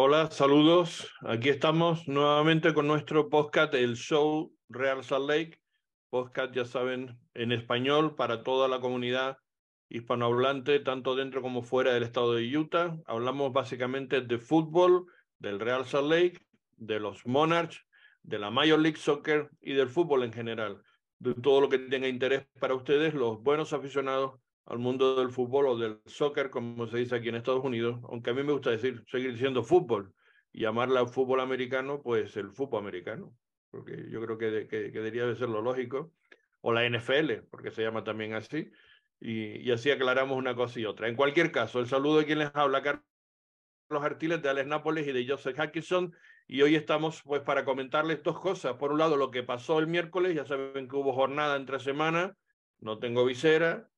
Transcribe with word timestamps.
Hola, 0.00 0.30
saludos. 0.30 1.10
Aquí 1.22 1.48
estamos 1.48 2.06
nuevamente 2.06 2.72
con 2.72 2.86
nuestro 2.86 3.28
podcast, 3.28 3.74
el 3.74 3.96
show 3.96 4.54
Real 4.68 5.02
Salt 5.02 5.28
Lake. 5.28 5.60
Podcast, 6.08 6.54
ya 6.54 6.64
saben, 6.64 7.18
en 7.34 7.50
español 7.50 8.14
para 8.14 8.44
toda 8.44 8.68
la 8.68 8.78
comunidad 8.78 9.38
hispanohablante, 9.88 10.78
tanto 10.78 11.16
dentro 11.16 11.42
como 11.42 11.62
fuera 11.62 11.92
del 11.94 12.04
estado 12.04 12.34
de 12.34 12.56
Utah. 12.56 12.96
Hablamos 13.06 13.52
básicamente 13.52 14.20
de 14.20 14.38
fútbol, 14.38 15.06
del 15.40 15.58
Real 15.58 15.84
Salt 15.84 16.08
Lake, 16.08 16.46
de 16.76 17.00
los 17.00 17.26
Monarchs, 17.26 17.84
de 18.22 18.38
la 18.38 18.52
Major 18.52 18.78
League 18.78 18.98
Soccer 18.98 19.50
y 19.60 19.72
del 19.72 19.88
fútbol 19.88 20.22
en 20.22 20.32
general. 20.32 20.80
De 21.18 21.34
todo 21.34 21.60
lo 21.60 21.68
que 21.68 21.80
tenga 21.80 22.06
interés 22.06 22.46
para 22.60 22.76
ustedes, 22.76 23.14
los 23.14 23.42
buenos 23.42 23.72
aficionados 23.72 24.38
al 24.68 24.78
mundo 24.78 25.16
del 25.16 25.30
fútbol 25.30 25.66
o 25.66 25.78
del 25.78 26.00
soccer, 26.04 26.50
como 26.50 26.86
se 26.86 26.98
dice 26.98 27.16
aquí 27.16 27.30
en 27.30 27.36
Estados 27.36 27.64
Unidos, 27.64 28.00
aunque 28.10 28.30
a 28.30 28.34
mí 28.34 28.42
me 28.42 28.52
gusta 28.52 28.70
decir, 28.70 29.02
seguir 29.10 29.32
diciendo 29.32 29.62
fútbol 29.62 30.12
y 30.52 30.60
llamarla 30.60 31.06
fútbol 31.06 31.40
americano, 31.40 32.02
pues 32.02 32.36
el 32.36 32.52
fútbol 32.52 32.82
americano, 32.82 33.34
porque 33.70 34.08
yo 34.10 34.20
creo 34.20 34.36
que, 34.36 34.68
que, 34.68 34.90
debería 34.90 35.24
de 35.24 35.36
ser 35.36 35.48
lo 35.48 35.62
lógico, 35.62 36.12
o 36.60 36.72
la 36.72 36.84
NFL, 36.84 37.44
porque 37.50 37.70
se 37.70 37.82
llama 37.82 38.04
también 38.04 38.34
así, 38.34 38.70
y, 39.20 39.66
y, 39.66 39.70
así 39.72 39.90
aclaramos 39.90 40.36
una 40.36 40.54
cosa 40.54 40.78
y 40.78 40.84
otra. 40.84 41.08
En 41.08 41.16
cualquier 41.16 41.50
caso, 41.50 41.80
el 41.80 41.86
saludo 41.86 42.18
de 42.18 42.26
quien 42.26 42.38
les 42.38 42.50
habla, 42.54 42.82
Carlos 42.82 43.02
Artiles 43.90 44.42
de 44.42 44.50
Alex 44.50 44.68
Nápoles 44.68 45.08
y 45.08 45.12
de 45.12 45.26
Joseph 45.26 45.56
Hackinson, 45.56 46.12
y 46.46 46.60
hoy 46.60 46.76
estamos 46.76 47.22
pues 47.22 47.40
para 47.40 47.64
comentarles 47.64 48.22
dos 48.22 48.38
cosas. 48.38 48.74
Por 48.74 48.92
un 48.92 48.98
lado, 48.98 49.16
lo 49.16 49.30
que 49.30 49.42
pasó 49.42 49.78
el 49.78 49.86
miércoles, 49.86 50.34
ya 50.34 50.44
saben 50.44 50.88
que 50.88 50.96
hubo 50.96 51.14
jornada 51.14 51.56
entre 51.56 51.80
semana, 51.80 52.36
no 52.80 52.98
tengo 52.98 53.24
visera, 53.24 53.88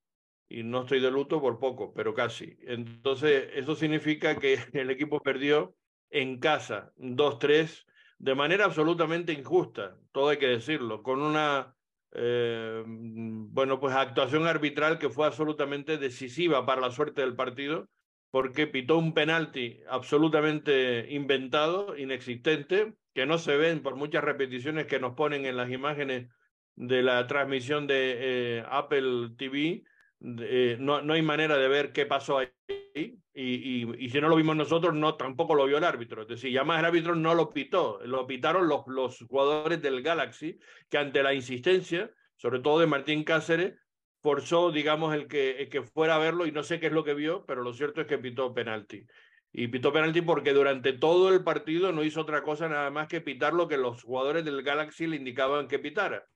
y 0.51 0.65
no 0.65 0.83
estoy 0.83 1.01
de 1.01 1.11
luto 1.11 1.41
por 1.41 1.59
poco, 1.59 1.95
pero 1.95 2.13
casi. 2.13 2.59
Entonces, 2.63 3.49
eso 3.55 3.75
significa 3.77 4.37
que 4.37 4.59
el 4.75 4.91
equipo 4.91 5.21
perdió 5.21 5.75
en 6.11 6.41
casa 6.41 6.93
2-3 6.99 7.87
de 8.19 8.35
manera 8.35 8.67
absolutamente 8.67 9.33
injusta, 9.33 9.97
todo 10.13 10.29
hay 10.29 10.37
que 10.37 10.49
decirlo, 10.49 11.03
con 11.03 11.23
una 11.23 11.75
eh, 12.13 12.83
bueno, 12.87 13.81
pues 13.81 13.95
actuación 13.95 14.47
arbitral 14.47 14.99
que 14.99 15.09
fue 15.09 15.27
absolutamente 15.27 15.97
decisiva 15.97 16.67
para 16.67 16.83
la 16.83 16.91
suerte 16.91 17.23
del 17.23 17.35
partido, 17.37 17.89
porque 18.31 18.67
pitó 18.67 18.99
un 18.99 19.15
penalti 19.15 19.81
absolutamente 19.89 21.07
inventado, 21.11 21.97
inexistente, 21.97 22.95
que 23.15 23.25
no 23.25 23.39
se 23.39 23.57
ven 23.57 23.83
por 23.83 23.97
muchas 23.97 24.23
repeticiones 24.23 24.87
que 24.87 25.01
nos 25.01 25.15
ponen 25.15 25.47
en 25.47 25.57
las 25.57 25.71
imágenes 25.71 26.29
de 26.75 27.03
la 27.03 27.27
transmisión 27.27 27.87
de 27.87 28.17
eh, 28.59 28.65
Apple 28.69 29.31
TV, 29.39 29.85
eh, 30.23 30.77
no, 30.79 31.01
no, 31.01 31.15
hay 31.15 31.23
manera 31.23 31.57
de 31.57 31.69
ver 31.69 31.93
qué 31.93 32.05
pasó 32.07 32.39
ahí 32.39 32.49
y, 32.95 33.23
y, 33.35 34.05
y, 34.05 34.11
si 34.11 34.21
no 34.21 34.29
lo 34.29 34.37
vimos 34.37 34.57
nosotros, 34.57 34.95
no 34.95 35.15
tampoco 35.15 35.55
lo 35.55 35.65
vio 35.65 35.79
el 35.79 35.85
árbitro. 35.85 36.23
Es 36.23 36.29
decir, 36.29 36.53
ya 36.53 36.65
más 36.65 36.81
el 36.81 36.85
árbitro 36.85 37.15
no 37.15 37.35
lo 37.35 37.51
pitó, 37.51 38.01
lo 38.05 38.27
pitaron 38.27 38.69
los, 38.69 38.87
los 38.87 39.19
jugadores 39.29 39.81
del 39.81 40.03
Galaxy, 40.03 40.59
que 40.91 40.99
ante 40.99 41.23
la 41.23 41.33
insistencia, 41.33 42.11
sobre 42.37 42.61
todo 42.61 42.81
de 42.81 42.87
Martín 42.87 43.25
Cáceres, 43.25 43.75
forzó, 44.21 44.71
digamos, 44.71 45.15
el 45.15 45.27
que, 45.29 45.63
el 45.63 45.69
que 45.71 45.83
fuera 45.83 46.17
a 46.17 46.19
verlo 46.19 46.47
y 46.47 46.53
no 46.53 46.63
sé 46.63 46.81
qué 46.81 46.89
es 46.89 46.93
lo 46.93 47.05
que 47.05 47.15
vio, 47.15 47.47
pero 47.47 47.63
lo 47.63 47.73
cierto 47.73 48.03
es 48.03 48.07
que 48.07 48.19
pitó 48.19 48.53
penalti. 48.53 49.07
Y 49.53 49.69
pitó 49.69 49.93
penalti 49.93 50.21
porque 50.21 50.53
durante 50.53 50.93
todo 50.93 51.33
el 51.33 51.43
partido 51.43 51.93
no 51.93 52.05
hizo 52.05 52.21
otra 52.21 52.43
cosa 52.43 52.69
nada 52.69 52.91
más 52.91 53.09
que 53.09 53.21
pitar 53.21 53.55
lo 53.55 53.69
que 53.69 53.79
los 53.79 54.03
jugadores 54.03 54.45
del 54.45 54.63
Galaxy 54.63 55.07
le 55.07 55.17
indicaban 55.17 55.67
que 55.67 55.79
pitara 55.79 56.27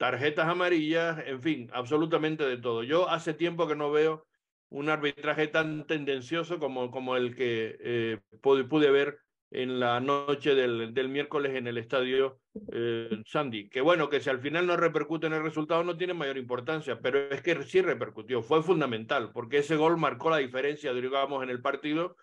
tarjetas 0.00 0.48
amarillas, 0.48 1.22
en 1.26 1.42
fin, 1.42 1.68
absolutamente 1.74 2.46
de 2.46 2.56
todo. 2.56 2.82
Yo 2.82 3.10
hace 3.10 3.34
tiempo 3.34 3.68
que 3.68 3.76
no 3.76 3.90
veo 3.90 4.26
un 4.70 4.88
arbitraje 4.88 5.46
tan 5.48 5.86
tendencioso 5.86 6.58
como, 6.58 6.90
como 6.90 7.16
el 7.16 7.36
que 7.36 7.76
eh, 7.78 8.18
pude, 8.40 8.90
ver 8.90 9.18
en 9.50 9.78
la 9.78 10.00
noche 10.00 10.54
del, 10.54 10.94
del 10.94 11.10
miércoles 11.10 11.54
en 11.54 11.66
el 11.66 11.76
estadio 11.76 12.40
eh, 12.72 13.10
Sandy. 13.26 13.68
Que 13.68 13.82
bueno, 13.82 14.08
que 14.08 14.20
si 14.20 14.30
al 14.30 14.40
final 14.40 14.66
no 14.66 14.78
repercute 14.78 15.26
en 15.26 15.34
el 15.34 15.42
resultado 15.42 15.84
no 15.84 15.98
tiene 15.98 16.14
mayor 16.14 16.38
importancia, 16.38 16.98
pero 16.98 17.30
es 17.30 17.42
que 17.42 17.62
sí 17.64 17.82
repercutió, 17.82 18.40
fue 18.42 18.62
fundamental, 18.62 19.32
porque 19.34 19.58
ese 19.58 19.76
gol 19.76 19.98
marcó 19.98 20.30
la 20.30 20.38
diferencia, 20.38 20.94
digamos, 20.94 21.42
en 21.42 21.50
el 21.50 21.60
partido 21.60 22.16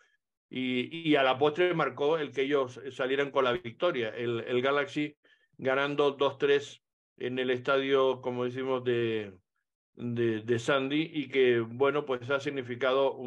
y, 0.50 1.08
y 1.08 1.16
a 1.16 1.22
la 1.22 1.38
postre 1.38 1.76
marcó 1.76 2.18
el 2.18 2.32
que 2.32 2.42
ellos 2.42 2.82
salieran 2.90 3.30
con 3.30 3.44
la 3.44 3.52
victoria. 3.52 4.10
El, 4.10 4.40
el 4.48 4.64
Galaxy 4.64 5.16
ganando 5.60 6.18
2-3 6.18 6.82
en 7.18 7.40
el 7.40 7.50
estadio, 7.50 8.22
como 8.22 8.46
decimos, 8.46 8.84
de, 8.84 9.34
de, 9.96 10.60
Sandy 10.60 11.10
y 11.14 11.30
que, 11.30 11.60
bueno, 11.60 12.06
pues 12.06 12.30
ha 12.30 12.40
significado 12.40 13.20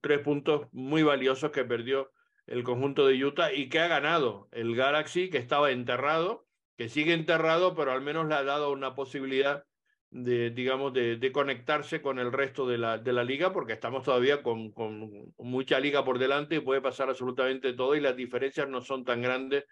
tres 0.00 0.20
puntos 0.20 0.68
muy 0.72 1.02
valiosos 1.02 1.50
que 1.50 1.64
perdió 1.64 2.10
el 2.46 2.62
conjunto 2.62 3.06
de 3.06 3.24
Utah 3.24 3.52
y 3.52 3.68
que 3.68 3.80
ha 3.80 3.88
ganado 3.88 4.48
el 4.52 4.76
Galaxy, 4.76 5.30
que 5.30 5.38
estaba 5.38 5.70
enterrado, 5.70 6.46
que 6.76 6.88
sigue 6.88 7.14
enterrado, 7.14 7.74
pero 7.74 7.92
al 7.92 8.02
menos 8.02 8.26
le 8.26 8.34
ha 8.34 8.42
dado 8.42 8.72
una 8.72 8.94
posibilidad 8.94 9.64
de, 10.10 10.50
digamos, 10.50 10.92
de, 10.92 11.16
de 11.16 11.32
conectarse 11.32 12.02
con 12.02 12.18
el 12.18 12.32
resto 12.32 12.66
de 12.66 12.78
la, 12.78 12.98
de 12.98 13.12
la 13.12 13.22
liga, 13.22 13.52
porque 13.52 13.72
estamos 13.72 14.04
todavía 14.04 14.42
con, 14.42 14.72
con 14.72 15.32
mucha 15.38 15.78
liga 15.78 16.04
por 16.04 16.18
delante 16.18 16.56
y 16.56 16.60
puede 16.60 16.80
pasar 16.80 17.08
absolutamente 17.08 17.72
todo 17.74 17.94
y 17.94 18.00
las 18.00 18.16
diferencias 18.16 18.68
no 18.68 18.80
son 18.80 19.04
tan 19.04 19.22
grandes 19.22 19.64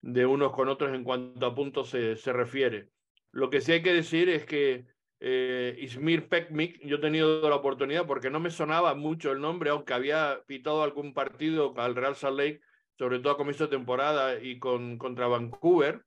de 0.00 0.24
unos 0.24 0.52
con 0.52 0.68
otros 0.68 0.94
en 0.94 1.04
cuanto 1.04 1.44
a 1.44 1.54
puntos 1.54 1.90
se, 1.90 2.16
se 2.16 2.32
refiere. 2.32 2.88
Lo 3.32 3.50
que 3.50 3.60
sí 3.60 3.72
hay 3.72 3.82
que 3.82 3.92
decir 3.92 4.28
es 4.28 4.44
que 4.44 4.86
eh, 5.20 5.76
Ismir 5.80 6.28
Pekmik, 6.28 6.80
yo 6.84 6.96
he 6.96 7.00
tenido 7.00 7.48
la 7.48 7.56
oportunidad, 7.56 8.06
porque 8.06 8.30
no 8.30 8.40
me 8.40 8.50
sonaba 8.50 8.94
mucho 8.94 9.32
el 9.32 9.40
nombre, 9.40 9.70
aunque 9.70 9.94
había 9.94 10.42
pitado 10.46 10.82
algún 10.82 11.14
partido 11.14 11.74
al 11.76 11.94
Real 11.94 12.16
Salt 12.16 12.38
Lake, 12.38 12.60
sobre 12.98 13.18
todo 13.18 13.32
a 13.32 13.36
comienzo 13.36 13.64
de 13.64 13.76
temporada 13.76 14.40
y 14.40 14.58
con, 14.58 14.98
contra 14.98 15.26
Vancouver, 15.26 16.04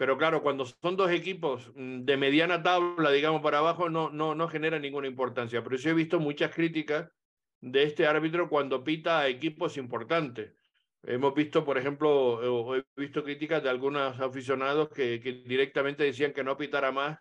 pero 0.00 0.16
claro, 0.16 0.42
cuando 0.42 0.64
son 0.64 0.96
dos 0.96 1.10
equipos 1.10 1.70
mm, 1.74 2.06
de 2.06 2.16
mediana 2.16 2.62
tabla, 2.62 3.10
digamos, 3.10 3.42
para 3.42 3.58
abajo, 3.58 3.90
no, 3.90 4.08
no, 4.08 4.34
no 4.34 4.48
genera 4.48 4.78
ninguna 4.78 5.06
importancia. 5.06 5.62
Pero 5.62 5.76
sí 5.76 5.90
he 5.90 5.92
visto 5.92 6.18
muchas 6.18 6.54
críticas 6.54 7.10
de 7.60 7.82
este 7.82 8.06
árbitro 8.06 8.48
cuando 8.48 8.82
pita 8.82 9.20
a 9.20 9.28
equipos 9.28 9.76
importantes. 9.76 10.54
Hemos 11.02 11.34
visto, 11.34 11.64
por 11.64 11.78
ejemplo, 11.78 12.74
he 12.76 12.84
visto 12.96 13.24
críticas 13.24 13.62
de 13.62 13.70
algunos 13.70 14.20
aficionados 14.20 14.90
que, 14.90 15.20
que 15.20 15.32
directamente 15.46 16.04
decían 16.04 16.32
que 16.32 16.44
no 16.44 16.56
pitara 16.56 16.92
más 16.92 17.18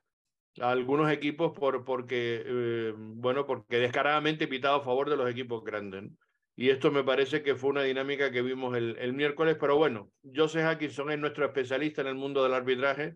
a 0.59 0.71
algunos 0.71 1.09
equipos 1.11 1.57
por, 1.57 1.85
porque, 1.85 2.43
eh, 2.45 2.93
bueno, 2.97 3.45
porque 3.45 3.77
descaradamente 3.77 4.47
pitaba 4.47 4.77
a 4.77 4.81
favor 4.81 5.09
de 5.09 5.15
los 5.15 5.29
equipos 5.29 5.63
grandes. 5.63 6.03
¿no? 6.03 6.09
Y 6.57 6.71
esto 6.71 6.91
me 6.91 7.05
parece 7.05 7.41
que 7.41 7.55
fue 7.55 7.69
una 7.69 7.83
dinámica 7.83 8.31
que 8.31 8.41
vimos 8.41 8.75
el, 8.75 8.97
el 8.99 9.13
miércoles, 9.13 9.55
pero 9.57 9.77
bueno, 9.77 10.11
Joseph 10.35 10.65
Atkinson 10.65 11.11
es 11.11 11.19
nuestro 11.19 11.45
especialista 11.45 12.01
en 12.01 12.07
el 12.07 12.15
mundo 12.15 12.43
del 12.43 12.53
arbitraje 12.53 13.15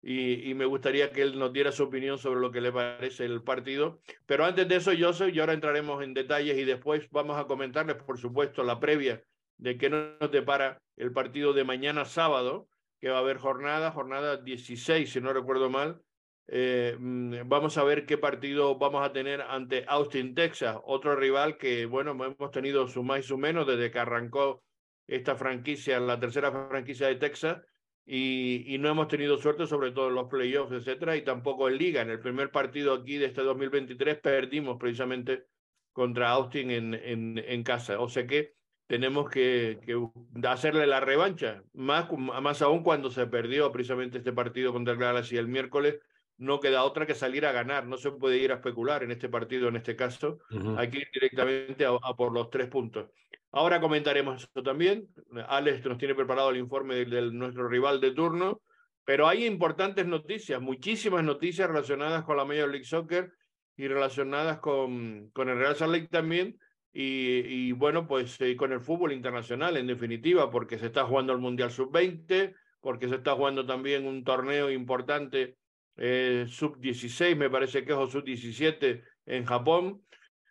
y, 0.00 0.48
y, 0.50 0.54
me 0.54 0.64
gustaría 0.64 1.12
que 1.12 1.20
él 1.20 1.38
nos 1.38 1.52
diera 1.52 1.70
su 1.70 1.84
opinión 1.84 2.16
sobre 2.18 2.40
lo 2.40 2.50
que 2.50 2.62
le 2.62 2.72
parece 2.72 3.26
el 3.26 3.42
partido. 3.42 4.00
Pero 4.24 4.46
antes 4.46 4.66
de 4.66 4.76
eso, 4.76 4.90
Joseph, 4.98 5.34
y 5.34 5.38
ahora 5.38 5.52
entraremos 5.52 6.02
en 6.02 6.14
detalles 6.14 6.56
y 6.56 6.64
después 6.64 7.06
vamos 7.10 7.38
a 7.38 7.44
comentarles, 7.44 7.96
por 7.96 8.18
supuesto, 8.18 8.64
la 8.64 8.80
previa 8.80 9.22
de 9.62 9.78
qué 9.78 9.88
nos 9.88 10.30
depara 10.32 10.82
el 10.96 11.12
partido 11.12 11.52
de 11.52 11.62
mañana 11.62 12.04
sábado, 12.04 12.68
que 13.00 13.10
va 13.10 13.18
a 13.18 13.20
haber 13.20 13.38
jornada, 13.38 13.92
jornada 13.92 14.36
16, 14.36 15.10
si 15.10 15.20
no 15.20 15.32
recuerdo 15.32 15.70
mal. 15.70 16.02
Eh, 16.48 16.96
mm, 16.98 17.48
vamos 17.48 17.78
a 17.78 17.84
ver 17.84 18.04
qué 18.04 18.18
partido 18.18 18.76
vamos 18.76 19.06
a 19.06 19.12
tener 19.12 19.40
ante 19.40 19.84
Austin, 19.86 20.34
Texas, 20.34 20.76
otro 20.84 21.14
rival 21.14 21.58
que, 21.58 21.86
bueno, 21.86 22.10
hemos 22.10 22.50
tenido 22.50 22.88
su 22.88 23.04
más 23.04 23.20
y 23.20 23.22
su 23.22 23.38
menos 23.38 23.64
desde 23.64 23.92
que 23.92 24.00
arrancó 24.00 24.64
esta 25.06 25.36
franquicia, 25.36 26.00
la 26.00 26.18
tercera 26.18 26.50
franquicia 26.68 27.06
de 27.06 27.16
Texas, 27.16 27.62
y, 28.04 28.74
y 28.74 28.78
no 28.78 28.88
hemos 28.88 29.06
tenido 29.06 29.38
suerte, 29.38 29.68
sobre 29.68 29.92
todo 29.92 30.08
en 30.08 30.16
los 30.16 30.28
playoffs, 30.28 30.72
etcétera, 30.72 31.16
y 31.16 31.22
tampoco 31.22 31.68
en 31.68 31.78
Liga. 31.78 32.02
En 32.02 32.10
el 32.10 32.18
primer 32.18 32.50
partido 32.50 32.94
aquí 32.94 33.16
de 33.16 33.26
este 33.26 33.42
2023 33.42 34.18
perdimos 34.18 34.76
precisamente 34.76 35.44
contra 35.92 36.30
Austin 36.30 36.72
en, 36.72 36.94
en, 36.94 37.38
en 37.38 37.62
casa. 37.62 38.00
O 38.00 38.08
sea 38.08 38.26
que 38.26 38.54
tenemos 38.92 39.30
que, 39.30 39.78
que, 39.86 39.98
hacerle 40.46 40.86
la 40.86 41.00
revancha, 41.00 41.62
más, 41.72 42.12
más 42.12 42.60
aún 42.60 42.82
cuando 42.82 43.10
se 43.10 43.26
perdió 43.26 43.72
precisamente 43.72 44.18
este 44.18 44.34
partido 44.34 44.70
contra 44.70 44.92
el 44.92 45.00
Galaxy 45.00 45.38
el 45.38 45.48
miércoles, 45.48 45.98
no 46.36 46.60
queda 46.60 46.84
otra 46.84 47.06
que 47.06 47.14
salir 47.14 47.46
a 47.46 47.52
ganar, 47.52 47.86
no 47.86 47.96
se 47.96 48.10
puede 48.10 48.36
ir 48.36 48.52
a 48.52 48.56
especular 48.56 49.02
en 49.02 49.10
este 49.10 49.30
partido, 49.30 49.68
en 49.68 49.76
este 49.76 49.96
caso, 49.96 50.40
uh 50.50 50.56
-huh. 50.56 50.78
hay 50.78 50.90
que 50.90 50.98
ir 50.98 51.08
directamente 51.10 51.86
a, 51.86 51.92
a, 52.02 52.14
por 52.14 52.34
los 52.34 52.50
tres 52.50 52.68
puntos. 52.68 53.08
Ahora 53.50 53.80
comentaremos 53.80 54.42
eso 54.42 54.62
también, 54.62 55.08
Alex 55.48 55.86
nos 55.86 55.96
tiene 55.96 56.14
preparado 56.14 56.50
el 56.50 56.58
informe 56.58 56.94
de, 56.96 57.06
de 57.06 57.32
nuestro 57.32 57.68
rival 57.68 57.98
de 57.98 58.10
turno, 58.10 58.60
pero 59.06 59.26
hay 59.26 59.46
importantes 59.46 60.04
noticias, 60.04 60.60
muchísimas 60.60 61.24
noticias 61.24 61.66
relacionadas 61.66 62.24
con 62.24 62.36
la 62.36 62.44
Major 62.44 62.68
League 62.68 62.84
Soccer 62.84 63.32
y 63.74 63.88
relacionadas 63.88 64.58
con, 64.58 65.30
con 65.32 65.48
el 65.48 65.56
Real 65.56 65.76
Salt 65.76 65.92
Lake 65.94 66.08
también, 66.08 66.58
y, 66.92 67.68
y, 67.68 67.72
bueno, 67.72 68.06
pues 68.06 68.38
eh, 68.40 68.54
con 68.54 68.72
el 68.72 68.80
fútbol 68.80 69.12
internacional 69.12 69.76
en 69.76 69.86
definitiva, 69.86 70.50
porque 70.50 70.78
se 70.78 70.86
está 70.86 71.04
jugando 71.04 71.32
el 71.32 71.38
Mundial 71.38 71.70
Sub-20, 71.70 72.54
porque 72.80 73.08
se 73.08 73.14
está 73.14 73.34
jugando 73.34 73.64
también 73.64 74.06
un 74.06 74.24
torneo 74.24 74.70
importante 74.70 75.56
eh, 75.96 76.46
Sub-16, 76.48 77.36
me 77.36 77.50
parece 77.50 77.84
que 77.84 77.92
es 77.92 77.98
o 77.98 78.06
Sub-17 78.06 79.02
en 79.26 79.44
Japón. 79.44 80.02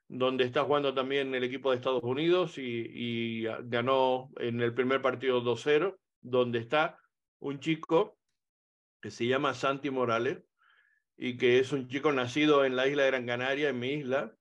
donde 0.08 0.44
está 0.44 0.66
jugando 0.66 0.94
también 0.94 1.34
el 1.36 1.44
equipo 1.46 1.72
de 1.72 1.78
Estados 1.78 2.04
Unidos 2.04 2.58
y, 2.58 3.44
ganó 3.64 4.30
en 4.40 4.60
el 4.60 4.74
primer 4.74 5.02
partido 5.02 5.42
2-0, 5.42 5.96
donde 6.22 6.60
está 6.60 6.98
un 7.40 7.60
chico 7.60 8.18
que 9.02 9.10
se 9.10 9.26
llama 9.26 9.54
Santi 9.54 9.90
Morales 9.90 10.44
y 11.18 11.38
que 11.38 11.60
es 11.60 11.72
un 11.72 11.88
chico 11.88 12.12
nacido 12.12 12.66
en 12.66 12.76
la 12.76 12.88
isla 12.88 13.04
de 13.04 13.12
Gran 13.12 13.26
Canaria, 13.26 13.70
en 13.70 13.80
mi 13.80 13.94
isla, 13.94 14.36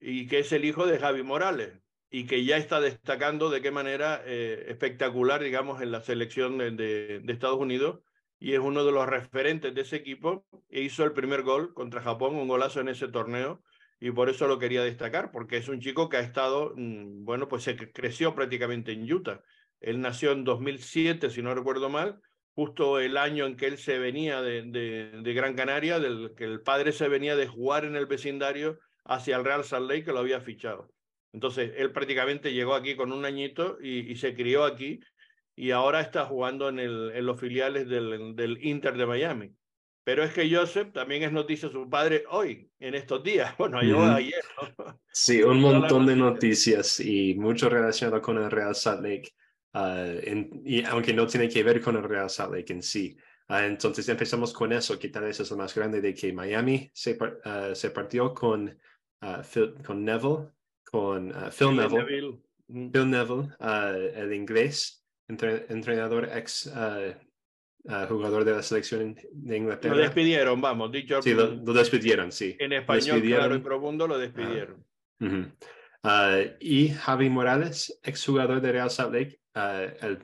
y 0.00 0.26
que 0.26 0.40
es 0.40 0.52
el 0.52 0.64
hijo 0.64 0.86
de 0.86 0.98
Javi 0.98 1.22
Morales 1.22 1.80
y 2.10 2.26
que 2.26 2.44
ya 2.44 2.56
está 2.56 2.80
destacando 2.80 3.50
de 3.50 3.60
qué 3.60 3.70
manera 3.70 4.22
eh, 4.24 4.66
espectacular, 4.68 5.42
digamos, 5.42 5.82
en 5.82 5.90
la 5.90 6.00
selección 6.00 6.58
de, 6.58 6.70
de, 6.70 7.32
Estados 7.32 7.58
Unidos 7.58 8.00
y 8.38 8.52
es 8.52 8.60
uno 8.60 8.84
de 8.84 8.92
los 8.92 9.06
referentes 9.06 9.74
de 9.74 9.80
ese 9.80 9.96
equipo 9.96 10.46
e 10.68 10.82
hizo 10.82 11.04
el 11.04 11.12
primer 11.12 11.42
gol 11.42 11.74
contra 11.74 12.02
Japón, 12.02 12.36
un 12.36 12.48
golazo 12.48 12.80
en 12.80 12.88
ese 12.88 13.08
torneo 13.08 13.62
y 13.98 14.10
por 14.10 14.28
eso 14.28 14.46
lo 14.46 14.58
quería 14.58 14.84
destacar, 14.84 15.32
porque 15.32 15.56
es 15.56 15.68
un 15.68 15.80
chico 15.80 16.08
que 16.08 16.18
ha 16.18 16.20
estado, 16.20 16.74
mm, 16.76 17.24
bueno, 17.24 17.48
pues 17.48 17.62
se 17.64 17.76
creció 17.76 18.34
prácticamente 18.34 18.92
en 18.92 19.10
Utah. 19.10 19.42
Él 19.80 20.00
nació 20.00 20.32
en 20.32 20.44
2007, 20.44 21.30
si 21.30 21.42
no 21.42 21.54
recuerdo 21.54 21.88
mal, 21.88 22.20
justo 22.54 23.00
el 23.00 23.16
año 23.16 23.46
en 23.46 23.56
que 23.56 23.66
él 23.66 23.78
se 23.78 23.98
venía 23.98 24.42
de, 24.42 24.62
de, 24.62 25.20
de 25.22 25.34
Gran 25.34 25.54
Canaria, 25.54 25.98
del 25.98 26.34
que 26.36 26.44
el 26.44 26.60
padre 26.62 26.92
se 26.92 27.08
venía 27.08 27.36
de 27.36 27.46
jugar 27.46 27.84
en 27.84 27.96
el 27.96 28.06
vecindario 28.06 28.78
hacia 29.06 29.36
el 29.36 29.44
Real 29.44 29.64
Salt 29.64 29.88
Lake, 29.88 30.04
que 30.04 30.12
lo 30.12 30.20
había 30.20 30.40
fichado. 30.40 30.90
Entonces, 31.32 31.72
él 31.76 31.92
prácticamente 31.92 32.52
llegó 32.52 32.74
aquí 32.74 32.96
con 32.96 33.12
un 33.12 33.24
añito 33.24 33.78
y, 33.80 34.10
y 34.10 34.16
se 34.16 34.34
crió 34.34 34.64
aquí 34.64 35.00
y 35.56 35.70
ahora 35.70 36.00
está 36.00 36.26
jugando 36.26 36.68
en, 36.68 36.78
el, 36.78 37.12
en 37.14 37.26
los 37.26 37.40
filiales 37.40 37.88
del, 37.88 38.36
del 38.36 38.64
Inter 38.64 38.96
de 38.96 39.06
Miami. 39.06 39.52
Pero 40.04 40.22
es 40.22 40.32
que 40.32 40.48
Joseph 40.54 40.92
también 40.92 41.24
es 41.24 41.32
noticia 41.32 41.68
su 41.68 41.90
padre 41.90 42.24
hoy, 42.30 42.70
en 42.78 42.94
estos 42.94 43.24
días. 43.24 43.54
Bueno, 43.58 43.82
yo 43.82 44.04
ayer. 44.04 44.44
Sí, 45.10 45.42
un 45.42 45.60
montón 45.60 46.06
de 46.06 46.14
noticias 46.14 47.00
y 47.00 47.34
mucho 47.34 47.68
relacionado 47.68 48.22
con 48.22 48.36
el 48.38 48.50
Real 48.50 48.74
Salt 48.74 49.02
Lake, 49.02 49.30
ah, 49.72 50.06
y 50.64 50.84
aunque 50.84 51.12
no 51.12 51.26
tiene 51.26 51.48
que 51.48 51.64
ver 51.64 51.80
con 51.80 51.96
el 51.96 52.04
Real 52.04 52.30
Salt 52.30 52.54
Lake 52.54 52.72
en 52.72 52.82
sí. 52.82 53.16
Uh, 53.48 53.54
entonces 53.54 54.08
empezamos 54.08 54.52
con 54.52 54.72
eso, 54.72 54.98
que 54.98 55.08
tal 55.08 55.24
vez 55.24 55.38
es 55.38 55.50
lo 55.50 55.56
más 55.56 55.74
grande 55.74 56.00
de 56.00 56.12
que 56.14 56.32
Miami 56.32 56.90
se, 56.92 57.12
uh, 57.12 57.74
se 57.74 57.90
partió 57.90 58.34
con, 58.34 58.76
Phil, 59.20 59.74
con 59.84 60.04
Neville, 60.04 60.48
con 60.84 61.32
Phil, 61.50 61.76
Neville, 61.76 61.98
Neville. 61.98 62.40
Phil 62.92 63.10
Neville, 63.10 63.48
el 64.14 64.32
inglés, 64.32 65.04
entre, 65.28 65.66
entrenador 65.68 66.28
ex 66.32 66.70
jugador 68.08 68.44
de 68.44 68.52
la 68.52 68.62
selección 68.62 69.16
de 69.32 69.56
Inglaterra. 69.56 69.94
Lo 69.94 70.02
despidieron, 70.02 70.60
vamos, 70.60 70.90
dicho. 70.90 71.22
Sí, 71.22 71.34
lo, 71.34 71.48
despidieron, 71.72 72.32
sí. 72.32 72.56
En 72.58 72.72
español, 72.72 73.22
claro 73.22 73.54
y 73.54 73.60
profundo, 73.60 74.06
lo 74.06 74.18
despidieron. 74.18 74.84
Ah, 76.02 76.40
y 76.60 76.90
Javi 76.90 77.28
Morales, 77.28 77.98
exjugador 78.04 78.60
de 78.60 78.70
Real 78.72 78.90
Salt 78.90 79.12
Lake, 79.12 79.40
uh, 79.56 80.06
el, 80.06 80.18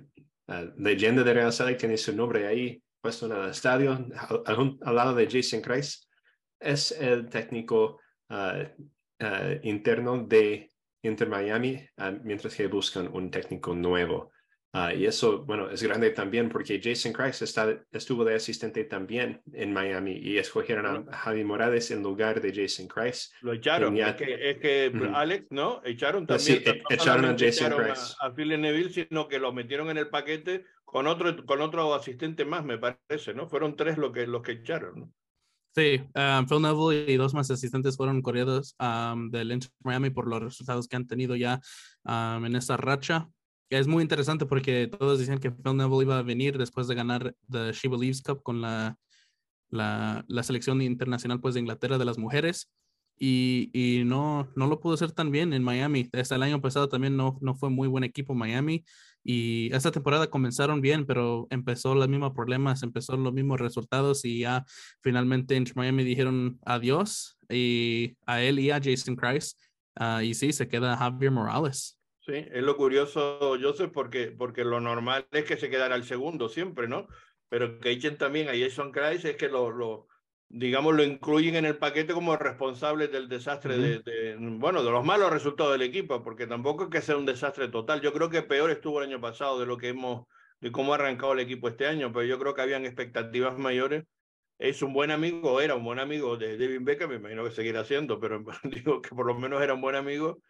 leyenda 0.77 1.25
de 1.25 1.35
Real 1.35 1.53
Salt 1.53 1.71
Lake, 1.71 1.81
tiene 1.81 1.97
su 1.97 2.15
nombre 2.15 2.47
ahí 2.47 2.81
puesto 3.01 3.27
en 3.27 3.33
el 3.33 3.51
estadio, 3.51 3.93
al, 4.47 4.79
al 4.81 4.95
lado 4.95 5.15
de 5.15 5.29
Jason 5.29 5.61
Kreis, 5.61 6.09
es 6.61 6.93
el 6.93 7.29
técnico 7.29 7.99
interno 9.63 10.25
de 10.25 10.71
Inter 11.03 11.29
Miami, 11.29 11.81
mientras 12.23 12.55
que 12.55 12.67
buscan 12.67 13.09
un 13.13 13.31
técnico 13.31 13.75
nuevo. 13.75 14.31
Uh, 14.75 14.89
y 14.97 15.05
eso, 15.05 15.45
bueno, 15.45 15.69
es 15.69 15.83
grande 15.83 16.13
también 16.13 16.49
porque 16.49 16.81
Jason 16.83 17.13
Christ 17.13 17.43
está, 17.43 17.79
estuvo 17.93 18.25
de 18.25 18.37
asistente 18.37 18.85
también 18.85 19.43
en 19.53 19.71
Miami 19.71 20.13
y 20.13 20.39
escogieron 20.39 21.11
a 21.11 21.15
Javi 21.15 21.45
Morales 21.45 21.91
en 21.91 22.03
lugar 22.03 22.41
de 22.41 22.55
Jason 22.55 22.89
Christ. 22.89 23.35
Lo 23.43 23.53
echaron, 23.53 23.95
es 23.99 24.15
que, 24.15 24.51
es 24.51 24.57
que 24.57 24.91
Alex, 25.13 25.49
¿no? 25.51 25.83
Echaron 25.85 26.27
pues 26.27 26.47
también. 26.47 26.75
Sí, 26.75 26.83
echaron 26.89 27.27
a 27.27 27.37
Jason 27.39 27.71
Christ. 27.71 28.17
A, 28.19 28.29
a 28.29 28.35
Phil 28.35 28.59
Neville, 28.59 28.89
sino 28.89 29.29
que 29.29 29.39
lo 29.39 29.53
metieron 29.53 29.91
en 29.91 29.99
el 29.99 30.09
paquete 30.09 30.65
con 30.87 31.07
otro, 31.07 31.45
con 31.45 31.61
otro 31.61 31.95
asistente 31.95 32.47
más, 32.47 32.65
me 32.65 32.79
parece, 32.79 33.35
¿no? 33.35 33.51
Fueron 33.51 33.77
tres 33.77 33.99
los 33.99 34.11
que, 34.11 34.27
los 34.27 34.41
que 34.41 34.53
echaron, 34.53 35.01
¿no? 35.01 35.13
Sí, 35.75 36.03
um, 36.15 36.47
Phil 36.47 36.61
Neville 36.61 37.11
y 37.11 37.17
dos 37.17 37.33
más 37.33 37.51
asistentes 37.51 37.97
fueron 37.97 38.21
corridos 38.21 38.77
um, 38.79 39.31
del 39.31 39.53
Inter 39.53 39.71
Miami 39.83 40.11
por 40.11 40.29
los 40.29 40.43
resultados 40.43 40.87
que 40.87 40.97
han 40.97 41.07
tenido 41.07 41.35
ya 41.35 41.61
um, 42.05 42.45
en 42.45 42.57
esta 42.57 42.77
racha. 42.77 43.29
Es 43.71 43.87
muy 43.87 44.03
interesante 44.03 44.45
porque 44.45 44.87
todos 44.87 45.19
dicen 45.19 45.39
que 45.39 45.51
Phil 45.51 45.77
Neville 45.77 46.03
iba 46.03 46.19
a 46.19 46.23
venir 46.23 46.59
después 46.59 46.89
de 46.89 46.95
ganar 46.95 47.35
the 47.51 47.73
She 47.73 47.89
Believes 47.89 48.21
Cup 48.21 48.43
con 48.43 48.61
la, 48.61 48.99
la, 49.71 50.27
la 50.29 50.43
selección 50.43 50.83
internacional 50.83 51.41
pues, 51.41 51.55
de 51.55 51.61
Inglaterra 51.61 51.97
de 51.97 52.05
las 52.05 52.19
mujeres. 52.19 52.71
Y, 53.19 53.71
y, 53.73 54.05
no, 54.05 54.51
no 54.57 54.67
lo 54.67 54.81
pudo 54.81 54.95
hacer 54.95 55.13
tan 55.13 55.31
bien 55.31 55.55
en 55.55 55.63
Miami. 55.63 56.11
Hasta 56.13 56.35
el 56.35 56.43
año 56.43 56.61
pasado 56.61 56.89
también 56.89 57.17
no, 57.17 57.39
no 57.41 57.55
fue 57.55 57.71
muy 57.71 57.89
buen 57.89 58.05
equipo 58.05 58.35
Miami 58.35 58.85
y 59.25 59.73
esta 59.75 59.91
temporada 59.91 60.29
comenzaron 60.29 60.81
bien, 60.81 61.07
pero 61.07 61.47
empezó 61.51 61.95
los 61.95 62.09
mismos 62.09 62.33
problemas, 62.33 62.83
empezó 62.83 63.17
los 63.17 63.33
mismos 63.33 63.61
resultados 63.61 64.25
y 64.25 64.41
ya 64.41 64.65
finalmente 65.01 65.57
en 65.57 65.65
Miami 65.75 66.05
dijeron 66.05 66.59
adiós 66.65 67.39
y 67.49 68.17
a 68.27 68.43
él 68.43 68.59
y 68.59 68.71
a 68.71 68.81
Jason 68.83 69.17
Christ. 69.17 69.59
Ah, 69.95 70.23
y 70.23 70.35
sí, 70.35 70.53
se 70.53 70.69
queda 70.69 70.97
Javier 70.97 71.31
Morales. 71.31 71.99
Sí, 72.21 72.35
es 72.35 72.63
lo 72.63 72.77
curioso, 72.77 73.57
Joseph, 73.61 73.91
porque, 73.93 74.29
porque 74.31 74.65
lo 74.65 74.81
normal 74.81 75.27
es 75.33 75.45
que 75.45 75.57
se 75.57 75.71
quedara 75.71 75.97
el 75.97 76.05
segundo 76.05 76.49
siempre, 76.49 76.89
¿no? 76.89 77.09
Pero 77.49 77.79
que 77.81 77.91
echen 77.91 78.17
también 78.17 78.49
a 78.49 78.59
Jason 78.59 78.93
Christ 78.93 79.25
es 79.25 79.37
que 79.37 79.49
lo, 79.49 79.71
lo, 79.71 80.09
digamos, 80.53 80.95
lo 80.95 81.03
incluyen 81.03 81.57
en 81.57 81.65
el 81.65 81.79
paquete 81.79 82.13
como 82.13 82.37
responsables 82.37 83.11
del 83.11 83.29
desastre 83.29 83.79
de, 83.79 84.37
bueno, 84.39 84.85
de 84.85 84.91
los 84.91 85.05
malos 85.05 85.33
resultados 85.33 85.73
del 85.73 85.83
equipo, 85.83 86.23
porque 86.23 86.47
tampoco 86.47 86.85
es 86.85 86.91
que 86.91 87.01
sea 87.01 87.17
un 87.17 87.25
desastre 87.25 87.69
total. 87.69 88.03
Yo 88.03 88.13
creo 88.13 88.29
que 88.29 88.43
peor 88.43 88.71
estuvo 88.71 89.01
el 89.01 89.09
año 89.09 89.21
pasado 89.21 89.59
de 89.59 89.65
lo 89.65 89.79
que 89.79 89.89
hemos, 89.89 90.27
de 90.61 90.71
cómo 90.71 90.93
ha 90.93 90.97
arrancado 90.97 91.33
el 91.33 91.41
equipo 91.41 91.69
este 91.69 91.87
año, 91.87 92.13
pero 92.13 92.27
yo 92.27 92.39
creo 92.39 92.55
que 92.55 92.61
habían 92.61 92.85
expectativas 92.85 93.59
mayores. 93.59 94.05
Es 94.59 94.83
un 94.83 94.93
buen 94.93 95.11
amigo, 95.11 95.61
era 95.61 95.75
un 95.75 95.85
buen 95.85 95.99
amigo 95.99 96.37
de 96.37 96.59
David 96.59 96.81
Beckham, 96.83 97.11
me 97.11 97.17
imagino 97.17 97.45
que 97.45 97.51
seguirá 97.51 97.85
siendo, 97.85 98.21
pero 98.21 98.45
digo 98.65 99.01
que 99.01 99.15
por 99.15 99.27
lo 99.27 99.35
menos 99.35 99.63
era 99.63 99.75
un 99.75 99.81
buen 99.81 99.97
amigo 99.97 100.43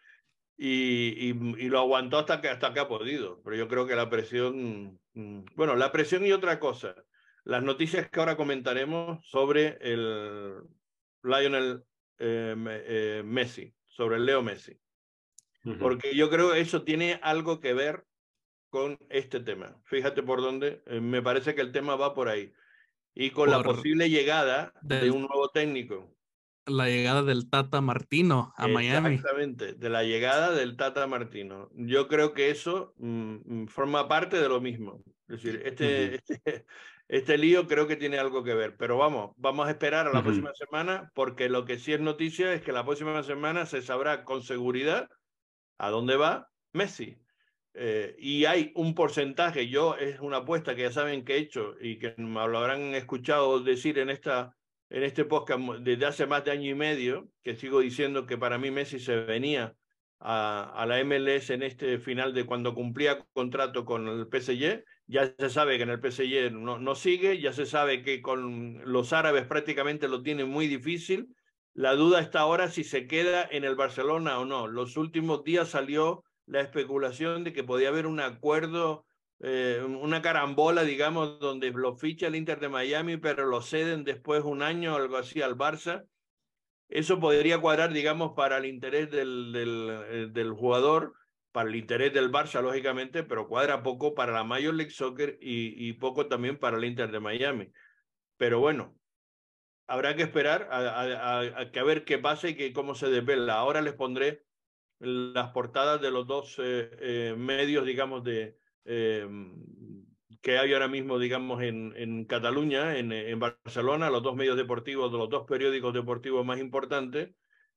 y, 0.57 1.29
y, 1.29 1.69
lo 1.69 1.79
aguantó 1.79 2.19
hasta 2.19 2.41
que, 2.41 2.49
hasta 2.49 2.73
que 2.73 2.81
ha 2.81 2.89
podido. 2.89 3.41
Pero 3.43 3.55
yo 3.55 3.67
creo 3.69 3.87
que 3.87 3.95
la 3.95 4.09
presión, 4.09 4.99
mm, 5.13 5.45
bueno, 5.55 5.75
la 5.77 5.93
presión 5.93 6.25
y 6.25 6.33
otra 6.33 6.59
cosa, 6.59 6.93
las 7.43 7.63
noticias 7.63 8.09
que 8.09 8.19
ahora 8.19 8.37
comentaremos 8.37 9.25
sobre 9.27 9.77
el 9.81 10.61
Lionel 11.23 11.83
eh, 12.19 12.55
eh, 12.57 13.23
Messi, 13.25 13.73
sobre 13.87 14.17
el 14.17 14.25
Leo 14.25 14.41
Messi. 14.41 14.79
Porque 15.79 16.13
yo 16.13 16.29
creo 16.29 16.51
que 16.51 16.59
eso 16.59 16.83
tiene 16.83 17.19
algo 17.23 17.61
que 17.61 17.73
ver 17.73 18.05
con 18.69 18.97
este 19.09 19.39
tema. 19.39 19.79
Fíjate 19.85 20.21
por 20.21 20.41
dónde, 20.41 20.83
eh, 20.87 20.99
me 20.99 21.21
parece 21.21 21.55
que 21.55 21.61
el 21.61 21.71
tema 21.71 21.95
va 21.95 22.13
por 22.13 22.27
ahí. 22.27 22.53
Y 23.15 23.29
con 23.29 23.49
la 23.49 23.63
posible 23.63 24.09
llegada 24.09 24.73
de 24.81 25.09
un 25.09 25.21
nuevo 25.21 25.49
técnico 25.49 26.13
la 26.65 26.87
llegada 26.87 27.23
del 27.23 27.49
Tata 27.49 27.81
Martino 27.81 28.53
a 28.55 28.67
Miami. 28.67 29.15
Exactamente, 29.15 29.73
de 29.73 29.89
la 29.89 30.03
llegada 30.03 30.51
del 30.51 30.77
Tata 30.77 31.05
Martino. 31.07 31.69
Yo 31.73 32.07
creo 32.07 32.33
que 32.33 32.49
eso 32.49 32.93
mm, 32.97 33.63
mm, 33.63 33.67
forma 33.67 34.07
parte 34.07 34.37
de 34.37 34.49
lo 34.49 34.61
mismo. 34.61 35.03
Es 35.27 35.43
decir, 35.43 35.61
este, 35.65 36.15
este, 36.15 36.65
este, 37.13 37.37
lío 37.37 37.67
creo 37.67 37.85
que 37.87 37.95
tiene 37.95 38.17
algo 38.17 38.43
que 38.43 38.55
ver. 38.55 38.75
Pero 38.75 38.97
vamos, 38.97 39.33
vamos 39.37 39.67
a 39.67 39.69
esperar 39.69 40.07
a 40.07 40.11
la 40.11 40.23
próxima 40.23 40.51
semana, 40.55 41.11
porque 41.13 41.47
lo 41.47 41.63
que 41.63 41.77
sí 41.77 41.93
es 41.93 41.99
noticia 41.99 42.51
es 42.53 42.63
que 42.63 42.71
la 42.71 42.83
próxima 42.83 43.21
semana 43.21 43.67
se 43.67 43.83
sabrá 43.83 44.23
con 44.23 44.41
seguridad 44.41 45.07
a 45.77 45.91
dónde 45.91 46.15
va 46.15 46.49
Messi. 46.71 47.19
Eh, 47.75 48.15
y 48.17 48.45
hay 48.45 48.71
un 48.73 48.95
porcentaje, 48.95 49.67
yo 49.67 49.95
es 49.95 50.19
una 50.21 50.37
apuesta 50.37 50.75
que 50.75 50.83
ya 50.83 50.91
saben 50.91 51.23
que 51.23 51.35
he 51.35 51.37
hecho 51.37 51.75
y 51.79 51.99
que 51.99 52.15
me 52.17 52.47
lo 52.47 52.57
habrán 52.57 52.95
escuchado 52.95 53.59
decir 53.59 53.99
en 53.99 54.09
esta 54.09 54.55
en 54.89 55.03
este 55.03 55.25
podcast 55.25 55.59
desde 55.81 56.05
hace 56.07 56.25
más 56.25 56.43
de 56.45 56.51
año 56.51 56.69
y 56.69 56.75
medio, 56.75 57.27
que 57.43 57.55
sigo 57.55 57.79
diciendo 57.79 58.25
que 58.25 58.39
para 58.39 58.57
mí 58.57 58.71
Messi 58.71 58.99
se 58.99 59.17
venía 59.17 59.75
a, 60.19 60.71
a, 60.75 60.85
la 60.87 61.03
MLS 61.03 61.51
en 61.51 61.61
este 61.61 61.99
final 61.99 62.33
de 62.33 62.45
cuando 62.45 62.73
cumplía 62.73 63.23
contrato 63.33 63.85
con 63.85 64.07
el 64.07 64.27
PSG. 64.31 64.83
Ya 65.13 65.31
se 65.37 65.51
sabe 65.51 65.77
que 65.77 65.83
en 65.83 65.91
el 65.91 66.01
PSG 66.01 66.51
no, 66.51 66.79
no 66.79 66.95
sigue, 66.95 67.39
ya 67.39 67.53
se 67.53 67.67
sabe 67.67 68.01
que 68.01 68.23
con 68.23 68.81
los 68.91 69.13
árabes 69.13 69.45
prácticamente 69.45 70.07
lo 70.07 70.23
tiene 70.23 70.43
muy 70.43 70.67
difícil. 70.67 71.35
La 71.75 71.93
duda 71.93 72.19
está 72.19 72.39
ahora 72.39 72.67
si 72.67 72.83
se 72.83 73.05
queda 73.05 73.47
en 73.51 73.63
el 73.63 73.75
Barcelona 73.75 74.39
o 74.39 74.45
no. 74.45 74.65
Los 74.67 74.97
últimos 74.97 75.43
días 75.43 75.69
salió 75.69 76.23
la 76.47 76.61
especulación 76.61 77.43
de 77.43 77.53
que 77.53 77.63
podía 77.63 77.89
haber 77.89 78.07
un 78.07 78.21
acuerdo 78.21 79.05
eh, 79.39 79.83
una 79.83 80.23
carambola, 80.23 80.83
digamos, 80.83 81.39
donde 81.39 81.69
lo 81.69 81.95
ficha 81.95 82.25
el 82.25 82.35
Inter 82.35 82.59
de 82.59 82.69
Miami, 82.69 83.17
pero 83.17 83.45
lo 83.45 83.61
ceden 83.61 84.05
después 84.05 84.43
un 84.43 84.63
año 84.63 84.93
o 84.93 84.97
algo 84.97 85.17
así 85.17 85.43
al 85.43 85.55
Barça. 85.55 86.07
Eso 86.89 87.19
podría 87.19 87.61
cuadrar, 87.61 87.93
digamos, 87.93 88.31
para 88.35 88.57
el 88.57 88.65
interés 88.65 89.11
del, 89.11 89.51
del, 89.51 89.89
eh, 90.09 90.27
del, 90.31 90.53
jugador, 90.53 91.13
para 91.53 91.69
el 91.69 91.75
interés 91.75 92.13
del 92.13 92.31
Barça, 92.31 92.61
lógicamente, 92.61 93.23
pero 93.23 93.47
cuadra 93.47 93.83
poco 93.83 94.13
para 94.13 94.33
la 94.33 94.43
Major 94.43 94.73
League 94.73 94.91
Soccer 94.91 95.37
y, 95.39 95.87
y 95.87 95.93
poco 95.93 96.27
también 96.27 96.57
para 96.59 96.77
el 96.77 96.83
Inter 96.83 97.11
de 97.11 97.21
Miami. 97.21 97.71
Pero 98.35 98.59
bueno, 98.59 98.97
habrá 99.87 100.15
que 100.15 100.23
esperar 100.23 100.67
a, 100.71 101.69
que 101.71 101.79
a 101.79 101.83
ver 101.83 102.03
qué 102.05 102.17
pasa 102.17 102.49
y 102.49 102.55
que, 102.55 102.73
cómo 102.73 102.95
se 102.95 103.07
desvela. 103.09 103.53
Ahora 103.55 103.81
les 103.81 103.93
pondré 103.93 104.43
las 104.99 105.51
portadas 105.51 106.01
de 106.01 106.11
los 106.11 106.25
dos 106.27 106.57
eh, 106.57 106.89
eh, 106.99 107.35
medios, 107.37 107.85
digamos, 107.85 108.23
de, 108.23 108.57
eh, 108.85 109.27
que 110.41 110.57
hay 110.57 110.73
ahora 110.73 110.87
mismo, 110.87 111.19
digamos, 111.19 111.61
en, 111.61 111.93
en 111.95 112.25
Cataluña, 112.25 112.97
en, 112.97 113.11
en, 113.11 113.39
Barcelona, 113.39 114.09
los 114.09 114.23
dos 114.23 114.35
medios 114.35 114.57
deportivos, 114.57 115.11
de 115.11 115.17
los 115.17 115.29
dos 115.29 115.45
periódicos 115.47 115.93
deportivos 115.93 116.45
más 116.45 116.59
importantes, 116.59 117.29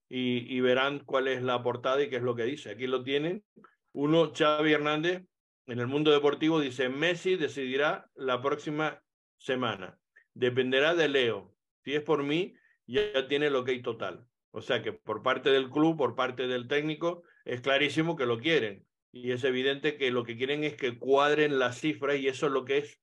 y, 0.08 0.60
verán 0.60 1.00
cuál 1.00 1.28
es 1.28 1.42
la 1.42 1.62
portada 1.62 2.02
y 2.02 2.08
qué 2.08 2.16
es 2.16 2.22
lo 2.22 2.36
que 2.36 2.44
dice. 2.44 2.70
Aquí 2.70 2.86
lo 2.86 3.02
tienen. 3.02 3.44
Uno, 3.92 4.32
Xavi 4.32 4.72
Hernández, 4.72 5.24
en 5.66 5.80
el 5.80 5.86
mundo 5.86 6.12
deportivo, 6.12 6.60
dice, 6.60 6.88
Messi 6.88 7.36
decidirá 7.36 8.08
la 8.14 8.40
próxima 8.40 9.02
semana. 9.36 9.98
Dependerá 10.34 10.94
de 10.94 11.08
Leo. 11.08 11.54
Si 11.84 11.94
es 11.94 12.02
por 12.02 12.22
mí, 12.22 12.54
ya 12.86 13.26
tiene 13.28 13.50
lo 13.50 13.64
que 13.64 13.72
hay 13.72 13.82
total. 13.82 14.24
O 14.50 14.60
sea 14.60 14.82
que 14.82 14.92
por 14.92 15.22
parte 15.22 15.50
del 15.50 15.70
club, 15.70 15.96
por 15.96 16.14
parte 16.14 16.46
del 16.46 16.68
técnico, 16.68 17.24
es 17.44 17.60
clarísimo 17.60 18.16
que 18.16 18.26
lo 18.26 18.38
quieren. 18.38 18.86
Y 19.12 19.32
es 19.32 19.44
evidente 19.44 19.96
que 19.96 20.10
lo 20.10 20.24
que 20.24 20.36
quieren 20.36 20.62
es 20.62 20.76
que 20.76 20.98
cuadren 20.98 21.58
las 21.58 21.80
cifras 21.80 22.18
y 22.18 22.28
eso 22.28 22.46
es 22.46 22.52
lo 22.52 22.64
que 22.64 22.78
es 22.78 23.00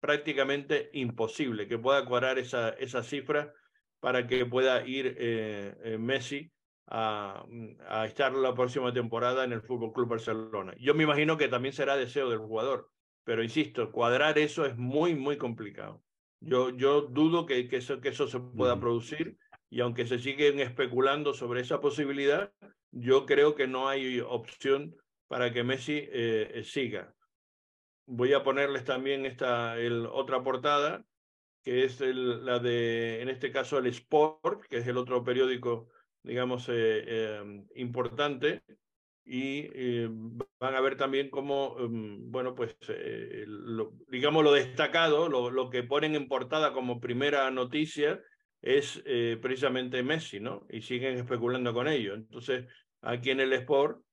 prácticamente 0.00 0.90
imposible, 0.92 1.68
que 1.68 1.78
pueda 1.78 2.04
cuadrar 2.04 2.38
esa, 2.38 2.70
esa 2.70 3.02
cifra 3.02 3.52
para 4.00 4.26
que 4.26 4.46
pueda 4.46 4.86
ir 4.86 5.16
eh, 5.18 5.74
eh, 5.82 5.98
Messi 5.98 6.50
a, 6.86 7.44
a, 7.88 8.06
estar 8.06 8.32
la 8.32 8.54
próxima 8.54 8.92
temporada 8.92 9.44
en 9.44 9.52
el 9.52 9.62
Fútbol 9.62 9.92
Club 9.92 10.10
Barcelona. 10.10 10.74
Yo 10.78 10.94
me 10.94 11.04
imagino 11.04 11.36
que 11.36 11.48
también 11.48 11.74
será 11.74 11.96
deseo 11.96 12.30
del 12.30 12.38
jugador, 12.38 12.90
pero 13.24 13.42
insisto, 13.42 13.90
cuadrar 13.90 14.38
eso 14.38 14.64
es 14.66 14.76
muy, 14.76 15.14
muy 15.14 15.36
complicado. 15.36 16.02
Yo, 16.40 16.70
yo 16.70 17.02
dudo 17.02 17.46
que, 17.46 17.66
que, 17.68 17.78
eso, 17.78 18.00
que 18.00 18.10
eso 18.10 18.28
se 18.28 18.38
pueda 18.38 18.78
producir 18.78 19.36
y 19.70 19.80
aunque 19.80 20.06
se 20.06 20.18
siguen 20.18 20.60
especulando 20.60 21.34
sobre 21.34 21.60
esa 21.60 21.80
posibilidad, 21.80 22.52
yo 22.92 23.26
creo 23.26 23.54
que 23.54 23.66
no 23.66 23.88
hay 23.88 24.20
opción 24.20 24.94
para 25.28 25.52
que 25.52 25.64
Messi 25.64 26.08
eh, 26.12 26.62
siga. 26.64 27.14
Voy 28.06 28.32
a 28.32 28.44
ponerles 28.44 28.84
también 28.84 29.26
esta 29.26 29.76
el, 29.78 30.06
otra 30.06 30.42
portada, 30.42 31.04
que 31.66 31.84
es 31.84 32.00
el, 32.00 32.46
la 32.46 32.60
de, 32.60 33.20
en 33.20 33.28
este 33.28 33.50
caso, 33.50 33.78
el 33.78 33.88
Sport, 33.88 34.66
que 34.68 34.76
es 34.76 34.86
el 34.86 34.96
otro 34.96 35.24
periódico, 35.24 35.88
digamos, 36.22 36.68
eh, 36.68 37.02
eh, 37.04 37.64
importante, 37.74 38.62
y 39.24 39.68
eh, 39.74 40.08
van 40.60 40.76
a 40.76 40.80
ver 40.80 40.96
también 40.96 41.28
cómo, 41.28 41.72
um, 41.72 42.30
bueno, 42.30 42.54
pues, 42.54 42.76
eh, 42.86 43.42
lo, 43.48 43.94
digamos, 44.06 44.44
lo 44.44 44.52
destacado, 44.52 45.28
lo, 45.28 45.50
lo, 45.50 45.68
que 45.68 45.82
ponen 45.82 46.14
en 46.14 46.28
portada 46.28 46.72
como 46.72 47.00
primera 47.00 47.50
noticia, 47.50 48.22
es 48.62 49.02
eh, 49.04 49.36
precisamente 49.42 50.04
Messi, 50.04 50.38
¿no? 50.38 50.68
Y 50.70 50.82
siguen 50.82 51.16
especulando 51.16 51.74
con 51.74 51.88
ello. 51.88 52.14
Entonces, 52.14 52.66
aquí 53.00 53.32
en 53.32 53.40
el 53.40 53.52
Sport 53.54 54.04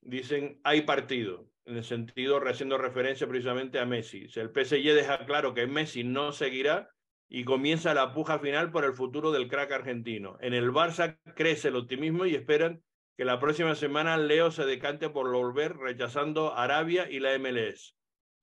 dicen, 0.00 0.60
hay 0.62 0.82
partido, 0.82 1.50
en 1.64 1.76
el 1.76 1.82
sentido, 1.82 2.40
haciendo 2.46 2.78
referencia 2.78 3.26
precisamente 3.26 3.80
a 3.80 3.84
Messi. 3.84 4.28
Sea, 4.28 4.44
el 4.44 4.50
PSG 4.50 4.94
deja 4.94 5.26
claro 5.26 5.54
que 5.54 5.66
Messi 5.66 6.04
no 6.04 6.30
seguirá 6.30 6.88
y 7.32 7.44
comienza 7.44 7.94
la 7.94 8.12
puja 8.12 8.40
final 8.40 8.72
por 8.72 8.84
el 8.84 8.92
futuro 8.92 9.30
del 9.30 9.46
crack 9.46 9.70
argentino. 9.70 10.36
En 10.40 10.52
el 10.52 10.72
Barça 10.72 11.16
crece 11.36 11.68
el 11.68 11.76
optimismo 11.76 12.26
y 12.26 12.34
esperan 12.34 12.82
que 13.16 13.24
la 13.24 13.38
próxima 13.38 13.76
semana 13.76 14.16
Leo 14.16 14.50
se 14.50 14.66
decante 14.66 15.08
por 15.10 15.30
volver 15.30 15.76
rechazando 15.76 16.56
Arabia 16.56 17.08
y 17.08 17.20
la 17.20 17.38
MLS. 17.38 17.96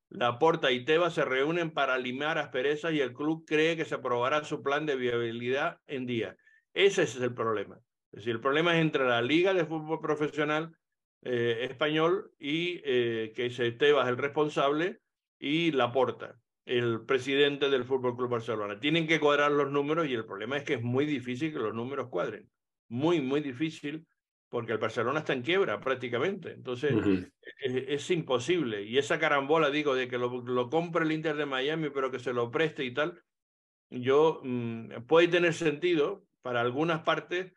Laporta 0.09 0.71
y 0.71 0.85
Tebas 0.85 1.15
se 1.15 1.25
reúnen 1.25 1.71
para 1.71 1.97
limar 1.97 2.37
asperezas 2.37 2.93
y 2.93 3.01
el 3.01 3.13
club 3.13 3.43
cree 3.45 3.75
que 3.75 3.83
se 3.83 3.95
aprobará 3.95 4.45
su 4.45 4.63
plan 4.63 4.85
de 4.85 4.95
viabilidad 4.95 5.79
en 5.85 6.05
día. 6.05 6.37
Ese 6.73 7.03
es 7.03 7.19
el 7.19 7.33
problema. 7.33 7.81
Es 8.13 8.19
decir, 8.19 8.35
el 8.35 8.41
problema 8.41 8.73
es 8.73 8.81
entre 8.81 9.03
la 9.03 9.21
Liga 9.21 9.53
de 9.53 9.65
Fútbol 9.65 9.99
Profesional 9.99 10.71
eh, 11.23 11.67
Español 11.69 12.31
y 12.39 12.81
eh, 12.85 13.33
que 13.35 13.47
es 13.47 13.77
Tebas 13.77 14.07
el 14.07 14.17
responsable 14.17 15.01
y 15.39 15.71
Laporta, 15.71 16.39
el 16.67 17.05
presidente 17.05 17.69
del 17.69 17.85
Fútbol 17.85 18.15
Club 18.15 18.29
Barcelona. 18.29 18.79
Tienen 18.79 19.07
que 19.07 19.19
cuadrar 19.19 19.51
los 19.51 19.71
números 19.71 20.07
y 20.07 20.13
el 20.13 20.25
problema 20.25 20.57
es 20.57 20.63
que 20.63 20.75
es 20.75 20.81
muy 20.81 21.05
difícil 21.05 21.51
que 21.53 21.59
los 21.59 21.73
números 21.73 22.09
cuadren. 22.09 22.49
Muy, 22.89 23.21
muy 23.21 23.41
difícil 23.41 24.05
porque 24.49 24.73
el 24.73 24.77
Barcelona 24.77 25.19
está 25.19 25.33
en 25.33 25.41
quiebra 25.41 25.79
prácticamente. 25.79 26.51
Entonces, 26.51 26.93
uh 26.93 26.99
-huh. 26.99 27.31
es, 27.59 27.73
es, 27.87 28.11
imposible. 28.11 28.83
Y 28.83 28.97
esa 28.97 29.19
carambola, 29.19 29.69
digo, 29.69 29.95
de 29.95 30.07
que 30.07 30.17
lo, 30.17 30.41
lo, 30.41 30.69
compre 30.69 31.05
el 31.05 31.11
Inter 31.11 31.35
de 31.35 31.45
Miami, 31.45 31.89
pero 31.89 32.11
que 32.11 32.19
se 32.19 32.33
lo 32.33 32.51
preste 32.51 32.83
y 32.83 32.93
tal, 32.93 33.21
yo 33.89 34.41
mmm, 34.43 35.03
puede 35.07 35.27
tener 35.27 35.53
sentido 35.53 36.25
para 36.41 36.61
algunas 36.61 37.01
partes, 37.01 37.53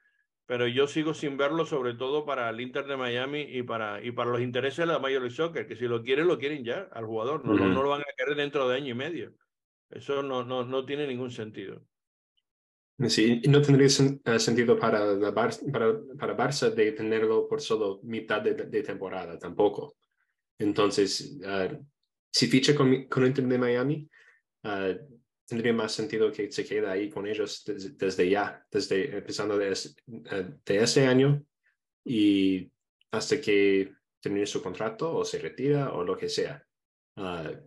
pero 0.50 0.66
yo 0.66 0.88
sigo 0.88 1.14
sin 1.14 1.36
verlo, 1.36 1.64
sobre 1.64 1.94
todo 1.94 2.26
para 2.26 2.50
el 2.50 2.60
Inter 2.60 2.84
de 2.84 2.96
Miami 2.96 3.42
y 3.42 3.62
para, 3.62 4.04
y 4.04 4.10
para 4.10 4.32
los 4.32 4.40
intereses 4.40 4.78
de 4.78 4.86
la 4.86 4.98
Major 4.98 5.20
League 5.20 5.36
Soccer, 5.36 5.64
que 5.64 5.76
si 5.76 5.84
lo 5.84 6.02
quieren, 6.02 6.26
lo 6.26 6.38
quieren 6.38 6.64
ya 6.64 6.88
al 6.90 7.06
jugador, 7.06 7.44
no, 7.44 7.52
uh 7.52 7.54
-huh. 7.54 7.68
no, 7.68 7.74
no 7.74 7.82
lo 7.84 7.90
van 7.90 8.00
a 8.00 8.12
querer 8.16 8.34
dentro 8.34 8.68
de 8.68 8.74
año 8.74 8.88
y 8.88 8.94
medio. 8.94 9.32
Eso 9.90 10.24
no, 10.24 10.42
no, 10.42 10.64
no 10.64 10.84
tiene 10.84 11.06
ningún 11.06 11.30
sentido. 11.30 11.84
Sí, 13.06 13.40
no 13.48 13.62
tendría 13.62 13.88
sen 13.88 14.20
uh, 14.26 14.40
sentido 14.40 14.76
para, 14.76 15.14
la 15.14 15.30
Bar 15.30 15.52
para, 15.72 15.96
para 16.18 16.36
Barça 16.36 16.68
de 16.74 16.90
tenerlo 16.98 17.46
por 17.46 17.60
solo 17.60 18.00
mitad 18.02 18.42
de, 18.42 18.54
de 18.54 18.82
temporada, 18.82 19.38
tampoco. 19.38 19.98
Entonces, 20.58 21.38
uh, 21.44 21.78
si 22.28 22.48
ficha 22.48 22.74
con, 22.74 23.06
con 23.06 23.24
Inter 23.24 23.46
de 23.46 23.56
Miami, 23.56 24.08
uh, 24.64 25.19
tendría 25.50 25.72
más 25.72 25.92
sentido 25.92 26.30
que 26.30 26.50
se 26.50 26.64
quede 26.64 26.88
ahí 26.88 27.10
con 27.10 27.26
ellos 27.26 27.64
desde, 27.66 27.90
desde 27.90 28.30
ya, 28.30 28.64
desde 28.70 29.18
empezando 29.18 29.58
de, 29.58 29.76
de 30.64 30.76
ese 30.78 31.06
año 31.06 31.44
y 32.04 32.70
hasta 33.10 33.40
que 33.40 33.92
termine 34.20 34.46
su 34.46 34.62
contrato 34.62 35.12
o 35.12 35.24
se 35.24 35.40
retira 35.40 35.92
o 35.92 36.04
lo 36.04 36.16
que 36.16 36.28
sea. 36.28 36.64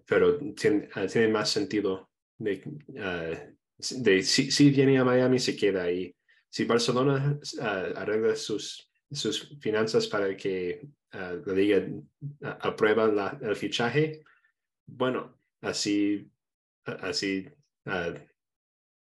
pero 0.06 0.38
tiene, 0.56 0.90
tiene, 1.12 1.28
más 1.28 1.50
sentido 1.50 2.10
de 2.38 2.63
de 3.78 4.24
si, 4.24 4.52
si, 4.52 4.70
viene 4.70 4.98
a 4.98 5.04
Miami, 5.04 5.40
se 5.40 5.56
queda 5.56 5.84
ahí. 5.84 6.16
Si 6.50 6.66
Barcelona 6.66 7.38
uh, 7.60 7.98
arregla 7.98 8.36
sus, 8.36 8.90
sus 9.12 9.58
finanzas 9.60 10.08
para 10.08 10.36
que 10.38 10.88
uh, 11.13 11.42
la 11.46 11.54
liga 11.54 11.80
uh, 11.80 12.48
aprueba 12.62 13.08
la, 13.08 13.38
el 13.42 13.56
fichaje, 13.56 14.24
bueno, 14.86 15.40
así, 15.62 16.30
así 16.86 17.50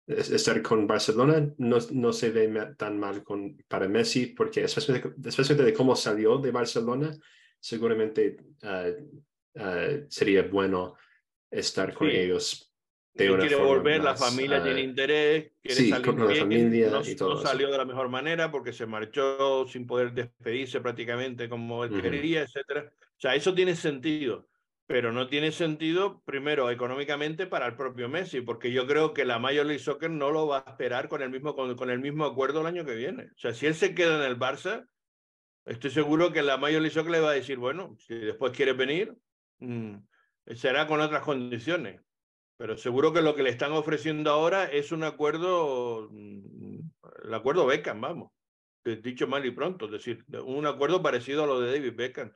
estar 0.08 0.62
con 0.62 0.88
Barcelona 0.88 1.52
no, 1.58 1.78
no 1.92 2.14
se 2.14 2.30
ve 2.30 2.74
tan 2.78 3.00
mal 3.00 3.24
con, 3.24 3.58
para 3.68 3.88
Messi, 3.88 4.28
porque 4.28 4.64
especialmente, 4.64 5.10
especialmente 5.28 5.72
de 5.72 5.78
cómo 5.78 5.96
salió 5.96 6.38
de 6.38 6.52
Barcelona, 6.52 7.16
seguramente 7.60 8.38
sería 10.10 10.44
bueno 10.44 10.96
estar 11.50 11.94
con 11.94 12.10
sí. 12.10 12.16
ellos 12.18 12.76
de 13.16 13.38
quiere 13.38 13.56
volver, 13.56 14.02
más, 14.02 14.20
la 14.20 14.28
familia 14.28 14.60
uh, 14.60 14.64
tiene 14.64 14.82
interés, 14.82 15.52
quiere 15.62 15.82
sí, 15.82 15.90
salir 15.90 16.16
bien, 16.16 16.40
familia 16.40 16.90
no, 16.90 17.02
y 17.02 17.16
todo 17.16 17.36
no 17.36 17.42
salió 17.42 17.72
de 17.72 17.78
la 17.78 17.86
mejor 17.86 18.10
manera 18.10 18.52
porque 18.52 18.74
se 18.74 18.86
marchó 18.86 19.66
sin 19.68 19.88
poder 19.88 20.12
despedirse 20.12 20.82
prácticamente 20.82 21.48
como 21.48 21.86
él 21.86 21.94
uh 21.94 21.96
-huh. 21.96 22.02
quería, 22.02 22.42
etcétera. 22.42 22.92
O 23.00 23.20
sea, 23.20 23.34
eso 23.34 23.54
tiene 23.56 23.74
sentido, 23.74 24.50
pero 24.88 25.12
no 25.12 25.27
tiene 25.27 25.51
sentido, 25.51 26.22
primero, 26.25 26.70
económicamente 26.70 27.48
para 27.48 27.65
el 27.65 27.75
propio 27.75 28.08
Messi, 28.08 28.42
porque 28.42 28.72
yo 28.72 28.86
creo 28.86 29.13
que 29.13 29.25
la 29.25 29.39
Major 29.39 29.65
League 29.65 29.80
Soccer 29.80 30.12
no 30.12 30.30
lo 30.30 30.48
va 30.48 30.63
a 30.65 30.70
esperar 30.70 31.10
con 31.10 31.24
el 31.24 31.32
mismo, 31.32 31.56
con, 31.56 31.89
el 31.89 32.00
mismo 32.00 32.25
acuerdo 32.25 32.62
el 32.62 32.68
año 32.68 32.86
que 32.86 32.96
viene. 32.96 33.24
O 33.24 33.38
sea, 33.38 33.54
si 33.54 33.65
él 33.65 33.74
se 33.74 33.96
queda 33.96 34.18
en 34.18 34.30
el 34.30 34.38
Barça, 34.38 34.88
estoy 35.65 35.89
seguro 35.89 36.32
que 36.32 36.44
la 36.44 36.58
Major 36.58 36.82
League 36.82 36.94
Soccer 36.94 37.12
le 37.12 37.20
va 37.20 37.32
a 37.32 37.36
decir, 37.36 37.58
bueno, 37.58 37.96
si 38.00 38.13
después 38.13 38.51
quiere 38.51 38.74
venir, 38.74 39.15
mmm, 39.58 39.96
será 40.54 40.86
con 40.86 41.01
otras 41.01 41.24
condiciones. 41.24 42.01
Pero 42.58 42.77
seguro 42.77 43.12
que 43.12 43.22
lo 43.22 43.36
que 43.36 43.44
le 43.44 43.50
están 43.50 43.72
ofreciendo 43.72 44.30
ahora 44.30 44.65
es 44.65 44.92
un 44.92 45.04
acuerdo, 45.04 46.10
mm, 46.12 46.80
el 47.25 47.34
acuerdo 47.34 47.65
Beckham, 47.65 48.01
vamos, 48.01 48.32
dicho 48.84 49.25
mal 49.25 49.44
y 49.48 49.51
pronto, 49.51 49.86
es 49.86 49.92
decir, 49.94 50.24
un 50.46 50.68
acuerdo 50.68 51.01
parecido 51.01 51.44
a 51.44 51.48
lo 51.48 51.60
de 51.60 51.72
David 51.72 51.96
Beckham, 51.96 52.32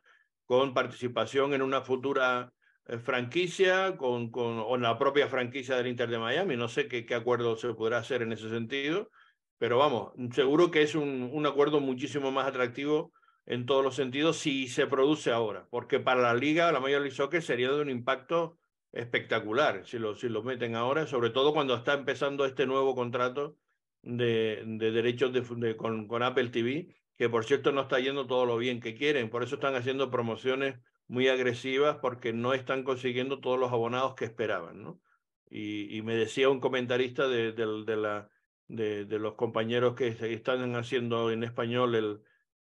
con 0.50 0.74
participación 0.74 1.54
en 1.54 1.62
una 1.62 1.82
futura 1.82 2.52
eh, 2.88 2.98
franquicia, 2.98 3.96
con, 3.98 4.32
con 4.32 4.82
la 4.82 4.98
propia 4.98 5.28
franquicia 5.28 5.76
del 5.76 5.86
Inter 5.86 6.10
de 6.10 6.18
Miami. 6.18 6.58
No 6.58 6.68
sé 6.68 6.88
qué, 6.88 7.06
qué 7.06 7.14
acuerdo 7.14 7.56
se 7.56 7.72
podrá 7.76 8.00
hacer 8.00 8.24
en 8.24 8.32
ese 8.32 8.50
sentido, 8.50 9.12
pero 9.60 9.78
vamos, 9.78 10.12
seguro 10.34 10.72
que 10.72 10.82
es 10.82 10.96
un, 10.96 11.30
un 11.32 11.46
acuerdo 11.46 11.82
muchísimo 11.82 12.32
más 12.32 12.48
atractivo 12.48 13.14
en 13.46 13.68
todos 13.68 13.84
los 13.84 13.94
sentidos 13.94 14.38
si 14.38 14.68
se 14.68 14.88
produce 14.88 15.30
ahora, 15.30 15.68
porque 15.70 16.00
para 16.00 16.24
la 16.24 16.34
liga, 16.34 16.72
la 16.72 16.80
Major 16.80 17.02
League 17.02 17.16
Soccer 17.16 17.44
sería 17.44 17.70
de 17.70 17.82
un 17.82 17.92
impacto 17.92 18.58
espectacular 18.92 19.86
si 19.86 20.00
lo, 20.00 20.16
si 20.16 20.30
lo 20.30 20.42
meten 20.42 20.76
ahora, 20.76 21.06
sobre 21.06 21.30
todo 21.30 21.54
cuando 21.54 21.76
está 21.76 21.94
empezando 21.94 22.44
este 22.46 22.66
nuevo 22.66 22.96
contrato 22.96 23.56
de, 24.02 24.64
de 24.66 24.92
derechos 24.92 25.32
de, 25.32 25.42
de, 25.42 25.78
con, 25.78 26.08
con 26.08 26.24
Apple 26.24 26.50
TV, 26.50 26.96
que 27.20 27.28
por 27.30 27.44
cierto 27.44 27.74
no 27.74 27.82
está 27.82 28.00
yendo 28.00 28.28
todo 28.28 28.46
lo 28.46 28.58
bien 28.58 28.80
que 28.80 28.96
quieren, 28.96 29.30
por 29.30 29.44
eso 29.44 29.56
están 29.56 29.76
haciendo 29.76 30.10
promociones 30.10 30.80
muy 31.10 31.28
agresivas 31.28 31.98
porque 32.02 32.32
no 32.32 32.54
están 32.54 32.86
consiguiendo 32.86 33.42
todos 33.42 33.60
los 33.60 33.74
abonados 33.74 34.16
que 34.16 34.24
esperaban, 34.24 34.82
¿no? 34.82 35.02
Y, 35.50 35.98
y 35.98 36.02
me 36.02 36.16
decía 36.16 36.48
un 36.48 36.62
comentarista 36.62 37.28
de, 37.28 37.52
de, 37.52 37.84
de, 37.86 37.98
la, 37.98 38.30
de, 38.68 39.04
de 39.04 39.20
los 39.20 39.36
compañeros 39.36 39.96
que 39.96 40.08
están 40.34 40.78
haciendo 40.78 41.30
en 41.30 41.44
español 41.44 41.94
el, 41.96 42.22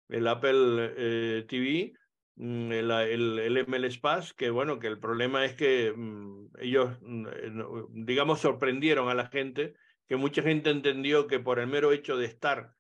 el 0.09 0.27
Apple 0.27 0.95
eh, 0.97 1.45
TV, 1.47 1.93
mm, 2.37 2.73
el, 2.73 2.91
el, 2.91 3.39
el, 3.39 3.67
MLS 3.67 4.33
que 4.33 4.49
bueno, 4.49 4.79
que 4.79 4.87
el 4.87 4.99
problema 4.99 5.45
es 5.45 5.55
que 5.55 5.93
mm, 5.95 6.53
ellos, 6.61 6.97
mm, 7.03 7.27
eh, 7.27 7.53
digamos, 7.91 8.41
sorprendieron 8.41 9.11
a 9.11 9.15
la 9.15 9.27
gente, 9.27 9.75
que 10.09 10.17
mucha 10.17 10.41
gente 10.41 10.71
entendió 10.71 11.27
que 11.27 11.41
por 11.41 11.59
el 11.59 11.67
mero 11.67 11.93
hecho 11.93 12.17
de 12.17 12.25
estar 12.25 12.76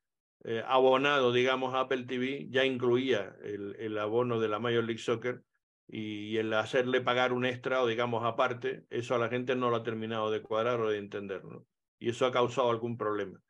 eh, 0.46 0.62
abonado, 0.64 1.32
digamos, 1.32 1.74
a 1.74 1.80
Apple 1.80 2.04
TV, 2.04 2.46
ya 2.50 2.64
incluía 2.64 3.34
el, 3.42 3.74
el 3.80 3.98
abono 3.98 4.38
de 4.38 4.48
la 4.48 4.60
Major 4.60 4.84
League 4.84 5.02
Soccer 5.02 5.42
y 5.88 6.36
el 6.36 6.52
hacerle 6.52 7.00
pagar 7.00 7.32
un 7.32 7.44
extra 7.44 7.82
o 7.82 7.86
digamos 7.86 8.24
aparte, 8.24 8.84
eso 8.88 9.16
a 9.16 9.18
la 9.18 9.28
gente 9.28 9.56
no 9.56 9.70
lo 9.70 9.76
ha 9.76 9.82
terminado 9.82 10.30
de 10.30 10.42
cuadrar 10.42 10.80
o 10.80 10.88
de 10.88 10.98
entender, 10.98 11.44
¿no? 11.44 11.66
Y 11.98 12.10
eso 12.10 12.26
ha 12.26 12.32
causado 12.32 12.70
algún 12.70 12.96
problema. 12.96 13.40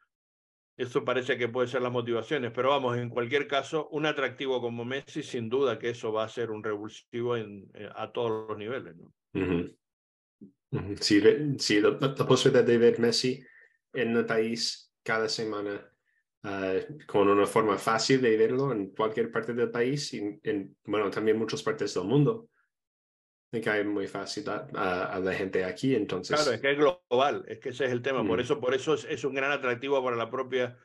Eso 0.78 1.04
parece 1.04 1.36
que 1.36 1.48
puede 1.48 1.68
ser 1.68 1.82
las 1.82 1.92
motivaciones, 1.92 2.50
pero 2.54 2.70
vamos, 2.70 2.96
en 2.96 3.10
cualquier 3.10 3.46
caso, 3.46 3.88
un 3.88 4.06
atractivo 4.06 4.62
como 4.62 4.84
Messi, 4.84 5.22
sin 5.22 5.50
duda 5.50 5.78
que 5.78 5.90
eso 5.90 6.12
va 6.12 6.24
a 6.24 6.28
ser 6.30 6.50
un 6.50 6.64
revulsivo 6.64 7.36
en, 7.36 7.70
eh, 7.74 7.90
a 7.94 8.10
todos 8.10 8.48
los 8.48 8.56
niveles, 8.56 8.94
¿no? 8.96 9.12
Sí, 11.00 11.22
sí 11.58 11.80
la, 11.80 11.98
posibilidad 11.98 12.64
de 12.64 12.78
ver 12.78 12.98
Messi 13.00 13.42
en 13.92 14.16
el 14.16 14.24
país 14.24 14.92
cada 15.02 15.28
semana 15.28 15.90
uh, 16.46 17.06
con 17.06 17.28
una 17.28 17.46
forma 17.46 17.76
fácil 17.76 18.20
de 18.20 18.36
verlo 18.36 18.72
en 18.72 18.90
cualquier 18.90 19.30
parte 19.30 19.52
del 19.52 19.70
país 19.70 20.12
y 20.14 20.40
en, 20.42 20.76
bueno, 20.84 21.10
también 21.10 21.38
muchas 21.38 21.62
partes 21.62 21.94
del 21.94 22.04
mundo. 22.04 22.48
Me 23.52 23.60
cae 23.60 23.84
muy 23.84 24.06
fácil 24.06 24.48
a, 24.48 24.66
a, 25.04 25.20
la 25.20 25.32
gente 25.32 25.64
aquí, 25.64 25.94
entonces. 25.94 26.36
Claro, 26.36 26.52
es 26.52 26.60
que 26.60 26.72
es 26.72 26.78
global, 26.78 27.44
es 27.46 27.58
que 27.58 27.68
ese 27.70 27.84
es 27.86 27.92
el 27.92 28.02
tema. 28.02 28.26
Por 28.26 28.40
eso, 28.40 28.60
por 28.60 28.74
eso 28.74 28.94
es, 28.94 29.04
es, 29.04 29.24
un 29.24 29.34
gran 29.34 29.52
atractivo 29.52 30.02
para 30.02 30.16
la 30.16 30.30
propia 30.30 30.76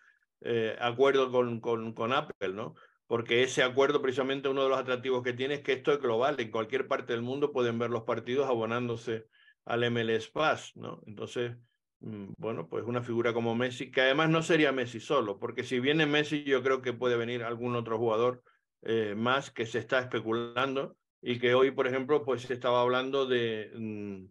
eh, 0.42 0.76
acuerdo 0.80 1.32
con, 1.32 1.60
con, 1.60 1.94
con 1.94 2.14
Apple, 2.14 2.54
¿no? 2.54 2.76
Porque 3.08 3.44
ese 3.44 3.64
acuerdo, 3.64 4.02
precisamente, 4.02 4.48
uno 4.48 4.64
de 4.64 4.70
los 4.70 4.80
atractivos 4.80 5.24
que 5.24 5.34
tiene 5.34 5.56
es 5.56 5.62
que 5.62 5.74
esto 5.74 5.92
es 5.92 6.00
global. 6.00 6.40
En 6.40 6.52
cualquier 6.52 6.88
parte 6.88 7.14
del 7.14 7.24
mundo 7.24 7.52
pueden 7.52 7.80
ver 7.80 7.90
los 7.90 8.04
partidos 8.04 8.48
abonándose 8.48 9.26
al 9.66 9.90
MLS 9.92 10.30
Pass, 10.30 10.72
¿no? 10.76 11.02
Entonces, 11.08 11.54
Mm, 11.54 11.71
bueno, 12.02 12.68
pues 12.68 12.84
una 12.86 13.04
figura 13.04 13.32
como 13.32 13.56
Messi, 13.56 13.92
que 13.92 14.02
además 14.02 14.30
no 14.30 14.42
sería 14.42 14.72
Messi 14.72 15.00
solo, 15.00 15.40
porque 15.40 15.64
si 15.64 15.80
viene 15.80 16.08
Messi 16.08 16.44
yo 16.44 16.64
creo 16.64 16.82
que 16.82 16.94
puede 16.94 17.16
venir 17.16 17.44
algún 17.44 17.76
otro 17.76 17.98
jugador 18.00 18.44
eh, 18.82 19.14
más 19.16 19.52
que 19.52 19.68
se 19.68 19.78
está 19.78 20.00
especulando 20.00 20.98
y 21.22 21.38
que 21.38 21.54
hoy, 21.54 21.70
por 21.70 21.88
ejemplo, 21.88 22.24
pues 22.24 22.42
se 22.42 22.54
estaba 22.54 22.82
hablando 22.82 23.28
de, 23.28 23.72
mm, 23.76 24.26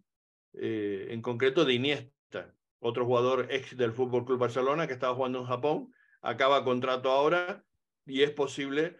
eh, 0.53 1.07
en 1.11 1.21
concreto, 1.21 1.63
de 1.63 1.73
Iniesta, 1.73 2.53
otro 2.79 3.05
jugador 3.05 3.47
ex 3.49 3.77
del 3.77 3.93
Fútbol 3.93 4.25
Club 4.25 4.39
Barcelona 4.39 4.87
que 4.87 4.93
estaba 4.93 5.15
jugando 5.15 5.39
en 5.39 5.45
Japón, 5.45 5.93
acaba 6.21 6.65
contrato 6.65 7.09
ahora 7.09 7.63
y 8.05 8.23
es 8.23 8.31
posible 8.31 8.97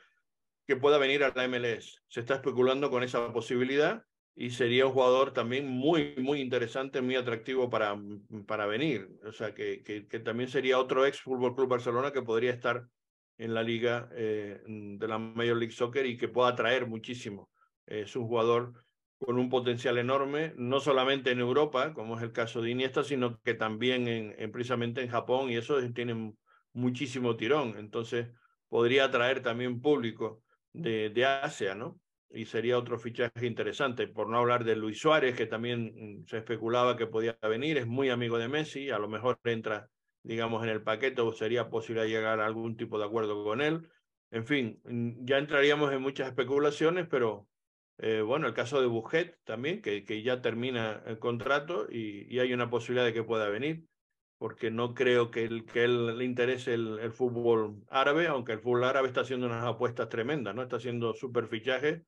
que 0.66 0.78
pueda 0.78 0.98
venir 0.98 1.26
a 1.26 1.34
la 1.36 1.48
MLS. 1.50 2.02
Se 2.08 2.22
está 2.22 2.36
especulando 2.36 2.90
con 2.90 3.04
esa 3.04 3.34
posibilidad 3.34 4.06
y 4.36 4.52
sería 4.52 4.86
un 4.86 4.94
jugador 4.94 5.34
también 5.34 5.68
muy, 5.68 6.16
muy 6.18 6.40
interesante, 6.42 7.02
muy 7.02 7.16
atractivo 7.16 7.70
para, 7.70 7.96
mm, 7.96 8.46
para 8.46 8.66
venir. 8.66 9.10
O 9.26 9.32
sea, 9.32 9.54
que, 9.54 9.84
que, 9.84 10.20
también 10.20 10.50
sería 10.50 10.80
otro 10.80 11.06
ex 11.06 11.22
Fútbol 11.22 11.56
Club 11.56 11.70
Barcelona 11.70 12.12
que 12.12 12.22
podría 12.22 12.52
estar 12.52 12.88
en 13.38 13.54
la 13.54 13.64
liga 13.64 14.10
eh, 14.14 14.62
de 14.66 15.08
la 15.08 15.18
Major 15.18 15.58
League 15.58 15.74
Soccer 15.74 16.06
y 16.06 16.18
que 16.18 16.28
pueda 16.28 16.50
atraer 16.50 16.88
muchísimo. 16.88 17.50
Es 17.86 18.16
un 18.16 18.28
jugador 18.28 18.74
con 19.20 19.38
un 19.38 19.50
potencial 19.50 19.98
enorme, 19.98 20.54
no 20.58 20.80
solamente 20.80 21.32
en 21.32 21.40
Europa, 21.40 21.94
como 21.94 22.18
es 22.18 22.24
el 22.24 22.32
caso 22.32 22.62
de 22.62 22.72
Iniesta, 22.72 23.04
sino 23.04 23.40
que 23.42 23.54
también 23.54 24.08
en, 24.08 24.36
en 24.38 24.52
precisamente 24.52 25.02
en 25.02 25.10
Japón 25.10 25.52
y 25.52 25.58
eso 25.58 25.80
tiene 25.94 26.34
muchísimo 26.74 27.36
tirón. 27.36 27.76
Entonces, 27.78 28.28
podría 28.68 29.06
atraer 29.06 29.44
también 29.44 29.82
público 29.82 30.42
de, 30.74 31.10
de 31.10 31.26
Asia, 31.26 31.76
¿no? 31.76 32.01
Y 32.34 32.46
sería 32.46 32.78
otro 32.78 32.98
fichaje 32.98 33.46
interesante, 33.46 34.08
por 34.08 34.30
no 34.30 34.38
hablar 34.38 34.64
de 34.64 34.76
Luis 34.76 35.00
Suárez, 35.00 35.36
que 35.36 35.46
también 35.46 36.22
mm, 36.22 36.26
se 36.28 36.38
especulaba 36.38 36.98
que 36.98 37.08
podía 37.08 37.38
venir, 37.42 37.78
es 37.78 37.88
muy 37.88 38.10
amigo 38.10 38.38
de 38.38 38.48
Messi, 38.48 38.90
a 38.90 39.00
lo 39.00 39.08
mejor 39.08 39.40
entra, 39.44 39.90
digamos, 40.24 40.64
en 40.64 40.70
el 40.70 40.82
paquete 40.82 41.22
o 41.22 41.32
sería 41.34 41.70
posible 41.70 42.08
llegar 42.08 42.40
a 42.40 42.46
algún 42.46 42.78
tipo 42.78 42.98
de 43.00 43.06
acuerdo 43.06 43.44
con 43.44 43.62
él. 43.62 43.88
En 44.32 44.46
fin, 44.46 44.80
mm, 44.86 45.26
ya 45.26 45.38
entraríamos 45.38 45.92
en 45.92 46.02
muchas 46.02 46.28
especulaciones, 46.28 47.08
pero 47.10 47.48
eh, 47.98 48.22
bueno, 48.22 48.48
el 48.48 48.54
caso 48.54 48.82
de 48.82 48.88
Bujet 48.88 49.38
también, 49.44 49.82
que, 49.82 50.06
que 50.06 50.24
ya 50.24 50.42
termina 50.42 51.04
el 51.06 51.20
contrato 51.20 51.88
y, 51.90 52.34
y, 52.34 52.40
hay 52.40 52.54
una 52.54 52.70
posibilidad 52.70 53.06
de 53.06 53.14
que 53.14 53.24
pueda 53.24 53.50
venir, 53.50 53.86
porque 54.38 54.72
no 54.72 54.94
creo 54.96 55.30
que, 55.32 55.44
el, 55.46 55.66
que 55.66 55.84
él 55.84 56.18
le 56.18 56.26
interese 56.26 56.74
el, 56.74 57.00
el, 57.00 57.12
fútbol 57.12 57.84
árabe, 57.90 58.28
aunque 58.28 58.54
el 58.54 58.60
fútbol 58.60 58.86
árabe 58.86 59.08
está 59.08 59.22
haciendo 59.22 59.46
unas 59.46 59.64
apuestas 59.66 60.10
tremendas, 60.10 60.56
¿no? 60.56 60.64
Está 60.64 60.78
haciendo 60.78 61.14
super 61.14 61.46
fichajes 61.48 62.02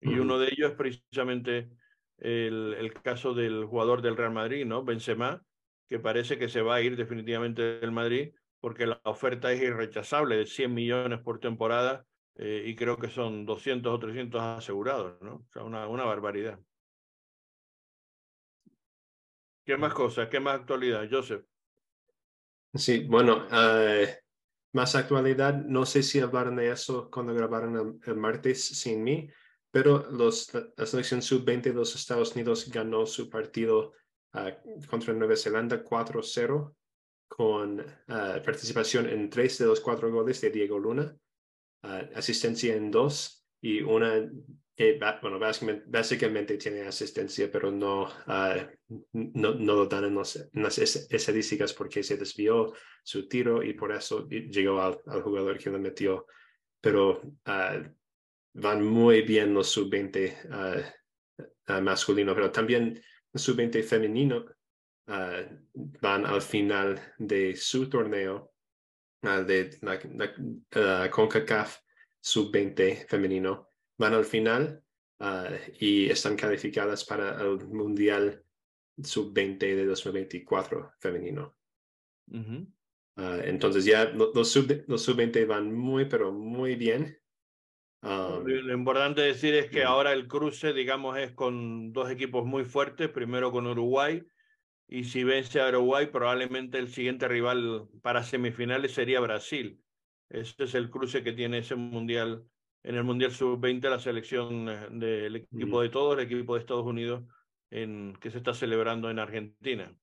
y 0.00 0.18
uno 0.18 0.38
de 0.38 0.48
ellos 0.52 0.70
es 0.70 0.76
precisamente 0.76 1.70
el, 2.18 2.74
el, 2.78 2.92
caso 2.94 3.34
del 3.34 3.64
jugador 3.64 4.02
del 4.02 4.16
Real 4.16 4.32
Madrid, 4.32 4.64
¿no? 4.66 4.84
Benzema, 4.84 5.42
que 5.88 5.98
parece 5.98 6.38
que 6.38 6.48
se 6.48 6.62
va 6.62 6.76
a 6.76 6.80
ir 6.80 6.96
definitivamente 6.96 7.78
del 7.80 7.92
Madrid 7.92 8.32
porque 8.60 8.86
la 8.86 9.00
oferta 9.04 9.52
es 9.52 9.62
irrechazable 9.62 10.36
de 10.36 10.46
100 10.46 10.74
millones 10.74 11.20
por 11.20 11.40
temporada 11.40 12.04
eh, 12.36 12.64
y 12.66 12.74
creo 12.74 12.98
que 12.98 13.08
son 13.08 13.46
200 13.46 13.92
o 13.92 13.98
300 13.98 14.40
asegurados, 14.40 15.20
¿no? 15.22 15.34
O 15.34 15.46
sea, 15.52 15.62
una, 15.62 15.86
una 15.88 16.04
barbaridad. 16.04 16.58
¿Qué 19.64 19.76
más 19.76 19.92
cosas? 19.92 20.28
¿Qué 20.28 20.40
más 20.40 20.60
actualidad, 20.60 21.06
Joseph? 21.10 21.44
Sí, 22.74 23.04
bueno, 23.06 23.46
uh, 23.50 24.06
más 24.72 24.94
actualidad. 24.94 25.54
No 25.54 25.84
sé 25.84 26.02
si 26.02 26.20
hablaron 26.20 26.56
de 26.56 26.70
eso 26.70 27.10
cuando 27.10 27.34
grabaron 27.34 27.76
el, 27.76 28.10
el 28.10 28.16
martes 28.16 28.64
sin 28.64 29.02
mí, 29.02 29.28
pero 29.70 30.10
los, 30.10 30.50
la 30.54 30.86
selección 30.86 31.22
sub-20 31.22 31.62
de 31.62 31.74
los 31.74 31.94
Estados 31.94 32.34
Unidos 32.34 32.70
ganó 32.70 33.06
su 33.06 33.28
partido 33.28 33.92
uh, 34.34 34.86
contra 34.86 35.12
Nueva 35.12 35.36
Zelanda 35.36 35.84
4-0 35.84 36.74
con 37.28 37.80
uh, 37.80 38.42
participación 38.44 39.08
en 39.08 39.28
tres 39.28 39.58
de 39.58 39.66
los 39.66 39.80
cuatro 39.80 40.10
goles 40.10 40.40
de 40.40 40.50
Diego 40.50 40.78
Luna, 40.78 41.14
uh, 41.84 42.16
asistencia 42.16 42.74
en 42.74 42.90
dos 42.90 43.46
y 43.60 43.82
una 43.82 44.28
que, 44.74 44.96
bueno, 45.20 45.40
básicamente, 45.40 45.84
básicamente 45.88 46.56
tiene 46.56 46.82
asistencia, 46.82 47.50
pero 47.50 47.72
no, 47.72 48.08
no, 49.12 49.54
no, 49.54 49.74
lo 49.74 49.86
dan 49.86 50.04
en, 50.04 50.14
los, 50.14 50.36
en, 50.36 50.62
las 50.62 50.78
estadísticas 50.78 51.72
porque 51.72 52.04
se 52.04 52.16
desvió 52.16 52.72
su 53.02 53.26
tiro 53.26 53.60
y 53.64 53.72
por 53.72 53.90
eso 53.90 54.28
llegó 54.28 54.80
al, 54.80 55.00
al 55.06 55.22
jugador 55.22 55.58
que 55.58 55.70
lo 55.70 55.80
metió. 55.80 56.26
Pero 56.80 57.20
van 58.58 58.84
muy 58.84 59.22
bien 59.22 59.54
los 59.54 59.68
sub-20 59.70 60.34
uh, 60.50 61.72
uh, 61.72 61.80
masculino, 61.80 62.34
pero 62.34 62.50
también 62.50 63.00
los 63.32 63.42
sub-20 63.42 63.82
femenino 63.84 64.44
uh, 65.06 65.44
van 66.00 66.26
al 66.26 66.42
final 66.42 67.00
de 67.18 67.54
su 67.56 67.88
torneo 67.88 68.52
de 69.20 69.76
la, 69.82 70.00
la 70.72 71.10
CONCACAF 71.10 71.78
sub-20 72.20 73.06
femenino. 73.08 73.68
Van 73.96 74.14
al 74.14 74.24
final 74.24 74.80
y 75.80 76.08
están 76.08 76.36
calificadas 76.36 77.04
para 77.04 77.40
el 77.40 77.66
Mundial 77.66 78.44
sub-20 79.02 79.58
de 79.58 79.86
2024 79.86 80.92
femenino. 81.00 81.56
Uh 82.30 82.36
-huh. 82.36 83.42
entonces 83.44 83.84
ya 83.84 84.04
los 84.04 84.52
sub-20 84.52 84.84
los 84.86 85.02
sub 85.02 85.46
van 85.48 85.74
muy, 85.74 86.04
pero 86.04 86.30
muy 86.30 86.76
bien 86.76 87.18
Um, 88.00 88.44
lo 88.46 88.72
importante 88.72 89.22
decir 89.22 89.54
es 89.54 89.68
que 89.70 89.82
ahora 89.82 90.12
el 90.12 90.28
cruce, 90.28 90.72
digamos, 90.72 91.18
es 91.18 91.32
con 91.32 91.92
dos 91.92 92.10
equipos 92.10 92.46
muy 92.46 92.64
fuertes, 92.64 93.08
primero 93.08 93.50
con 93.50 93.66
Uruguay, 93.66 94.22
y 94.86 95.04
si 95.04 95.24
vence 95.24 95.60
a 95.60 95.68
Uruguay, 95.68 96.06
probablemente 96.06 96.78
el 96.78 96.88
siguiente 96.88 97.26
rival 97.28 97.88
para 98.00 98.22
semifinales 98.22 98.92
sería 98.92 99.20
Brasil. 99.20 99.80
Ese 100.30 100.64
es 100.64 100.74
el 100.74 100.90
cruce 100.90 101.24
que 101.24 101.32
tiene 101.32 101.58
ese 101.58 101.74
mundial, 101.74 102.44
en 102.84 102.94
el 102.94 103.04
Mundial 103.04 103.32
Sub-20, 103.32 103.90
la 103.90 103.98
selección 103.98 104.68
eh, 104.68 104.88
del 104.90 105.36
equipo 105.36 105.82
de 105.82 105.88
todos, 105.88 106.16
el 106.16 106.24
equipo 106.24 106.54
de 106.54 106.60
Estados 106.60 106.86
Unidos, 106.86 107.24
en, 107.70 108.16
que 108.20 108.30
se 108.30 108.38
está 108.38 108.54
celebrando 108.54 109.10
en 109.10 109.18
Argentina. 109.18 109.94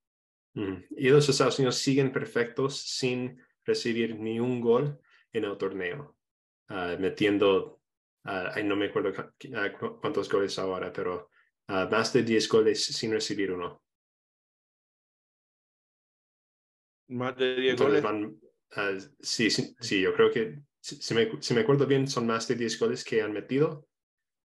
Y 0.56 1.10
los 1.10 1.28
Estados 1.28 1.60
Unidos 1.60 1.76
siguen 1.76 2.12
perfectos 2.14 2.78
sin 2.78 3.42
recibir 3.66 4.18
ni 4.18 4.40
un 4.40 4.62
gol 4.62 5.00
en 5.34 5.44
el 5.44 5.58
torneo, 5.58 6.16
uh, 6.70 6.98
metiendo 6.98 7.82
Uh, 8.26 8.64
no 8.64 8.76
me 8.76 8.88
acuerdo 8.88 9.10
uh, 9.12 10.00
cuántos 10.02 10.30
goles 10.30 10.58
ahora, 10.58 10.92
pero 10.92 11.30
uh, 11.70 11.90
más 11.90 12.12
de 12.12 12.24
10 12.24 12.50
goles 12.50 12.84
sin 12.86 13.12
recibir 13.12 13.52
uno. 13.52 13.82
Más 17.10 17.38
de 17.38 17.56
10 17.56 17.80
goles. 17.80 18.04
Van, 18.04 18.40
sí, 19.20 19.50
sí, 19.50 19.76
sí, 19.80 20.02
yo 20.02 20.14
creo 20.14 20.32
que, 20.32 20.60
si 20.80 21.14
me, 21.14 21.42
si 21.42 21.54
me 21.54 21.62
acuerdo 21.62 21.86
bien, 21.86 22.08
son 22.08 22.26
más 22.26 22.48
de 22.48 22.56
10 22.56 22.80
goles 22.80 23.04
que 23.04 23.22
han 23.22 23.32
metido. 23.32 23.88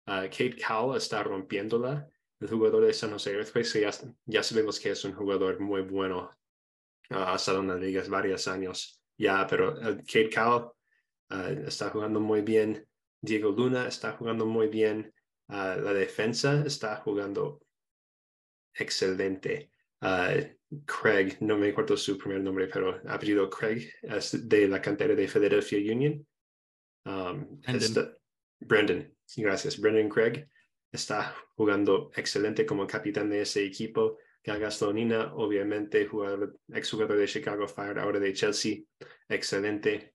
Kate 0.05 0.55
Cowell 0.65 0.97
está 0.97 1.21
rompiéndola. 1.21 2.09
El 2.39 2.49
jugador 2.49 2.85
de 2.85 2.93
San 2.93 3.11
Jose 3.11 3.31
Earthquakes, 3.31 3.79
ya, 3.79 3.91
ya 4.25 4.43
sabemos 4.43 4.79
que 4.79 4.91
es 4.91 5.03
un 5.03 5.13
jugador 5.13 5.59
muy 5.59 5.81
bueno 5.81 6.31
ha 7.09 7.35
estado 7.35 7.61
en 7.61 7.69
las 7.69 7.79
ligas 7.79 8.09
varios 8.09 8.47
años 8.49 9.01
ya, 9.17 9.47
pero 9.47 9.75
Kate 10.05 10.29
Cowell 10.29 10.71
está 11.65 11.89
jugando 11.89 12.19
muy 12.19 12.41
bien. 12.41 12.86
Diego 13.21 13.51
Luna 13.51 13.87
está 13.87 14.13
jugando 14.13 14.45
muy 14.45 14.67
bien. 14.67 15.13
la 15.47 15.93
defensa 15.93 16.63
está 16.65 16.97
jugando 16.97 17.61
excelente. 18.73 19.71
Craig, 20.85 21.37
no 21.39 21.57
me 21.57 21.69
acuerdo 21.69 21.95
su 21.95 22.17
primer 22.17 22.41
nombre, 22.41 22.67
pero 22.67 23.01
apellido 23.07 23.49
Craig, 23.49 23.89
es 24.01 24.47
de 24.47 24.67
la 24.67 24.81
cantera 24.81 25.15
de 25.15 25.27
Philadelphia 25.27 25.93
Union. 25.93 26.27
Um, 27.05 27.61
Brandon. 28.59 29.15
gracias. 29.37 29.79
Brandon 29.79 30.09
Craig 30.09 30.47
está 30.91 31.35
jugando 31.55 32.11
excelente 32.15 32.65
como 32.65 32.85
capitán 32.85 33.29
de 33.29 33.41
ese 33.41 33.63
equipo. 33.65 34.17
Gastonina, 34.55 35.33
obviamente, 35.35 36.05
jugador, 36.07 36.57
exjugador 36.69 37.17
de 37.17 37.27
Chicago 37.27 37.67
Fire, 37.67 37.99
ahora 37.99 38.19
de 38.19 38.33
Chelsea, 38.33 38.77
excelente. 39.27 40.13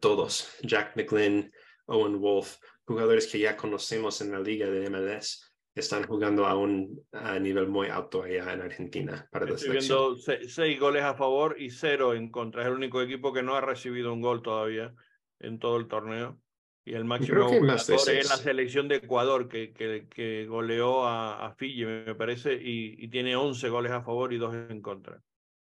todos, 0.00 0.56
Jack 0.62 0.96
McLean, 0.96 1.52
Owen 1.86 2.20
Wolf, 2.20 2.56
jugadores 2.84 3.26
que 3.26 3.38
ya 3.38 3.56
conocemos 3.56 4.20
en 4.20 4.32
la 4.32 4.40
liga 4.40 4.68
de 4.68 4.88
MLS, 4.88 5.52
están 5.74 6.04
jugando 6.06 6.46
a 6.46 6.54
un 6.54 7.02
nivel 7.40 7.68
muy 7.68 7.88
alto 7.88 8.22
allá 8.22 8.52
en 8.52 8.60
Argentina. 8.60 9.26
Para 9.30 9.46
Estoy 9.46 9.78
viendo 9.78 10.16
seis, 10.16 10.78
goles 10.78 11.02
a 11.02 11.14
favor 11.14 11.56
y 11.58 11.70
cero 11.70 12.14
en 12.14 12.30
contra. 12.30 12.62
Es 12.62 12.68
el 12.68 12.74
único 12.74 13.00
equipo 13.00 13.32
que 13.32 13.42
no 13.42 13.54
ha 13.54 13.60
recibido 13.60 14.12
un 14.12 14.20
gol 14.20 14.42
todavía 14.42 14.92
en 15.40 15.58
todo 15.58 15.76
el 15.78 15.88
torneo. 15.88 16.38
Y 16.84 16.94
el 16.94 17.04
máximo 17.04 17.48
es 17.48 18.28
la 18.28 18.36
selección 18.36 18.88
de 18.88 18.96
Ecuador, 18.96 19.48
que, 19.48 19.72
que, 19.72 20.08
que 20.10 20.46
goleó 20.46 21.06
a, 21.06 21.46
a, 21.46 21.54
Fiji, 21.54 21.84
me 21.84 22.14
parece, 22.16 22.54
y, 22.54 22.96
y, 22.98 23.08
tiene 23.08 23.36
11 23.36 23.68
goles 23.68 23.92
a 23.92 24.02
favor 24.02 24.32
y 24.32 24.38
dos 24.38 24.52
en 24.52 24.82
contra. 24.82 25.22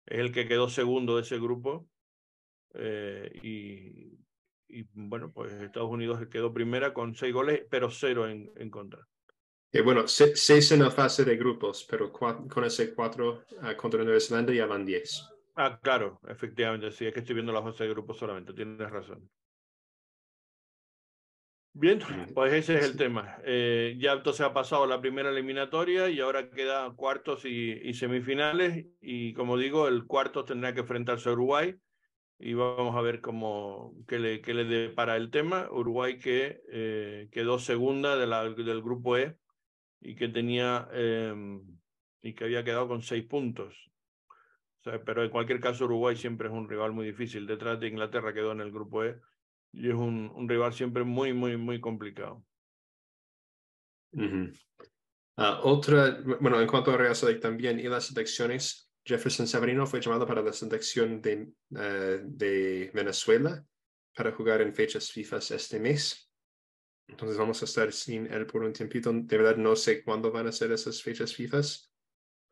Es 0.07 0.19
el 0.19 0.33
que 0.33 0.49
quedó 0.49 0.71
segundo 0.71 1.17
de 1.17 1.23
ese 1.23 1.39
grupo. 1.39 1.87
Eh, 2.75 3.31
y, 3.43 4.24
y, 4.69 4.87
bueno, 4.93 5.33
pues 5.33 5.53
Estados 5.53 5.91
Unidos 5.91 6.21
quedó 6.31 6.53
primera 6.53 6.93
con 6.93 7.15
seis 7.15 7.33
goles, 7.33 7.65
pero 7.71 7.91
cero 7.91 8.29
en, 8.29 8.51
en 8.57 8.71
contra. 8.71 9.07
Y 9.73 9.81
bueno, 9.81 10.07
seis 10.07 10.71
en 10.71 10.83
la 10.85 10.91
fase 10.91 11.25
de 11.25 11.37
grupos, 11.37 11.85
pero 11.91 12.13
con 12.13 12.65
ese 12.65 12.95
cuatro 12.95 13.45
uh, 13.61 13.77
contra 13.77 14.05
Nueva 14.05 14.21
Zelanda 14.21 14.53
ya 14.53 14.67
van 14.67 14.87
diez. 14.87 15.29
Ah, 15.57 15.81
claro, 15.83 16.21
efectivamente, 16.29 16.93
sí, 16.93 17.07
es 17.07 17.13
que 17.13 17.21
estoy 17.21 17.35
viendo 17.35 17.53
la 17.53 17.63
fase 17.63 17.83
de 17.83 17.91
grupos 17.91 18.17
solamente, 18.17 18.53
tienes 18.53 18.89
razón. 18.89 19.29
Bien, 21.77 21.99
pues 22.35 22.53
ese 22.53 22.77
es 22.77 22.85
el 22.85 22.97
tema. 22.97 23.37
Eh, 23.45 23.97
ya 23.99 24.13
entonces 24.13 24.43
ha 24.43 24.55
pasado 24.55 24.87
la 24.87 25.01
primera 25.01 25.31
eliminatoria 25.31 26.09
y 26.09 26.21
ahora 26.21 26.49
queda 26.49 26.93
cuartos 26.95 27.45
y, 27.45 27.93
semifinales. 27.95 28.87
Y 29.01 29.35
como 29.35 29.59
digo, 29.59 29.89
el 29.89 30.07
cuarto 30.07 30.45
tendrá 30.45 30.73
que 30.73 30.81
enfrentarse 30.81 31.29
a 31.29 31.33
Uruguay 31.33 31.75
y 32.39 32.55
vamos 32.55 32.97
a 32.97 33.01
ver 33.01 33.21
cómo 33.21 33.95
qué 34.07 34.19
le, 34.19 34.41
qué 34.41 34.55
le 34.55 34.65
depara 34.65 35.17
el 35.17 35.31
tema. 35.31 35.69
Uruguay 35.71 36.19
que 36.19 36.63
eh, 36.71 37.29
quedó 37.31 37.59
segunda 37.59 38.17
de 38.17 38.27
la, 38.27 38.49
del 38.49 38.83
grupo 38.83 39.17
E 39.17 39.37
y 40.01 40.15
que 40.17 40.29
tenía 40.29 40.89
em, 40.93 41.63
y 42.23 42.35
que 42.35 42.45
había 42.45 42.65
quedado 42.65 42.89
con 42.89 43.03
seis 43.03 43.25
puntos. 43.25 43.91
pero 44.83 45.25
en 45.25 45.31
cualquier 45.31 45.61
caso 45.61 45.85
Uruguay 45.85 46.17
siempre 46.17 46.49
es 46.49 46.55
un 46.55 46.69
rival 46.69 46.93
muy 46.93 47.07
difícil. 47.07 47.47
Detrás 47.47 47.81
de 47.81 47.89
Inglaterra 47.89 48.35
quedó 48.35 48.53
en 48.53 48.61
el 48.61 48.73
grupo 48.73 49.05
E 49.05 49.21
y 49.73 49.89
es 49.89 49.95
un, 49.95 50.31
un 50.35 50.49
rival 50.49 50.73
siempre 50.73 51.05
muy, 51.05 51.33
muy, 51.33 51.57
muy 51.57 51.81
complicado. 51.81 52.45
Ah, 55.37 55.61
otra, 55.63 56.21
bueno, 56.41 56.61
en 56.61 56.69
cuanto 56.69 56.93
a 56.93 56.97
Real 56.97 57.17
Salt 57.17 57.41
también 57.41 57.81
y 57.81 57.85
las 57.85 58.07
selecciones, 58.07 58.84
Jefferson 59.05 59.47
Sabarino 59.47 59.87
fue 59.87 60.01
llamado 60.01 60.27
para 60.27 60.43
la 60.43 60.53
selección 60.53 61.21
de, 61.21 61.53
eh, 61.77 62.21
de 62.25 62.91
Venezuela 62.95 63.65
para 64.17 64.33
jugar 64.33 64.63
en 64.63 64.75
fechas 64.75 65.11
FIFA 65.13 65.39
este 65.39 65.79
mes. 65.79 66.31
Entonces 67.07 67.37
vamos 67.37 67.61
a 67.61 67.67
estar 67.67 67.93
sin 67.93 68.33
él 68.33 68.47
por 68.47 68.63
un 68.63 68.73
tiempito. 68.73 69.13
De 69.13 69.37
verdad 69.37 69.57
no 69.57 69.77
sé 69.77 70.03
cuándo 70.03 70.33
van 70.33 70.47
a 70.47 70.53
ser 70.53 70.73
esas 70.73 71.03
fechas 71.03 71.35
FIFA. 71.35 71.61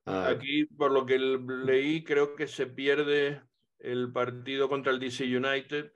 Ah, 0.04 0.28
Aquí, 0.28 0.66
por 0.66 0.92
lo 0.92 1.06
que 1.06 1.18
leí, 1.18 2.04
creo 2.04 2.34
que 2.34 2.46
se 2.46 2.66
pierde 2.66 3.40
el 3.78 4.12
partido 4.12 4.68
contra 4.68 4.92
el 4.92 4.98
DC 4.98 5.24
United 5.24 5.92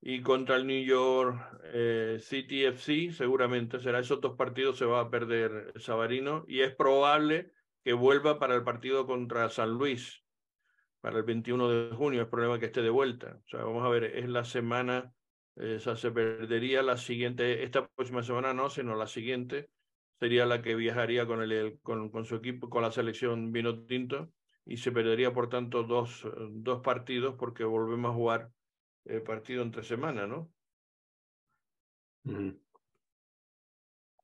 y 0.00 0.22
contra 0.22 0.56
el 0.56 0.66
New 0.66 0.84
York 0.84 1.38
eh, 1.64 2.18
City 2.20 2.64
FC, 2.64 3.12
seguramente 3.12 3.78
será 3.80 4.00
esos 4.00 4.20
dos 4.20 4.36
partidos, 4.36 4.78
se 4.78 4.84
va 4.84 5.00
a 5.00 5.10
perder 5.10 5.72
Sabarino 5.76 6.44
y 6.48 6.60
es 6.60 6.74
probable 6.74 7.52
que 7.86 7.92
vuelva 7.92 8.40
para 8.40 8.56
el 8.56 8.64
partido 8.64 9.06
contra 9.06 9.48
San 9.48 9.70
Luis, 9.70 10.24
para 11.00 11.18
el 11.18 11.22
21 11.22 11.68
de 11.68 11.94
junio, 11.94 12.22
es 12.22 12.26
probable 12.26 12.58
que 12.58 12.66
esté 12.66 12.82
de 12.82 12.90
vuelta. 12.90 13.38
O 13.44 13.48
sea, 13.48 13.62
vamos 13.62 13.84
a 13.84 13.88
ver, 13.88 14.02
es 14.02 14.28
la 14.28 14.44
semana, 14.44 15.12
eh, 15.54 15.78
se 15.78 16.10
perdería 16.10 16.82
la 16.82 16.96
siguiente, 16.96 17.62
esta 17.62 17.86
próxima 17.86 18.24
semana 18.24 18.52
no, 18.52 18.70
sino 18.70 18.96
la 18.96 19.06
siguiente, 19.06 19.70
sería 20.18 20.46
la 20.46 20.62
que 20.62 20.74
viajaría 20.74 21.28
con, 21.28 21.40
el, 21.42 21.78
con, 21.80 22.10
con 22.10 22.24
su 22.24 22.34
equipo, 22.34 22.68
con 22.68 22.82
la 22.82 22.90
selección 22.90 23.52
vino 23.52 23.84
tinto, 23.84 24.32
y 24.64 24.78
se 24.78 24.90
perdería, 24.90 25.32
por 25.32 25.48
tanto, 25.48 25.84
dos, 25.84 26.26
dos 26.50 26.80
partidos 26.80 27.36
porque 27.38 27.62
volvemos 27.62 28.10
a 28.10 28.14
jugar 28.14 28.50
el 29.04 29.22
partido 29.22 29.62
entre 29.62 29.84
semana, 29.84 30.26
¿no? 30.26 30.50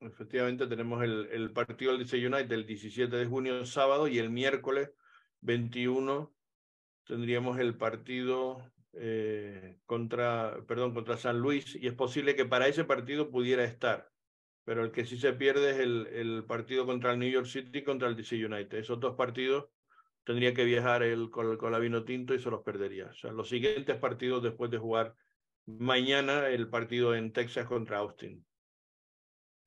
Efectivamente, 0.05 0.67
tenemos 0.67 1.03
el, 1.03 1.29
el 1.31 1.53
partido 1.53 1.93
del 1.93 2.01
DC 2.03 2.27
United 2.27 2.51
el 2.53 2.67
17 2.67 3.15
de 3.15 3.27
junio, 3.27 3.65
sábado, 3.65 4.09
y 4.09 4.19
el 4.19 4.31
miércoles 4.31 4.91
21 5.41 6.35
tendríamos 7.05 7.59
el 7.59 7.77
partido 7.77 8.73
eh, 8.95 9.79
contra, 9.87 10.59
perdón, 10.67 10.95
contra 10.95 11.17
San 11.17 11.39
Luis, 11.39 11.77
y 11.77 11.87
es 11.87 11.95
posible 11.95 12.37
que 12.37 12.45
para 12.45 12.69
ese 12.69 12.85
partido 12.85 13.31
pudiera 13.31 13.65
estar, 13.65 14.11
pero 14.65 14.85
el 14.85 14.93
que 14.93 15.05
sí 15.05 15.19
se 15.19 15.33
pierde 15.33 15.71
es 15.71 15.79
el, 15.79 16.07
el 16.09 16.45
partido 16.45 16.85
contra 16.87 17.13
el 17.13 17.19
New 17.19 17.31
York 17.31 17.47
City 17.47 17.79
y 17.79 17.85
contra 17.85 18.09
el 18.09 18.17
DC 18.17 18.45
United. 18.45 18.79
Esos 18.79 19.01
dos 19.01 19.15
partidos 19.17 19.67
tendría 20.25 20.55
que 20.55 20.65
viajar 20.65 21.03
el, 21.03 21.31
con, 21.31 21.57
con 21.57 21.73
la 21.73 21.79
vino 21.79 22.05
tinto 22.05 22.35
y 22.35 22.39
se 22.39 22.51
los 22.51 22.63
perdería. 22.63 23.07
O 23.07 23.15
sea, 23.15 23.33
los 23.33 23.49
siguientes 23.49 23.97
partidos 23.97 24.43
después 24.43 24.71
de 24.71 24.79
jugar 24.79 25.15
mañana 25.67 26.49
el 26.49 26.69
partido 26.69 27.15
en 27.15 27.33
Texas 27.33 27.67
contra 27.67 27.99
Austin. 27.99 28.45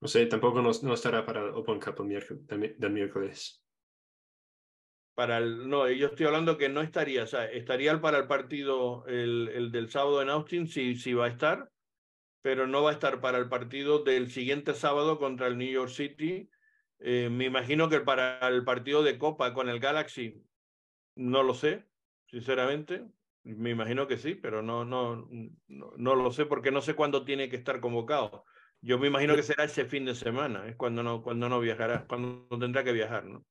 O 0.00 0.08
sea, 0.08 0.28
tampoco 0.28 0.60
no, 0.60 0.70
no 0.82 0.94
estará 0.94 1.24
para 1.24 1.40
el 1.40 1.50
Open 1.54 1.80
Cup 1.80 2.06
del 2.06 2.90
miércoles. 2.90 3.62
Para 5.14 5.38
el, 5.38 5.68
no, 5.68 5.90
yo 5.90 6.08
estoy 6.08 6.26
hablando 6.26 6.58
que 6.58 6.68
no 6.68 6.82
estaría, 6.82 7.22
o 7.22 7.26
sea, 7.26 7.46
estaría 7.46 7.98
para 8.02 8.18
el 8.18 8.26
partido 8.26 9.06
el, 9.06 9.48
el 9.48 9.72
del 9.72 9.88
sábado 9.88 10.20
en 10.20 10.28
Austin, 10.28 10.68
sí, 10.68 10.94
sí 10.94 11.14
va 11.14 11.24
a 11.24 11.30
estar, 11.30 11.70
pero 12.42 12.66
no 12.66 12.82
va 12.82 12.90
a 12.90 12.92
estar 12.92 13.20
para 13.20 13.38
el 13.38 13.48
partido 13.48 14.04
del 14.04 14.30
siguiente 14.30 14.74
sábado 14.74 15.18
contra 15.18 15.46
el 15.46 15.56
New 15.56 15.70
York 15.70 15.88
City. 15.88 16.50
Eh, 16.98 17.28
me 17.30 17.46
imagino 17.46 17.88
que 17.88 18.00
para 18.00 18.46
el 18.48 18.62
partido 18.64 19.02
de 19.02 19.18
Copa 19.18 19.54
con 19.54 19.68
el 19.68 19.80
Galaxy 19.80 20.46
no 21.16 21.42
lo 21.42 21.54
sé, 21.54 21.86
sinceramente. 22.26 23.04
Me 23.42 23.70
imagino 23.70 24.06
que 24.06 24.18
sí, 24.18 24.34
pero 24.34 24.60
no, 24.60 24.84
no, 24.84 25.28
no, 25.68 25.92
no, 25.96 26.14
lo 26.14 26.30
sé 26.30 26.46
porque 26.46 26.70
no 26.70 26.82
sé 26.82 26.94
cuándo 26.94 27.24
tiene 27.24 27.48
que 27.48 27.56
estar 27.56 27.80
convocado. 27.80 28.44
Yo 28.82 28.98
me 28.98 29.08
imagino 29.08 29.34
que 29.34 29.42
será 29.42 29.64
ese 29.64 29.84
fin 29.84 30.04
de 30.04 30.14
semana, 30.14 30.66
es 30.68 30.76
cuando 30.76 31.02
no, 31.02 31.22
cuando 31.22 31.48
no 31.48 31.60
viajará, 31.60 32.06
cuando 32.06 32.46
tendrá 32.58 32.84
que 32.84 32.92
viajar, 32.92 33.24
¿no? 33.24 33.44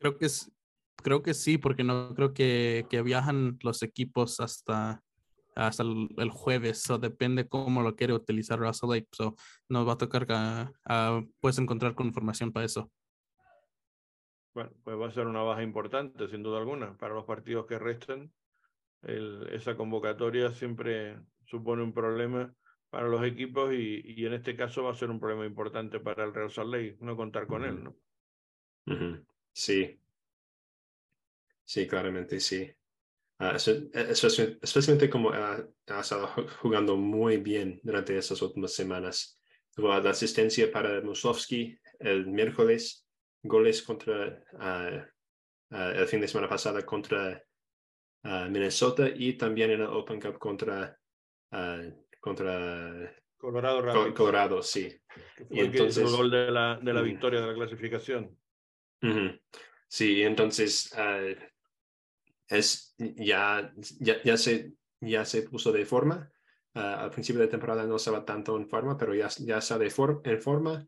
Creo 0.00 0.16
que 0.16 0.26
es, 0.26 0.50
creo 0.96 1.22
que 1.22 1.34
sí, 1.34 1.58
porque 1.58 1.84
no 1.84 2.14
creo 2.14 2.32
que, 2.32 2.86
que 2.88 3.02
viajan 3.02 3.58
los 3.62 3.82
equipos 3.82 4.40
hasta, 4.40 5.02
hasta 5.54 5.82
el, 5.82 6.30
jueves, 6.30 6.88
o 6.90 6.98
depende 6.98 7.48
cómo 7.48 7.82
lo 7.82 7.96
quiere 7.96 8.14
utilizar 8.14 8.58
Russell 8.58 8.90
Lake. 8.90 9.08
So, 9.12 9.34
nos 9.68 9.86
va 9.86 9.92
a 9.92 9.98
tocar 9.98 10.26
que 10.26 11.24
puedes 11.40 11.58
encontrar 11.58 11.94
con 11.94 12.06
información 12.06 12.52
para 12.52 12.66
eso. 12.66 12.90
Bueno, 14.54 14.70
pues 14.82 14.98
va 14.98 15.08
a 15.08 15.12
ser 15.12 15.26
una 15.26 15.42
baja 15.42 15.62
importante, 15.62 16.28
sin 16.28 16.42
duda 16.42 16.58
alguna, 16.58 16.96
para 16.96 17.14
los 17.14 17.24
partidos 17.24 17.66
que 17.66 17.78
restan. 17.78 18.32
El, 19.02 19.48
esa 19.52 19.76
convocatoria 19.76 20.50
siempre 20.50 21.20
supone 21.44 21.82
un 21.82 21.92
problema 21.92 22.52
para 22.90 23.08
los 23.08 23.24
equipos 23.24 23.72
y, 23.72 24.02
y, 24.04 24.26
en 24.26 24.34
este 24.34 24.56
caso 24.56 24.84
va 24.84 24.92
a 24.92 24.94
ser 24.94 25.10
un 25.10 25.20
problema 25.20 25.44
importante 25.44 26.00
para 26.00 26.24
el 26.24 26.34
Real 26.34 26.50
Salt 26.50 26.70
Lake, 26.70 26.96
no 27.00 27.16
contar 27.16 27.46
con 27.46 27.64
él, 27.64 27.84
¿no? 27.84 27.96
Sí. 29.52 30.00
Sí, 31.64 31.86
claramente 31.86 32.40
sí. 32.40 32.70
Uh, 33.40 33.54
especialmente 34.62 35.08
como 35.08 35.30
ha, 35.30 35.64
estado 36.00 36.28
jugando 36.60 36.96
muy 36.96 37.36
bien 37.36 37.80
durante 37.82 38.16
esas 38.16 38.40
últimas 38.42 38.72
semanas. 38.72 39.38
Tuvo 39.74 39.88
la 39.88 40.10
asistencia 40.10 40.72
para 40.72 41.00
Musovsky 41.02 41.78
el 42.00 42.26
miércoles 42.26 43.06
goles 43.42 43.82
contra 43.82 44.42
uh, 44.54 45.74
uh, 45.74 45.90
el 45.94 46.06
fin 46.08 46.20
de 46.20 46.26
semana 46.26 46.48
pasada 46.48 46.84
contra 46.84 47.40
uh, 48.24 48.48
Minnesota 48.50 49.08
y 49.14 49.34
también 49.34 49.70
en 49.70 49.82
el 49.82 49.86
Open 49.86 50.20
Cup 50.20 50.38
contra 50.38 50.98
contra 52.20 53.14
Colorado 53.36 53.82
Rapids. 53.82 54.14
Colorado, 54.16 54.62
sí. 54.62 54.92
y 55.50 55.60
entonces 55.60 56.04
el 56.04 56.10
gol 56.10 56.30
de 56.30 56.50
la, 56.50 56.78
de 56.82 56.92
la 56.92 57.02
victoria 57.02 57.40
de 57.40 57.46
la 57.46 57.54
clasificación. 57.54 58.36
Uh 59.02 59.06
-huh. 59.06 59.40
Sí, 59.86 60.22
entonces 60.22 60.92
es, 62.48 62.94
ya, 62.98 63.72
ya, 64.00 64.22
ya, 64.22 64.36
se, 64.36 64.72
ya 65.00 65.24
se 65.24 65.42
puso 65.42 65.72
de 65.72 65.86
forma. 65.86 66.30
Ah, 66.74 67.04
al 67.04 67.10
principio 67.10 67.40
de 67.40 67.48
temporada 67.48 67.86
no 67.86 67.96
estaba 67.96 68.24
tanto 68.24 68.56
en 68.56 68.68
forma, 68.68 68.96
pero 68.98 69.14
ya, 69.14 69.28
ya 69.38 69.58
está 69.58 69.78
de 69.78 69.92
en 70.24 70.40
forma 70.42 70.86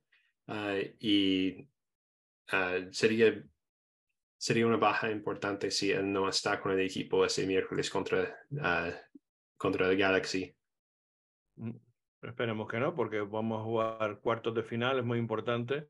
ah, 0.49 0.77
y 0.99 1.67
sería, 2.91 3.43
sería 4.37 4.67
una 4.67 4.77
baja 4.77 5.11
importante 5.11 5.71
si 5.71 5.93
él 5.93 6.13
no 6.13 6.29
está 6.29 6.61
con 6.61 6.73
el 6.73 6.81
equipo 6.81 7.25
ese 7.25 7.47
miércoles 7.47 7.89
contra, 7.89 8.37
contra 9.57 9.89
el 9.89 9.97
Galaxy. 9.97 10.55
Mm, 11.61 11.77
esperemos 12.23 12.69
que 12.69 12.81
no, 12.81 12.95
porque 12.95 13.21
vamos 13.21 13.61
a 13.61 13.65
jugar 13.65 14.21
cuartos 14.21 14.55
de 14.55 14.63
final, 14.63 14.99
es 14.99 15.05
muy 15.05 15.19
importante 15.19 15.89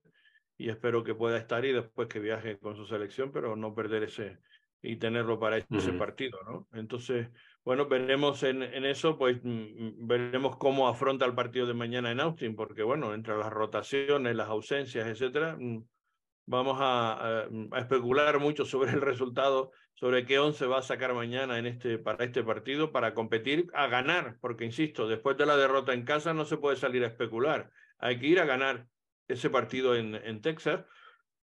y 0.57 0.69
espero 0.69 1.03
que 1.05 1.15
pueda 1.15 1.39
estar 1.39 1.65
y 1.65 1.73
después 1.73 2.09
que 2.09 2.19
viaje 2.19 2.59
con 2.59 2.77
su 2.77 2.85
selección, 2.85 3.33
pero 3.33 3.57
no 3.57 3.75
perder 3.75 4.05
ese 4.05 4.39
y 4.83 4.97
tenerlo 4.97 5.39
para 5.39 5.59
ese 5.59 5.93
partido, 5.93 6.39
¿no? 6.47 6.67
Entonces, 6.73 7.29
bueno, 7.65 7.87
veremos 7.87 8.43
en, 8.43 8.63
en 8.63 8.87
eso, 8.87 9.19
pues 9.19 9.39
mm, 9.43 9.49
mm, 9.49 10.07
veremos 10.07 10.57
cómo 10.57 10.89
afronta 10.89 11.27
el 11.27 11.35
partido 11.35 11.67
de 11.67 11.75
mañana 11.75 12.11
en 12.11 12.21
Austin, 12.21 12.57
porque 12.57 12.83
bueno, 12.83 13.13
entre 13.13 13.37
las 13.37 13.51
rotaciones, 13.51 14.35
las 14.35 14.49
ausencias, 14.49 15.07
etcétera, 15.07 15.59
vamos 16.51 16.79
a, 16.81 17.45
a, 17.73 17.79
especular 17.79 18.41
mucho 18.41 18.65
sobre 18.65 18.91
el 18.91 19.01
resultado, 19.01 19.71
sobre 19.95 20.27
qué 20.27 20.39
once 20.39 20.67
va 20.67 20.79
a 20.79 20.83
sacar 20.83 21.15
mañana 21.15 21.59
en 21.59 21.67
este, 21.67 21.97
para 21.99 22.25
este 22.25 22.43
partido, 22.43 22.91
para 22.91 23.15
competir 23.15 23.69
a 23.73 23.87
ganar, 23.87 24.37
porque 24.41 24.65
insisto, 24.65 25.07
después 25.07 25.37
de 25.37 25.47
la 25.47 25.57
derrota 25.57 25.95
en 25.95 26.05
casa 26.05 26.35
no 26.35 26.45
se 26.45 26.57
puede 26.57 26.77
salir 26.77 27.05
a 27.05 27.07
especular, 27.07 27.71
hay 27.99 28.19
que 28.19 28.27
ir 28.27 28.41
a 28.41 28.47
ganar 28.47 28.87
ese 29.29 29.49
partido 29.49 29.95
en, 29.95 30.17
en 30.17 30.43
Texas 30.43 30.85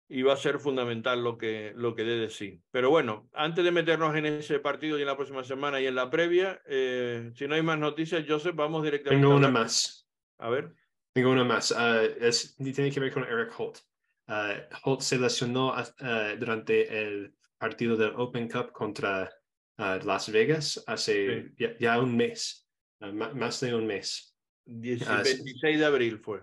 y 0.09 0.22
va 0.22 0.35
a 0.35 0.37
ser 0.37 0.61
fundamental 0.61 1.24
lo 1.24 1.37
que, 1.38 1.72
lo 1.74 1.96
que 1.96 2.04
dé 2.04 2.16
de 2.16 2.30
sí. 2.30 2.62
Pero 2.70 2.90
bueno, 2.90 3.28
antes 3.33 3.64
de 3.64 3.72
meternos 3.72 4.14
en 4.14 4.26
ese 4.26 4.61
partido 4.61 4.96
y 4.96 5.00
en 5.00 5.09
la 5.09 5.16
próxima 5.16 5.42
semana 5.42 5.80
y 5.80 5.87
en 5.87 5.96
la 5.96 6.09
previa, 6.09 6.62
eh, 6.66 7.33
si 7.35 7.48
no 7.48 7.57
hay 7.57 7.62
más 7.62 7.78
noticias, 7.78 8.24
Joseph, 8.28 8.54
vamos 8.54 8.85
directamente. 8.85 9.24
Tengo 9.24 9.37
una 9.37 9.50
más. 9.50 10.09
A 10.38 10.50
ver. 10.50 10.72
Tengo 11.14 11.33
una 11.33 11.42
más. 11.42 11.72
Uh, 11.72 12.14
es, 12.20 12.54
tiene 12.57 12.92
que 12.92 13.00
ver 13.00 13.12
con 13.12 13.24
Eric 13.24 13.52
Holt. 13.59 13.78
Uh, 14.26 14.58
Holt 14.84 15.02
se 15.02 15.18
lesionó 15.18 15.74
uh, 15.74 16.38
durante 16.38 17.02
el 17.02 17.34
partido 17.58 17.96
del 17.96 18.14
Open 18.16 18.48
Cup 18.48 18.72
contra 18.72 19.30
Las 19.76 20.30
Vegas 20.30 20.82
hace 20.87 21.52
ya, 21.80 22.00
un 22.00 22.16
mes, 22.16 22.68
más 23.00 23.60
de 23.60 23.74
un 23.74 23.87
mes. 23.87 24.37
26 24.66 25.78
de 25.78 25.84
abril 25.84 26.18
fue. 26.18 26.42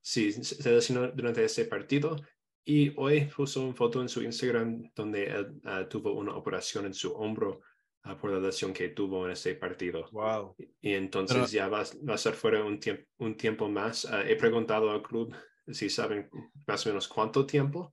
Sí, 0.00 0.32
se 0.32 0.70
lesionó 0.70 1.08
durante 1.08 1.44
ese 1.44 1.64
partido 1.64 2.16
y 2.64 2.92
hoy 2.96 3.26
puso 3.34 3.64
una 3.64 3.74
foto 3.74 4.00
en 4.00 4.08
su 4.08 4.22
Instagram 4.22 4.90
donde 4.94 5.26
él 5.26 5.60
tuvo 5.88 6.12
una 6.12 6.34
operación 6.36 6.86
en 6.86 6.94
su 6.94 7.12
hombro 7.12 7.60
por 8.20 8.30
la 8.30 8.38
lesión 8.38 8.72
que 8.72 8.90
tuvo 8.90 9.26
en 9.26 9.32
ese 9.32 9.54
partido. 9.54 10.08
Wow. 10.12 10.54
Y, 10.80 10.92
entonces 10.92 11.50
ya 11.50 11.68
va, 11.68 11.82
va, 12.08 12.12
a 12.12 12.16
estar 12.16 12.34
fuera 12.34 12.64
un, 12.64 12.78
tiempo 12.78 13.04
un 13.18 13.36
tiempo 13.36 13.68
más. 13.68 14.06
he 14.26 14.36
preguntado 14.36 14.90
al 14.90 15.02
club 15.02 15.34
si 15.72 15.90
saben 15.90 16.30
más 16.66 16.86
o 16.86 16.90
menos 16.90 17.08
cuánto 17.08 17.46
tiempo, 17.46 17.92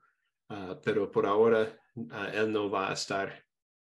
uh, 0.50 0.76
pero 0.84 1.12
por 1.12 1.26
ahora 1.26 1.78
uh, 1.96 2.34
él 2.34 2.52
no 2.52 2.70
va 2.70 2.90
a 2.90 2.94
estar 2.94 3.44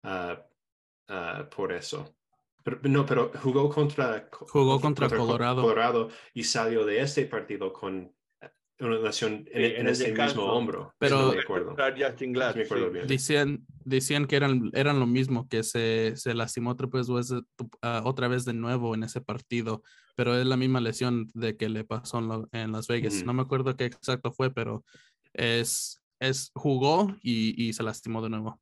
uh, 0.04 1.50
por 1.56 1.72
eso. 1.72 2.16
Pero, 2.64 2.80
no, 2.84 3.06
pero 3.06 3.32
jugó 3.42 3.70
contra, 3.70 4.30
jugó 4.32 4.80
contra, 4.82 5.08
Colorado. 5.10 5.62
Colorado 5.62 6.10
y 6.34 6.44
salió 6.44 6.86
de 6.86 7.02
este 7.02 7.26
partido 7.26 7.72
con 7.72 8.14
una 8.80 9.00
nación 9.00 9.46
en, 9.52 9.72
sí, 9.72 9.76
en, 9.78 9.88
ese 9.88 10.14
mismo 10.14 10.44
hombro. 10.46 10.94
Pero 11.00 11.34
decían, 13.08 13.66
decían 13.84 14.26
que 14.26 14.36
eran, 14.36 14.70
eran 14.74 15.00
lo 15.00 15.08
mismo, 15.08 15.48
que 15.48 15.64
se, 15.64 16.16
se 16.16 16.34
lastimó 16.34 16.72
otra 16.72 16.88
vez, 16.92 17.08
otra 17.82 18.28
vez 18.28 18.46
de 18.46 18.54
nuevo 18.54 18.94
en 18.94 19.04
ese 19.04 19.22
partido, 19.22 19.84
pero 20.16 20.38
es 20.38 20.46
la 20.46 20.58
misma 20.58 20.82
lesión 20.82 21.30
de 21.34 21.58
que 21.58 21.70
le 21.70 21.84
pasó 21.84 22.20
en, 22.20 22.60
en 22.60 22.72
Las 22.72 22.88
Vegas. 22.88 23.24
No 23.24 23.34
me 23.34 23.42
acuerdo 23.42 23.76
qué 23.76 23.86
exacto 23.86 24.32
fue, 24.32 24.54
pero 24.54 24.84
es, 25.34 26.02
es 26.20 26.52
jugó 26.54 27.16
y, 27.22 27.68
y 27.68 27.74
se 27.74 27.84
lastimó 27.84 28.22
de 28.22 28.30
nuevo. 28.30 28.60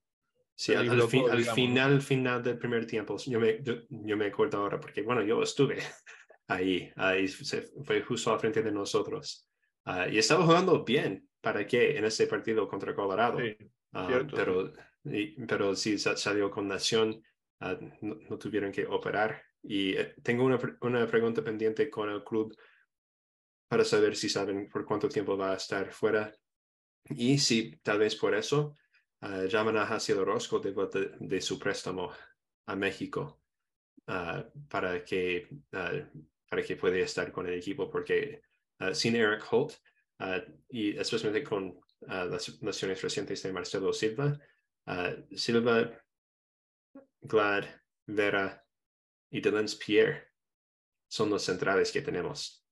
Sí, 0.58 0.74
al, 0.74 0.90
al, 0.90 1.08
fin, 1.10 1.30
al, 1.30 1.44
final, 1.44 2.02
final 2.02 2.42
del 2.42 2.58
primer 2.58 2.88
tiempo, 2.88 3.18
yo 3.26 3.42
me, 3.42 3.62
yo, 3.62 3.74
yo, 3.90 4.16
me 4.16 4.28
acuerdo 4.28 4.60
ahora, 4.60 4.80
porque 4.80 5.02
bueno, 5.02 5.22
yo 5.22 5.44
estuve 5.44 5.80
ahí, 6.48 6.90
ahí 6.96 7.28
se, 7.28 7.64
fue 7.84 8.02
justo 8.02 8.32
al 8.32 8.40
frente 8.40 8.64
de 8.64 8.72
nosotros. 8.72 9.45
Uh, 9.86 10.10
y 10.12 10.18
estaba 10.18 10.46
jugando 10.46 10.84
bien, 10.84 11.30
¿para 11.42 11.66
qué? 11.68 11.98
En 11.98 12.06
ese 12.06 12.26
partido 12.26 12.68
contra 12.68 12.96
Colorado. 12.96 13.40
Sí, 13.40 13.56
uh, 13.94 14.28
pero, 14.34 14.74
y, 15.04 15.46
pero 15.46 15.76
sí 15.76 15.98
salió 16.00 16.50
con 16.50 16.68
Nación, 16.68 17.22
uh, 17.62 17.86
no, 18.02 18.16
no, 18.30 18.38
tuvieron 18.38 18.72
que 18.72 18.86
operar. 18.86 19.44
Y 19.62 19.96
eh, 19.96 20.16
tengo 20.24 20.44
una, 20.44 20.60
una 20.82 21.06
pregunta 21.08 21.44
pendiente 21.44 21.90
con 21.90 22.10
el 22.10 22.24
club 22.24 22.56
para 23.68 23.86
saber 23.86 24.16
si 24.16 24.28
saben 24.28 24.70
por 24.70 24.86
cuánto 24.86 25.08
tiempo 25.08 25.38
va 25.38 25.52
a 25.52 25.58
estar 25.58 25.92
fuera. 25.92 26.34
Y 27.10 27.38
si 27.38 27.78
tal 27.84 28.00
vez 28.00 28.16
por 28.16 28.34
eso 28.34 28.76
uh, 29.22 29.46
llaman 29.46 29.78
a 29.78 29.84
Haciel 29.84 30.20
Orozco 30.20 30.60
de, 30.60 30.72
de, 30.72 31.12
de, 31.20 31.42
su 31.42 31.60
préstamo 31.60 32.12
a 32.66 32.76
México 32.76 33.42
para, 34.70 35.04
que, 35.04 35.48
para 35.70 36.64
que 36.64 36.76
pueda 36.76 36.98
estar 36.98 37.32
con 37.32 37.48
el 37.48 37.54
equipo, 37.56 37.90
porque 37.90 38.42
sin 38.94 39.16
Eric 39.16 39.44
Holt 39.52 39.74
uh, 40.20 40.42
y 40.70 40.98
especialmente 40.98 41.48
con 41.48 41.68
uh, 41.68 42.26
las 42.30 42.62
naciones 42.62 43.02
recientes 43.02 43.42
de 43.44 43.54
Marcelo 43.54 43.94
Silva. 43.94 44.38
Silva, 45.36 45.92
Glad, 47.22 47.66
Vera 48.06 48.64
y 49.32 49.42
Delens 49.42 49.76
Pierre 49.76 50.28
son 51.08 51.32
los 51.32 51.44
centrales 51.44 51.92
que 51.92 52.02
tenemos. 52.02 52.64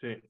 Sí. 0.00 0.20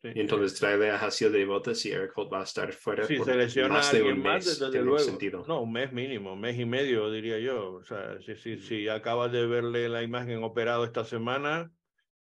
Sí, 0.00 0.10
y 0.14 0.20
entonces 0.20 0.62
la 0.62 0.76
idea 0.76 0.94
ha 0.94 1.10
sido 1.10 1.32
de 1.32 1.44
botas 1.44 1.84
y 1.84 1.90
Eric 1.90 2.16
Holt 2.16 2.32
va 2.32 2.40
a 2.40 2.44
estar 2.44 2.72
fuera 2.72 3.04
sí, 3.04 3.16
por 3.16 3.26
selecciona 3.26 3.68
más 3.74 3.92
de 3.92 4.02
un 4.04 4.22
mes. 4.22 4.46
Más, 4.46 4.60
desde 4.60 4.80
luego. 4.80 5.00
Sentido. 5.00 5.44
No, 5.48 5.62
un 5.62 5.72
mes 5.72 5.92
mínimo, 5.92 6.34
un 6.34 6.40
mes 6.40 6.56
y 6.56 6.64
medio 6.64 7.10
diría 7.10 7.40
yo. 7.40 7.72
O 7.72 7.84
sea, 7.84 8.20
si, 8.20 8.36
si, 8.36 8.58
si 8.58 8.88
acabas 8.88 9.32
de 9.32 9.44
verle 9.46 9.88
la 9.88 10.04
imagen 10.04 10.44
operado 10.44 10.84
esta 10.84 11.04
semana, 11.04 11.72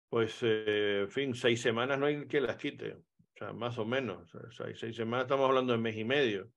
pues, 0.10 0.38
eh, 0.42 1.02
en 1.02 1.12
fin, 1.12 1.36
seis 1.36 1.62
semanas 1.62 2.00
no 2.00 2.06
hay 2.06 2.28
que 2.28 2.42
las 2.42 2.58
quite, 2.58 2.94
o 2.94 3.04
sea, 3.36 3.54
más 3.54 3.78
o 3.78 3.86
menos. 3.86 4.34
O 4.34 4.52
sea, 4.52 4.68
seis 4.76 4.96
semanas 4.96 5.26
estamos 5.26 5.48
hablando 5.48 5.74
de 5.74 5.80
mes 5.80 5.98
y 5.98 6.04
medio. 6.04 6.52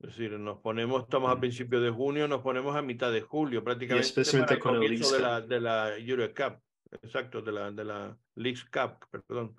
Es 0.00 0.16
decir, 0.16 0.32
nos 0.38 0.58
ponemos, 0.60 1.02
estamos 1.02 1.30
a 1.30 1.36
mm. 1.36 1.40
principios 1.40 1.82
de 1.82 1.90
junio, 1.90 2.26
nos 2.26 2.40
ponemos 2.40 2.74
a 2.74 2.80
mitad 2.80 3.12
de 3.12 3.20
julio, 3.20 3.62
prácticamente. 3.62 4.06
Y 4.06 4.08
especialmente 4.08 4.58
con 4.58 4.82
el 4.82 4.98
de 4.98 5.20
la, 5.20 5.40
de 5.42 5.60
la 5.60 5.96
Euro 5.98 6.26
Cup, 6.32 6.58
exacto, 7.02 7.42
de 7.42 7.52
la, 7.52 7.70
de 7.70 7.84
la 7.84 8.18
League 8.36 8.60
Cup, 8.72 9.06
perdón, 9.10 9.56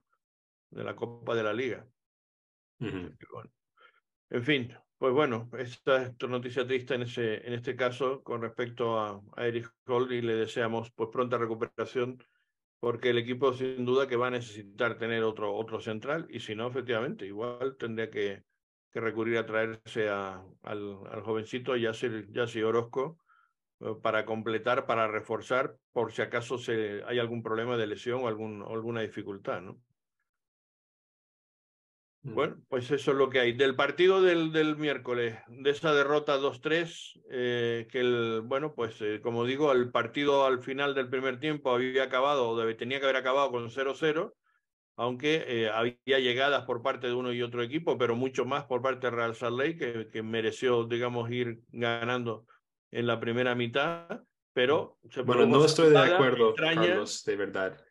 de 0.71 0.83
la 0.83 0.95
Copa 0.95 1.35
de 1.35 1.43
la 1.43 1.53
Liga. 1.53 1.85
Uh 2.79 2.85
-huh. 2.85 3.17
bueno. 3.31 3.51
En 4.31 4.43
fin, 4.43 4.73
pues 4.97 5.13
bueno, 5.13 5.49
esta 5.59 6.03
es 6.03 6.29
noticia 6.29 6.65
triste 6.65 6.95
en, 6.95 7.01
ese, 7.01 7.45
en 7.45 7.53
este 7.53 7.75
caso 7.75 8.23
con 8.23 8.41
respecto 8.41 8.99
a, 8.99 9.21
a 9.35 9.45
Eric 9.45 9.71
Hall 9.85 10.11
y 10.11 10.21
le 10.21 10.35
deseamos 10.35 10.89
pues 10.91 11.09
pronta 11.11 11.37
recuperación 11.37 12.17
porque 12.81 13.11
el 13.11 13.19
equipo 13.19 13.53
sin 13.53 13.85
duda 13.85 14.07
que 14.07 14.15
va 14.15 14.27
a 14.27 14.31
necesitar 14.31 14.97
tener 14.97 15.23
otro, 15.23 15.53
otro 15.55 15.79
central 15.79 16.25
y 16.31 16.39
si 16.39 16.55
no, 16.55 16.67
efectivamente, 16.67 17.27
igual 17.27 17.77
tendría 17.77 18.09
que, 18.09 18.43
que 18.91 18.99
recurrir 18.99 19.37
a 19.37 19.45
traerse 19.45 20.09
al, 20.09 20.41
al, 20.63 21.21
jovencito 21.21 21.75
Yassi 21.75 22.63
Orozco 22.63 23.19
eh, 23.81 23.93
para 24.01 24.25
completar, 24.25 24.87
para 24.87 25.07
reforzar, 25.07 25.77
por 25.93 26.11
si 26.11 26.23
acaso 26.23 26.57
se, 26.57 27.03
hay 27.05 27.19
algún 27.19 27.43
problema 27.43 27.77
de 27.77 27.85
lesión 27.85 28.23
o, 28.23 28.27
algún, 28.27 28.63
alguna 28.63 29.01
dificultad, 29.01 29.61
¿no? 29.61 29.79
Mm. 32.23 32.33
Bueno, 32.35 32.57
pues 32.69 32.91
eso 32.91 33.11
es 33.11 33.17
lo 33.17 33.29
que 33.29 33.39
hay. 33.39 33.53
Del 33.53 33.75
partido 33.75 34.21
del, 34.21 34.51
del 34.51 34.77
miércoles, 34.77 35.39
de 35.47 35.69
esa 35.69 35.93
derrota 35.93 36.37
2-3, 36.37 37.19
eh, 37.31 37.87
que 37.89 37.99
el, 37.99 38.41
bueno, 38.43 38.73
pues 38.75 39.01
eh, 39.01 39.21
como 39.21 39.45
digo, 39.45 39.71
el 39.71 39.91
partido 39.91 40.45
al 40.45 40.61
final 40.61 40.93
del 40.93 41.09
primer 41.09 41.39
tiempo 41.39 41.71
había 41.71 42.03
acabado, 42.03 42.49
o 42.49 42.57
debe, 42.57 42.75
tenía 42.75 42.99
que 42.99 43.05
haber 43.05 43.17
acabado 43.17 43.51
con 43.51 43.69
0-0, 43.69 44.33
aunque 44.97 45.45
eh, 45.47 45.69
había 45.69 46.19
llegadas 46.19 46.65
por 46.65 46.83
parte 46.83 47.07
de 47.07 47.13
uno 47.13 47.33
y 47.33 47.41
otro 47.41 47.63
equipo, 47.63 47.97
pero 47.97 48.15
mucho 48.15 48.45
más 48.45 48.65
por 48.65 48.83
parte 48.83 49.07
de 49.07 49.15
Real 49.15 49.35
Salt 49.35 49.57
Lake, 49.57 49.77
que, 49.77 50.07
que 50.11 50.21
mereció, 50.21 50.83
digamos, 50.85 51.31
ir 51.31 51.61
ganando 51.69 52.45
en 52.91 53.07
la 53.07 53.19
primera 53.19 53.55
mitad, 53.55 54.21
pero... 54.53 54.99
Se 55.09 55.23
bueno, 55.23 55.47
no 55.47 55.65
estoy 55.65 55.89
de 55.89 55.97
acuerdo, 55.97 56.49
extraña. 56.49 56.87
Carlos, 56.87 57.23
de 57.25 57.35
verdad. 57.35 57.81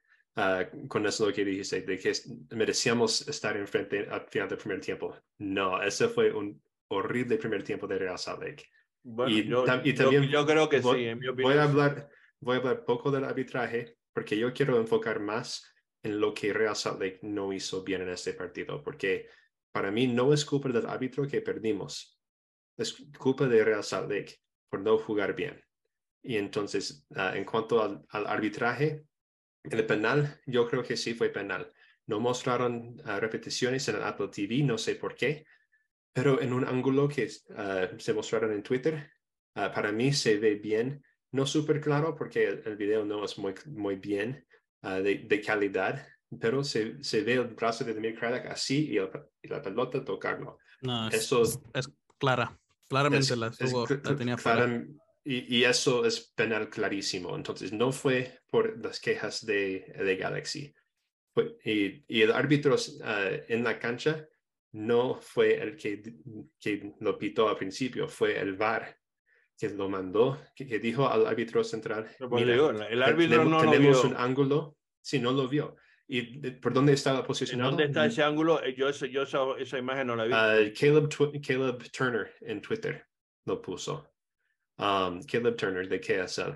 Uh, 0.40 0.88
con 0.88 1.05
eso 1.07 1.26
lo 1.26 1.35
que 1.35 1.44
dijiste, 1.44 1.83
de 1.83 1.98
que 1.98 2.12
merecíamos 2.53 3.29
estar 3.29 3.57
enfrente 3.59 4.07
al 4.11 4.26
final 4.29 4.48
del 4.48 4.59
primer 4.59 4.81
tiempo. 4.81 5.14
No, 5.38 5.83
ese 5.83 6.09
fue 6.09 6.33
un 6.33 6.62
horrible 6.88 7.37
primer 7.37 7.62
tiempo 7.62 7.87
de 7.87 7.98
Real 7.98 8.18
Salt 8.18 8.42
Lake. 8.42 8.64
Bueno, 9.03 9.31
y, 9.31 9.46
yo, 9.46 9.64
y, 9.85 9.92
también 9.94 10.22
yo, 10.22 10.40
yo, 10.40 10.46
creo 10.46 10.68
que 10.68 10.81
voy, 10.81 11.00
sí, 11.00 11.05
en 11.07 11.18
mi 11.18 11.29
opinión. 11.29 11.53
Voy 11.53 11.61
a, 11.61 11.64
hablar, 11.64 12.09
voy 12.40 12.57
a 12.57 12.59
hablar 12.61 12.85
poco 12.85 13.11
del 13.11 13.24
arbitraje 13.24 13.96
porque 14.14 14.38
yo 14.38 14.53
quiero 14.55 14.79
enfocar 14.79 15.20
más 15.20 15.66
en 16.03 16.18
lo 16.18 16.33
que 16.33 16.53
Real 16.53 16.76
Salt 16.76 17.00
Lake 17.00 17.20
no 17.22 17.53
hizo 17.53 17.83
bien 17.83 18.03
en 18.03 18.09
este 18.09 18.33
partido, 18.33 18.83
porque 18.83 19.29
para 19.72 19.90
mí 19.90 20.07
no 20.07 20.33
es 20.33 20.44
culpa 20.44 20.70
del 20.70 20.87
árbitro 20.87 21.26
que 21.26 21.42
perdimos, 21.42 22.18
es 22.79 22.96
culpa 23.18 23.46
de 23.46 23.64
Real 23.64 23.85
Salt 23.85 24.11
Lake, 24.11 24.37
por 24.70 24.81
no 24.81 24.98
jugar 24.98 25.35
bien. 25.35 25.62
Y 26.22 26.37
entonces, 26.37 27.07
ah, 27.14 27.37
en 27.37 27.44
cuanto 27.44 27.83
al, 27.83 28.26
arbitraje, 28.26 29.05
el 29.64 29.87
penal, 29.87 30.40
yo 30.46 30.68
creo 30.68 30.83
que 30.83 30.96
sí 30.96 31.14
fue 31.14 31.29
penal. 31.29 31.70
No 32.07 32.20
mostraron 32.20 33.01
ah, 33.05 33.20
repeticiones 33.20 33.88
en 33.88 33.96
el 33.96 34.03
Apple 34.03 34.29
TV, 34.29 34.62
no 34.62 34.79
sé 34.79 34.94
por 34.96 35.14
qué, 35.14 35.44
pero 36.12 36.40
en 36.40 36.53
un 36.53 36.64
ángulo 36.64 37.09
que 37.09 37.31
ah, 37.57 37.88
se 37.99 38.14
mostraron 38.14 38.53
en 38.53 38.62
Twitter, 38.62 39.11
para 39.53 39.92
mí 39.92 40.12
se 40.12 40.38
ve 40.38 40.55
bien, 40.55 41.05
no 41.33 41.44
súper 41.44 41.81
claro 41.81 42.14
porque 42.16 42.62
el, 42.64 42.77
video 42.77 43.05
no 43.05 43.25
es 43.25 43.37
muy, 43.37 43.53
muy 43.66 43.96
bien 43.96 44.46
de, 44.83 45.42
calidad, 45.44 46.07
pero 46.40 46.64
se, 46.64 47.03
se, 47.03 47.23
ve 47.23 47.35
el 47.35 47.49
brazo 47.49 47.85
de 47.85 47.92
Demir 47.92 48.18
Craddock 48.18 48.46
así 48.46 48.90
y, 48.90 49.49
la 49.49 49.61
pelota 49.61 50.03
tocarlo. 50.03 50.59
No, 50.81 51.09
Eso, 51.09 51.42
es, 51.42 51.90
clara, 52.16 52.59
claramente 52.88 53.37
la, 53.37 53.53
la 54.03 54.16
tenía 54.16 54.38
fuera 54.38 54.83
y, 55.24 55.64
eso 55.64 56.04
es 56.06 56.33
penal 56.35 56.68
clarísimo. 56.68 57.37
Entonces, 57.37 57.72
no 57.72 57.92
fue 57.92 58.40
por 58.50 58.83
las 58.85 59.00
quejas 59.00 59.44
de, 59.44 59.92
de 59.96 60.16
Galaxy. 60.16 60.74
y, 61.64 62.04
y, 62.09 62.22
el 62.22 62.33
árbitro 62.33 62.76
ah, 63.04 63.30
en 63.48 63.64
la 63.64 63.78
cancha 63.78 64.26
no 64.72 65.16
fue 65.20 65.61
el 65.61 65.76
que, 65.76 66.02
que 66.59 66.94
lo 67.00 67.18
pitó 67.18 67.48
al 67.48 67.56
principio, 67.56 68.09
fue 68.09 68.38
el 68.38 68.56
VAR 68.56 68.96
que 69.59 69.68
lo 69.68 69.88
mandó, 69.90 70.40
que, 70.56 70.78
dijo 70.78 71.06
al 71.06 71.26
árbitro 71.26 71.62
central. 71.62 72.09
el 72.18 73.02
árbitro 73.02 73.44
no 73.44 73.70
tenemos 73.70 74.04
un 74.04 74.16
ángulo, 74.16 74.76
sí, 75.02 75.18
no 75.18 75.33
lo 75.33 75.48
vio. 75.48 75.76
¿Y 76.09 76.50
por 76.52 76.72
dónde 76.72 76.94
estaba 76.94 77.24
posicionado? 77.24 77.70
¿Dónde 77.70 77.85
está 77.85 78.06
ese 78.06 78.22
ángulo? 78.22 78.61
Eh, 78.64 78.74
yo, 78.74 78.90
yo 78.90 79.22
esa, 79.22 79.38
esa 79.59 79.78
imagen 79.78 80.09
no 80.09 80.16
la 80.16 80.24
vi. 80.24 80.33
Uh, 80.33 80.72
Caleb, 80.74 81.09
Caleb 81.40 81.90
Turner 81.92 82.35
en 82.40 82.61
Twitter 82.61 83.06
lo 83.44 83.62
puso 83.62 84.11
um, 84.81 85.23
Caleb 85.23 85.57
Turner 85.57 85.88
de 85.88 86.01
KSL. 86.01 86.55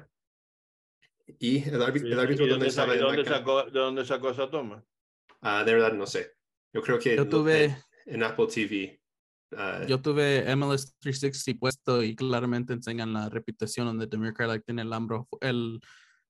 Y 1.38 1.68
el, 1.68 1.80
árbitro, 1.80 2.46
dónde, 2.46 2.66
estaba 2.66 2.96
dónde 2.96 3.24
sacó, 3.24 3.64
¿De 3.64 3.78
dónde 3.78 4.04
sacó 4.04 4.30
esa 4.30 4.50
toma? 4.50 4.84
Uh, 5.42 5.64
de 5.64 5.74
verdad 5.74 5.92
no 5.92 6.06
sé. 6.06 6.32
Yo 6.72 6.82
creo 6.82 6.98
que 6.98 7.16
yo 7.16 7.28
tuve, 7.28 7.76
en, 8.06 8.22
Apple 8.22 8.46
TV. 8.52 9.00
Uh, 9.52 9.86
yo 9.86 10.00
tuve 10.02 10.54
MLS 10.56 10.94
360 10.98 11.58
puesto 11.58 12.02
y 12.02 12.14
claramente 12.14 12.72
enseñan 12.72 13.12
la 13.12 13.28
repetición 13.28 13.86
donde 13.86 14.06
Demir 14.06 14.34
Carlack 14.34 14.64
tiene 14.64 14.82
el 14.82 14.92
hombro, 14.92 15.28
el, 15.40 15.80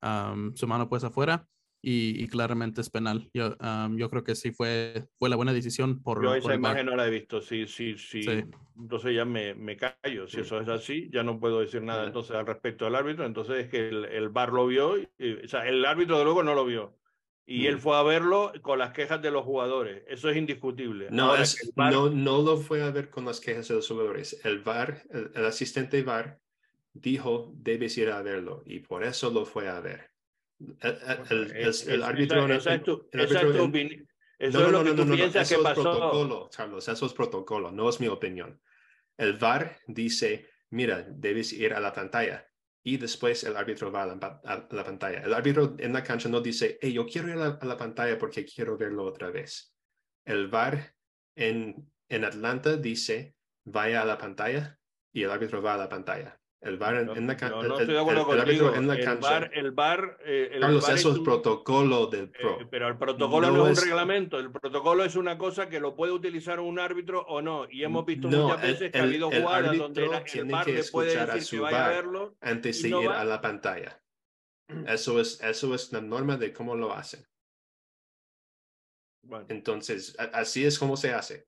um, 0.03 0.55
su 0.55 0.67
mano 0.67 0.89
pues 0.89 1.03
afuera 1.03 1.45
y, 1.87 2.27
claramente 2.29 2.81
es 2.81 2.89
penal. 2.89 3.29
Yo, 3.35 3.57
yo 3.93 4.11
creo 4.11 4.25
que 4.25 4.35
sí 4.35 4.53
fue, 4.53 5.07
fue 5.19 5.29
la 5.29 5.37
buena 5.37 5.53
decisión 5.53 6.03
por 6.03 6.23
Yo 6.23 6.35
esa 6.35 6.55
imagen 6.55 6.87
no 6.87 6.97
la 6.97 7.07
he 7.07 7.11
visto, 7.11 7.43
sí, 7.43 7.67
sí, 7.67 7.99
sí. 7.99 8.25
Entonces 8.77 9.15
ya 9.15 9.25
me, 9.25 9.55
me 9.55 9.77
callo. 9.77 10.27
Si 10.27 10.41
eso 10.41 10.61
es 10.61 10.69
así, 10.69 11.11
ya 11.13 11.23
no 11.23 11.39
puedo 11.39 11.61
decir 11.61 11.83
nada 11.83 12.07
entonces 12.07 12.35
al 12.35 12.47
respecto 12.47 12.87
del 12.87 12.95
árbitro. 12.95 13.27
Entonces 13.27 13.65
es 13.65 13.69
que 13.69 13.89
el, 13.89 14.07
el 14.07 14.31
VAR 14.31 14.53
lo 14.53 14.67
vio, 14.67 14.93
o 14.93 15.49
sea, 15.49 15.69
el 15.69 15.85
árbitro 15.85 16.19
de 16.19 16.25
luego 16.25 16.43
no 16.43 16.55
lo 16.55 16.65
vio. 16.65 16.97
Y 17.47 17.67
él 17.67 17.79
fue 17.79 17.95
a 17.99 18.03
verlo 18.03 18.53
con 18.63 18.79
las 18.79 18.93
quejas 18.93 19.21
de 19.21 19.31
los 19.31 19.45
jugadores. 19.45 20.03
Eso 20.09 20.31
es 20.31 20.37
indiscutible. 20.39 21.09
No, 21.11 21.37
es, 21.37 21.71
no, 21.77 22.09
no 22.09 22.41
lo 22.41 22.57
fue 22.57 22.83
a 22.83 22.91
ver 22.91 23.11
con 23.11 23.27
las 23.27 23.39
quejas 23.39 23.69
de 23.69 23.75
los 23.75 23.87
jugadores. 23.87 24.41
El 24.45 24.61
VAR, 24.61 25.03
el, 25.11 25.31
el 25.35 25.45
asistente 25.45 26.03
VAR 26.03 26.41
dijo, 26.95 27.53
debes 27.55 27.99
ir 27.99 28.09
a 28.09 28.23
verlo. 28.23 28.63
Y 28.65 28.81
por 28.81 29.05
eso 29.05 29.31
lo 29.31 29.45
fue 29.45 29.69
a 29.69 29.81
ver. 29.81 30.14
El, 30.59 32.03
árbitro. 32.03 32.47
Es. 32.53 32.67
Eso 34.39 34.67
es 34.67 34.73
lo 34.73 34.85
que 34.85 34.93
tú 34.93 35.07
piensas 35.11 35.49
que 35.49 35.59
pasó. 35.59 35.83
protocolo, 35.83 36.51
Carlos, 36.55 36.89
eso 36.89 37.07
es 37.07 37.13
protocolo, 37.13 37.71
no 37.71 37.89
es 37.89 38.01
mi 38.01 38.09
opinión. 38.09 38.61
El 39.17 39.35
VAR 39.35 39.79
dice, 39.87 40.49
mira, 40.71 41.03
debes 41.03 41.53
ir 41.53 41.73
a 41.73 41.81
la 41.81 41.93
pantalla 41.93 42.47
y 42.83 42.97
después 42.97 43.45
el 43.45 43.57
árbitro 43.57 43.93
va 43.93 44.03
a 44.03 44.07
la, 44.07 44.85
pantalla. 44.85 45.21
El 45.21 45.33
árbitro 45.33 45.77
en 45.79 45.93
la 45.93 46.03
cancha 46.03 46.29
no 46.29 46.41
dice, 46.41 46.79
hey, 46.81 46.93
yo 46.93 47.07
quiero 47.07 47.29
ir 47.29 47.39
a 47.39 47.59
la, 47.65 47.77
pantalla 47.77 48.19
porque 48.19 48.45
quiero 48.45 48.77
verlo 48.77 49.05
otra 49.05 49.31
vez. 49.31 49.75
El 50.25 50.49
VAR 50.49 50.95
en, 51.37 51.91
en 52.09 52.25
Atlanta 52.25 52.77
dice, 52.77 53.37
vaya 53.65 54.03
a 54.03 54.05
la 54.05 54.19
pantalla 54.19 54.79
y 55.13 55.23
el 55.23 55.31
árbitro 55.31 55.63
va 55.63 55.75
a 55.75 55.79
la 55.79 55.89
pantalla. 55.89 56.39
El 56.65 56.79
bar 56.79 56.95
en, 56.97 57.27
la 57.27 57.37
cancha. 57.37 57.57
No, 57.57 57.79
estoy 57.79 57.95
de 57.95 58.01
acuerdo 58.01 58.33
el, 58.33 58.39
contigo. 58.39 58.75
En 58.75 58.89
la 58.89 58.95
el 58.95 59.19
bar, 59.19 59.51
el 59.53 59.71
bar, 59.73 60.19
eh, 60.25 60.49
el 60.55 60.61
Carlos, 60.63 60.89
eso 60.89 61.13
es, 61.13 61.19
protocolo 61.19 62.07
del 62.07 62.31
pro. 62.31 62.59
Eh, 62.59 62.67
pero 62.71 62.89
el 62.89 62.97
protocolo 62.97 63.51
no, 63.51 63.69
es 63.69 63.79
un 63.79 63.85
reglamento. 63.85 64.39
El 64.39 64.51
protocolo 64.51 65.05
es 65.05 65.15
una 65.15 65.37
cosa 65.37 65.69
que 65.69 65.79
lo 65.79 65.95
puede 65.95 66.13
utilizar 66.13 66.61
un 66.61 66.79
árbitro 66.79 67.21
o 67.27 67.43
no. 67.43 67.67
Y 67.71 67.85
hemos 67.85 68.07
visto 68.07 68.29
muchas 68.29 68.63
veces 68.63 68.91
que 68.91 68.99
ha 68.99 69.03
habido 69.03 69.31
jugadas 69.31 69.77
donde 69.77 70.05
el 70.05 70.45
bar 70.47 70.67
le 70.67 70.85
puede 70.85 71.27
decir 71.27 71.59
que 71.59 71.63
vaya 71.63 71.85
a 71.85 71.89
verlo. 71.91 72.37
Antes 72.41 72.83
de 72.83 72.89
ir 72.89 73.09
a 73.09 73.25
la 73.27 73.43
pantalla. 73.43 74.01
Eso 74.87 75.21
es, 75.21 75.43
eso 75.43 75.75
es 75.75 75.93
la 75.93 76.01
norma 76.01 76.39
de 76.39 76.51
cómo 76.51 76.75
lo 76.75 76.95
hacen. 76.95 77.27
Bueno. 79.23 79.45
Entonces, 79.51 80.17
así 80.33 80.65
es 80.65 80.79
como 80.79 80.97
se 80.97 81.13
hace. 81.13 81.47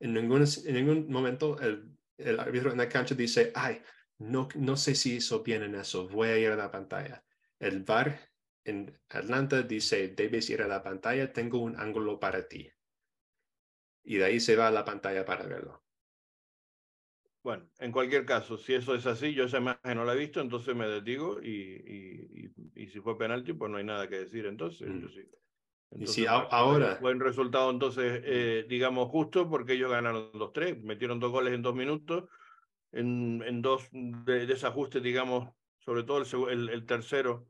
En 0.00 0.14
ningún, 0.14 0.42
en 0.42 0.74
ningún 0.74 1.08
momento 1.08 1.60
el, 1.60 1.96
el 2.18 2.40
árbitro 2.40 2.72
en 2.72 2.78
la 2.78 2.88
cancha 2.88 3.14
dice, 3.14 3.52
ay, 3.54 3.80
no, 4.18 4.48
no 4.54 4.76
sé 4.76 4.94
si 4.94 5.16
hizo 5.16 5.42
bien 5.42 5.62
en 5.62 5.74
eso, 5.74 6.08
voy 6.08 6.28
a 6.28 6.38
ir 6.38 6.50
a 6.50 6.56
la 6.56 6.70
pantalla. 6.70 7.24
El 7.58 7.82
VAR 7.82 8.18
en 8.64 8.98
Atlanta 9.10 9.62
dice, 9.62 10.08
debes 10.08 10.50
ir 10.50 10.62
a 10.62 10.68
la 10.68 10.82
pantalla, 10.82 11.32
tengo 11.32 11.58
un 11.58 11.78
ángulo 11.78 12.18
para 12.18 12.48
ti. 12.48 12.70
Y 14.04 14.16
de 14.16 14.24
ahí 14.24 14.40
se 14.40 14.56
va 14.56 14.68
a 14.68 14.72
la 14.72 14.84
pantalla 14.84 15.24
para 15.24 15.46
verlo. 15.46 15.82
Bueno, 17.42 17.68
en 17.78 17.92
cualquier 17.92 18.24
caso, 18.24 18.56
si 18.56 18.74
eso 18.74 18.94
es 18.94 19.06
así, 19.06 19.32
yo 19.32 19.44
esa 19.44 19.58
imagen 19.58 19.96
no 19.96 20.04
la 20.04 20.14
he 20.14 20.18
visto, 20.18 20.40
entonces 20.40 20.74
me 20.74 20.88
detigo 20.88 21.40
y, 21.40 22.50
y, 22.74 22.86
si 22.88 23.00
fue 23.00 23.16
penalti, 23.16 23.52
pues 23.52 23.70
no 23.70 23.78
hay 23.78 23.84
nada 23.84 24.08
que 24.08 24.18
decir 24.18 24.46
entonces. 24.46 24.88
Mm. 24.88 26.02
y 26.02 26.06
si 26.08 26.26
ahora... 26.26 26.98
Buen 27.00 27.20
resultado 27.20 27.70
entonces, 27.70 28.20
eh, 28.24 28.66
digamos, 28.68 29.08
justo 29.10 29.48
porque 29.48 29.74
ellos 29.74 29.92
ganaron 29.92 30.32
2-3, 30.32 30.82
metieron 30.82 31.20
dos 31.20 31.30
goles 31.30 31.54
en 31.54 31.62
dos 31.62 31.74
minutos 31.74 32.24
en, 32.92 33.42
en 33.46 33.62
dos 33.62 33.88
desajustes, 33.92 35.02
digamos, 35.02 35.48
sobre 35.78 36.02
todo 36.02 36.48
el, 36.48 36.68
el, 36.68 36.84
tercero, 36.84 37.46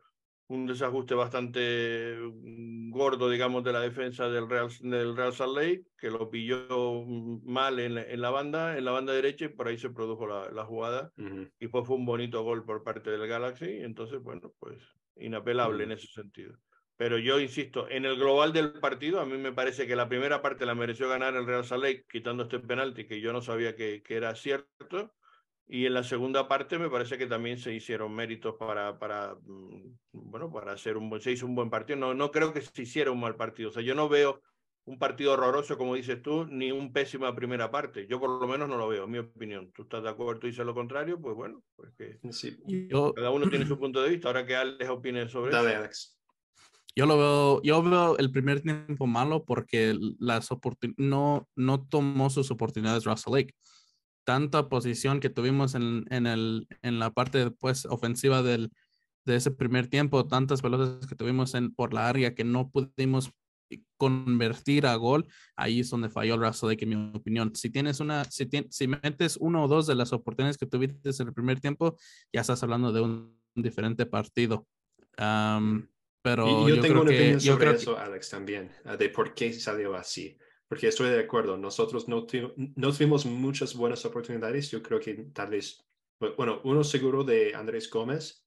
un 0.49 0.67
desajuste 0.67 1.15
bastante 1.15 2.17
mm, 2.21 2.91
gordo, 2.91 3.31
digamos, 3.31 3.65
de 3.65 3.73
la 3.73 3.81
defensa 3.81 4.29
del 4.29 4.49
Real, 4.49 4.69
del 4.81 5.17
Real 5.17 5.33
Salt 5.33 5.57
Lake, 5.57 5.85
que 5.99 6.11
lo 6.11 6.31
pilló 6.31 7.05
mal 7.45 7.79
en, 7.81 7.99
en, 7.99 8.21
la 8.21 8.31
banda, 8.31 8.77
en 8.77 8.85
la 8.85 8.93
banda 8.93 9.13
derecha, 9.13 9.47
y 9.47 9.49
por 9.49 9.69
ahí 9.69 9.79
se 9.79 9.91
produjo 9.91 10.27
la, 10.27 10.51
la 10.51 10.65
jugada, 10.65 11.13
y 11.59 11.69
pues 11.69 11.87
fue 11.87 11.97
un 11.97 12.07
bonito 12.07 12.43
gol 12.43 12.65
por 12.65 12.83
parte 12.85 13.11
del 13.11 13.27
Galaxy, 13.27 13.79
entonces, 13.81 14.21
bueno, 14.21 14.53
pues 14.59 14.79
inapelable 15.17 15.85
en 15.85 15.93
ese 15.93 16.09
sentido. 16.09 16.57
Pero 16.97 17.19
yo 17.19 17.39
insisto, 17.41 17.89
en 17.91 18.07
el 18.07 18.17
global 18.17 18.53
del 18.53 18.73
partido, 18.75 19.21
a 19.21 19.27
mí 19.27 19.37
me 19.37 19.53
parece 19.53 19.87
que 19.87 19.97
la 19.97 20.09
primera 20.09 20.41
parte 20.41 20.65
la 20.65 20.75
mereció 20.75 21.09
ganar 21.09 21.35
el 21.37 21.47
Real 21.47 21.65
Salt 21.65 21.83
Lake, 21.83 22.07
quitando 22.11 22.45
este 22.45 22.59
penalti 22.59 23.07
que 23.07 23.21
yo 23.21 23.33
no 23.33 23.43
sabía 23.43 23.77
que, 23.77 24.03
que 24.03 24.17
era 24.17 24.35
cierto, 24.35 25.15
y 25.69 25.87
en 25.87 25.95
la 25.95 26.05
segunda 26.05 26.47
parte 26.47 26.79
me 26.79 26.89
parece 26.89 27.19
que 27.19 27.27
también 27.27 27.59
se 27.59 27.75
hicieron 27.75 28.15
méritos 28.15 28.55
para, 28.55 28.99
para 28.99 29.35
mm, 29.35 29.97
bueno, 30.13 30.53
para 30.53 30.73
hacer 30.73 30.97
un 30.97 31.11
buen, 31.11 31.21
se 31.21 31.33
hizo 31.33 31.47
un 31.47 31.57
buen 31.57 31.71
partido. 31.71 31.99
No, 31.99 32.15
no 32.15 32.31
creo 32.31 32.53
que 32.53 32.61
se 32.61 32.83
hiciera 32.83 33.11
un 33.11 33.21
mal 33.21 33.35
partido. 33.35 33.71
O 33.71 33.73
sea, 33.73 33.83
yo 33.83 33.95
no 33.95 34.09
veo 34.09 34.41
un 34.85 34.99
partido 35.01 35.33
horroroso, 35.33 35.77
como 35.77 35.97
dices 35.97 36.23
tú, 36.23 36.47
ni 36.47 36.71
un 36.71 36.93
pésima 36.93 37.35
primera 37.35 37.69
parte. 37.73 38.07
Yo 38.09 38.21
por 38.21 38.41
lo 38.41 38.47
menos 38.47 38.69
no 38.69 38.77
lo 38.77 38.87
veo, 38.87 39.05
en 39.05 39.11
mi 39.11 39.19
opinión. 39.19 39.73
¿Tú 39.73 39.83
estás 39.83 40.05
de 40.05 40.09
acuerdo? 40.09 40.39
¿Tú 40.39 40.47
dices 40.47 40.65
lo 40.65 40.75
contrario? 40.75 41.21
Pues 41.21 41.35
bueno, 41.35 41.65
pues 41.75 41.93
que 41.99 42.21
sí. 42.33 42.57
cada 43.17 43.31
uno 43.31 43.51
tiene 43.51 43.67
su 43.67 43.77
punto 43.77 44.01
de 44.01 44.11
vista. 44.11 44.29
Ahora 44.29 44.47
que 44.47 44.55
Alex 44.55 44.89
opine 44.89 45.29
sobre 45.29 45.51
Dale, 45.51 45.75
Alex. 45.75 46.17
Yo 46.95 47.05
lo 47.05 47.19
veo, 47.19 47.63
yo 47.63 47.83
veo 47.83 48.17
el 48.17 48.31
primer 48.31 48.63
tiempo 48.63 49.07
malo 49.07 49.45
porque 49.45 49.99
las 50.19 50.49
no, 50.97 51.49
no 51.57 51.87
tomó 51.89 52.31
sus 52.31 52.51
oportunidades 52.53 53.05
Russell 53.05 53.35
Lake 53.35 53.55
tanta 54.27 54.69
posición 54.69 55.21
que 55.21 55.31
tuvimos 55.31 55.75
en, 55.75 56.05
en, 56.11 56.27
el, 56.27 56.67
en 56.83 56.99
la 56.99 57.11
parte 57.11 57.51
pues, 57.53 57.87
ofensiva 57.87 58.43
del, 58.43 58.73
de 59.25 59.37
ese 59.37 59.53
primer 59.53 59.87
tiempo, 59.87 60.27
tantas 60.27 60.61
pelotas 60.61 61.07
que 61.07 61.15
tuvimos 61.15 61.55
en, 61.55 61.73
por 61.73 61.95
la 61.95 62.09
área 62.09 62.35
que 62.35 62.45
no 62.45 62.71
pudimos 62.71 63.31
convertir 63.97 64.87
a 64.87 64.97
gol, 64.97 65.27
ahí 65.57 65.81
es 65.81 65.91
donde 65.91 66.09
falló 66.09 66.35
el 66.35 66.41
Russell 66.41 66.71
Lake, 66.71 66.85
en 66.85 66.89
mi 66.89 67.17
opinión. 67.17 67.55
Si 67.55 67.71
tienes 67.71 68.01
una, 68.01 68.25
si, 68.25 68.49
si 68.69 68.89
metes 68.89 69.37
uno 69.41 69.65
o 69.65 69.69
dos 69.69 69.87
de 69.87 69.95
las 69.95 70.13
oportunidades 70.13 70.59
que 70.59 70.67
tuviste 70.67 71.11
en 71.11 71.29
el 71.29 71.33
primer 71.33 71.61
tiempo, 71.61 71.97
ya 72.33 72.43
estás 72.43 72.63
hablando 72.63 72.93
de 72.93 73.01
un, 73.01 73.37
diferente 73.55 74.05
partido. 74.05 74.67
pero 75.17 76.69
yo, 76.69 76.81
tengo 76.83 77.01
una 77.01 77.11
opinión 77.11 77.41
sobre 77.41 77.71
eso, 77.71 77.99
Alex, 77.99 78.29
también, 78.29 78.71
de 78.99 79.09
por 79.09 79.33
qué 79.35 79.53
salió 79.55 79.95
así 79.95 80.37
porque 80.69 80.89
estoy 80.89 81.11
de 81.11 81.21
acuerdo, 81.21 81.57
nosotros 81.57 82.09
no, 82.09 82.27
tuvimos 82.27 83.27
muchas 83.27 83.75
buenas 83.75 84.05
oportunidades, 84.05 84.71
yo 84.71 84.83
creo 84.83 84.99
que 85.01 85.15
tal 85.33 85.51
vez, 85.51 85.85
bueno, 86.37 86.61
uno 86.65 86.83
seguro 86.83 87.23
de 87.23 87.55
Andrés 87.55 87.89
Gómez, 87.91 88.45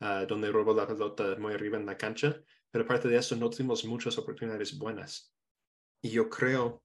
ah, 0.00 0.26
donde 0.26 0.50
robó 0.50 0.74
la 0.74 0.86
pelota 0.86 1.36
muy 1.38 1.54
arriba 1.54 1.78
en 1.78 1.86
la 1.86 1.96
cancha, 1.96 2.42
pero 2.70 2.84
aparte 2.84 3.08
de 3.08 3.16
eso 3.16 3.36
no 3.36 3.48
tuvimos 3.48 3.84
muchas 3.84 4.18
oportunidades 4.18 4.76
buenas. 4.78 5.32
Y 6.02 6.10
yo 6.10 6.28
creo 6.28 6.84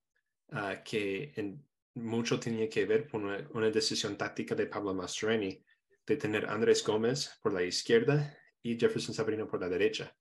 uh, 0.54 0.82
que 0.86 1.34
en, 1.36 1.66
mucho 1.96 2.40
tenía 2.40 2.70
que 2.70 2.86
ver 2.86 3.10
con 3.10 3.26
una, 3.26 3.70
decisión 3.70 4.18
táctica 4.18 4.56
de 4.56 4.68
Pablo 4.68 4.94
Mastroeni, 4.94 5.64
de 6.06 6.18
tener 6.18 6.46
Andrés 6.50 6.84
Gómez 6.86 7.38
por 7.42 7.54
la 7.54 7.64
izquierda 7.64 8.38
y 8.62 8.80
Jefferson 8.80 9.14
Sabrino 9.14 9.48
por 9.48 9.60
la 9.60 9.70
derecha, 9.70 10.16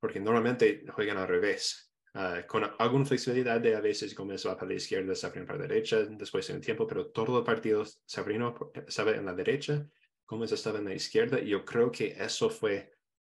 porque 0.00 0.20
normalmente 0.20 0.84
juegan 0.88 1.18
al 1.18 1.28
revés. 1.28 1.85
Ah, 2.18 2.46
con 2.46 2.64
alguna 2.78 3.04
flexibilidad 3.04 3.60
de 3.60 3.76
a 3.76 3.80
veces 3.80 4.14
Gómez 4.14 4.46
va 4.46 4.56
para 4.56 4.68
la 4.68 4.76
izquierda, 4.76 5.14
Sabrino 5.14 5.44
para 5.44 5.58
la 5.58 5.66
derecha, 5.66 5.98
después 5.98 6.46
de 6.46 6.54
un 6.54 6.62
tiempo, 6.62 6.86
pero 6.86 7.08
todo 7.08 7.40
el 7.40 7.44
partido 7.44 7.84
Sabrino 8.06 8.54
estaba 8.86 9.10
en 9.10 9.26
la 9.26 9.34
derecha, 9.34 9.86
Gómez 10.26 10.50
estaba 10.50 10.78
en 10.78 10.86
la 10.86 10.94
izquierda, 10.94 11.38
y 11.38 11.48
yo 11.50 11.62
creo 11.62 11.92
que 11.92 12.16
eso 12.18 12.48
fue 12.48 12.90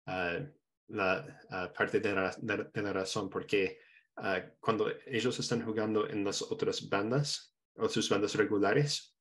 ah, 0.07 0.39
la 0.87 1.41
ah, 1.51 1.73
parte 1.77 1.99
de 1.99 2.13
la, 2.15 2.93
razón, 2.93 3.29
porque 3.29 3.81
cuando 4.61 4.93
ellos 5.07 5.37
están 5.41 5.65
jugando 5.65 6.09
en 6.09 6.25
las 6.25 6.41
otras 6.41 6.89
bandas, 6.89 7.57
o 7.75 7.89
sus 7.89 8.09
bandas 8.09 8.37
regulares, 8.37 9.17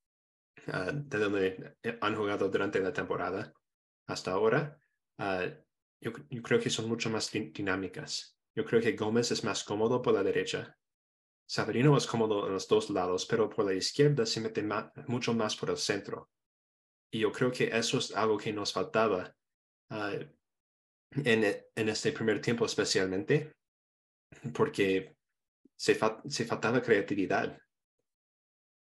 de 0.67 1.17
donde 1.17 1.77
han 2.01 2.15
jugado 2.15 2.47
durante 2.49 2.79
la 2.79 2.93
temporada 2.93 3.51
hasta 4.05 4.31
ahora, 4.31 4.79
yo, 5.99 6.13
creo 6.43 6.59
que 6.59 6.69
son 6.69 6.87
mucho 6.87 7.09
más 7.09 7.31
dinámicas. 7.31 8.36
Yo 8.57 8.65
creo 8.65 8.81
que 8.81 8.93
Gómez 8.93 9.29
es 9.29 9.43
más 9.43 9.63
cómodo 9.63 10.01
por 10.01 10.15
la 10.15 10.23
derecha. 10.23 10.75
Sabrino 11.47 11.95
es 11.95 12.07
cómodo 12.07 12.47
en 12.47 12.53
los 12.53 12.67
dos 12.67 12.89
lados, 12.89 13.27
pero 13.27 13.47
por 13.47 13.65
la 13.65 13.73
izquierda 13.75 14.25
se 14.25 14.41
mete 14.41 14.67
mucho 15.05 15.35
más 15.35 15.55
por 15.55 15.69
el 15.69 15.77
centro. 15.77 16.31
Y 17.11 17.19
yo 17.19 17.31
creo 17.31 17.51
que 17.51 17.65
eso 17.65 17.99
es 17.99 18.15
algo 18.15 18.35
que 18.35 18.51
nos 18.51 18.73
faltaba 18.73 19.31
ah, 19.91 20.15
en, 21.23 21.43
en, 21.75 21.89
este 21.89 22.11
primer 22.11 22.41
tiempo 22.41 22.65
especialmente, 22.65 23.53
porque 24.55 25.15
se, 25.75 25.95
se 26.27 26.45
faltaba 26.45 26.81
creatividad. 26.81 27.61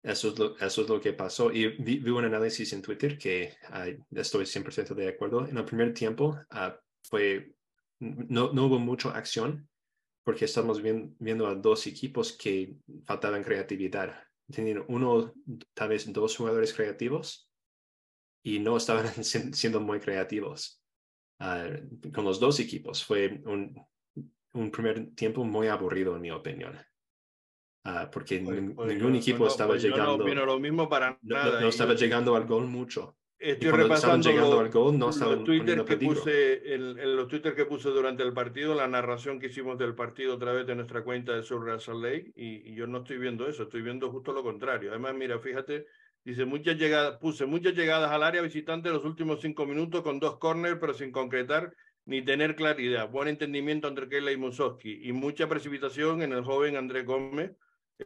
Eso 0.03 0.29
es, 0.29 0.39
lo, 0.39 0.57
eso 0.57 0.81
es 0.81 0.89
lo 0.89 0.99
que 0.99 1.13
pasó. 1.13 1.51
Y 1.51 1.67
vi, 1.77 2.09
un 2.09 2.25
análisis 2.25 2.73
en 2.73 2.81
Twitter 2.81 3.15
que 3.15 3.55
ah, 3.67 3.85
estoy 4.09 4.45
100% 4.45 4.95
de 4.95 5.09
acuerdo. 5.09 5.47
En 5.47 5.55
el 5.55 5.65
primer 5.65 5.93
tiempo 5.93 6.29
uh, 6.51 6.71
fue 7.07 7.53
no, 8.01 8.51
no 8.51 8.65
hubo 8.65 8.79
mucha 8.79 9.11
acción 9.11 9.69
porque 10.23 10.45
estamos 10.45 10.81
viendo 10.81 11.47
a 11.47 11.55
dos 11.55 11.87
equipos 11.87 12.33
que 12.33 12.75
faltaban 13.05 13.43
creatividad. 13.43 14.13
Tenían 14.51 14.83
uno, 14.87 15.33
tal 15.73 15.89
vez 15.89 16.11
dos 16.11 16.35
jugadores 16.35 16.73
creativos 16.73 17.49
y 18.43 18.59
no 18.59 18.77
estaban 18.77 19.05
siendo 19.23 19.79
muy 19.79 19.99
creativos. 19.99 20.83
Ah, 21.39 21.69
con 22.13 22.25
los 22.25 22.39
dos 22.39 22.59
equipos 22.59 23.03
fue 23.03 23.41
un, 23.45 23.75
un, 24.53 24.71
primer 24.71 25.15
tiempo 25.15 25.43
muy 25.43 25.67
aburrido, 25.67 26.15
en 26.15 26.21
mi 26.21 26.31
opinión. 26.31 26.77
Uh, 27.83 28.11
porque 28.11 28.39
pues, 28.39 28.61
pues 28.75 28.93
ningún 28.93 29.15
equipo 29.15 29.47
estaba 29.47 29.71
pues 29.71 29.81
llegando. 29.81 30.23
no 30.23 30.45
lo 30.45 30.59
mismo 30.59 30.87
para 30.87 31.17
nada. 31.23 31.61
No, 31.61 31.67
estaba 31.67 31.95
llegando 31.95 32.35
al 32.35 32.45
gol 32.45 32.67
mucho. 32.67 33.17
Estoy 33.41 33.71
repasando 33.71 34.31
los 34.31 35.43
Twitter 35.43 35.83
que 35.83 35.97
puse, 35.97 36.73
el, 36.75 37.15
los 37.15 37.27
Twitter 37.27 37.55
que 37.55 37.65
puse 37.65 37.89
durante 37.89 38.21
el 38.21 38.33
partido, 38.33 38.75
la 38.75 38.87
narración 38.87 39.39
que 39.39 39.47
hicimos 39.47 39.79
del 39.79 39.95
partido 39.95 40.35
a 40.35 40.39
través 40.39 40.67
de 40.67 40.75
nuestra 40.75 41.03
cuenta 41.03 41.35
de 41.35 41.41
Sur 41.41 41.81
Salt 41.81 42.03
Lake, 42.03 42.31
y, 42.35 42.75
yo 42.75 42.85
no 42.85 42.99
estoy 42.99 43.17
viendo 43.17 43.47
eso, 43.47 43.63
estoy 43.63 43.81
viendo 43.81 44.11
justo 44.11 44.31
lo 44.31 44.43
contrario. 44.43 44.91
Además, 44.91 45.15
mira, 45.15 45.39
fíjate, 45.39 45.87
dice 46.23 46.45
muchas 46.45 46.77
llegadas, 46.77 47.17
puse 47.17 47.47
muchas 47.47 47.73
llegadas 47.73 48.11
al 48.11 48.21
área 48.21 48.43
visitante 48.43 48.89
en 48.89 48.93
los 48.93 49.05
últimos 49.05 49.41
cinco 49.41 49.65
minutos 49.65 50.03
con 50.03 50.19
dos 50.19 50.37
corners, 50.37 50.77
pero 50.79 50.93
sin 50.93 51.11
concretar 51.11 51.73
ni 52.05 52.21
tener 52.21 52.55
claridad. 52.55 53.09
Buen 53.09 53.27
entendimiento 53.27 53.87
entre 53.87 54.07
Keila 54.07 54.31
y 54.31 54.37
Musowski, 54.37 54.99
y 55.01 55.13
mucha 55.13 55.49
precipitación 55.49 56.21
en 56.21 56.33
el 56.33 56.43
joven 56.43 56.77
Andrés 56.77 57.07
Gómez 57.07 57.53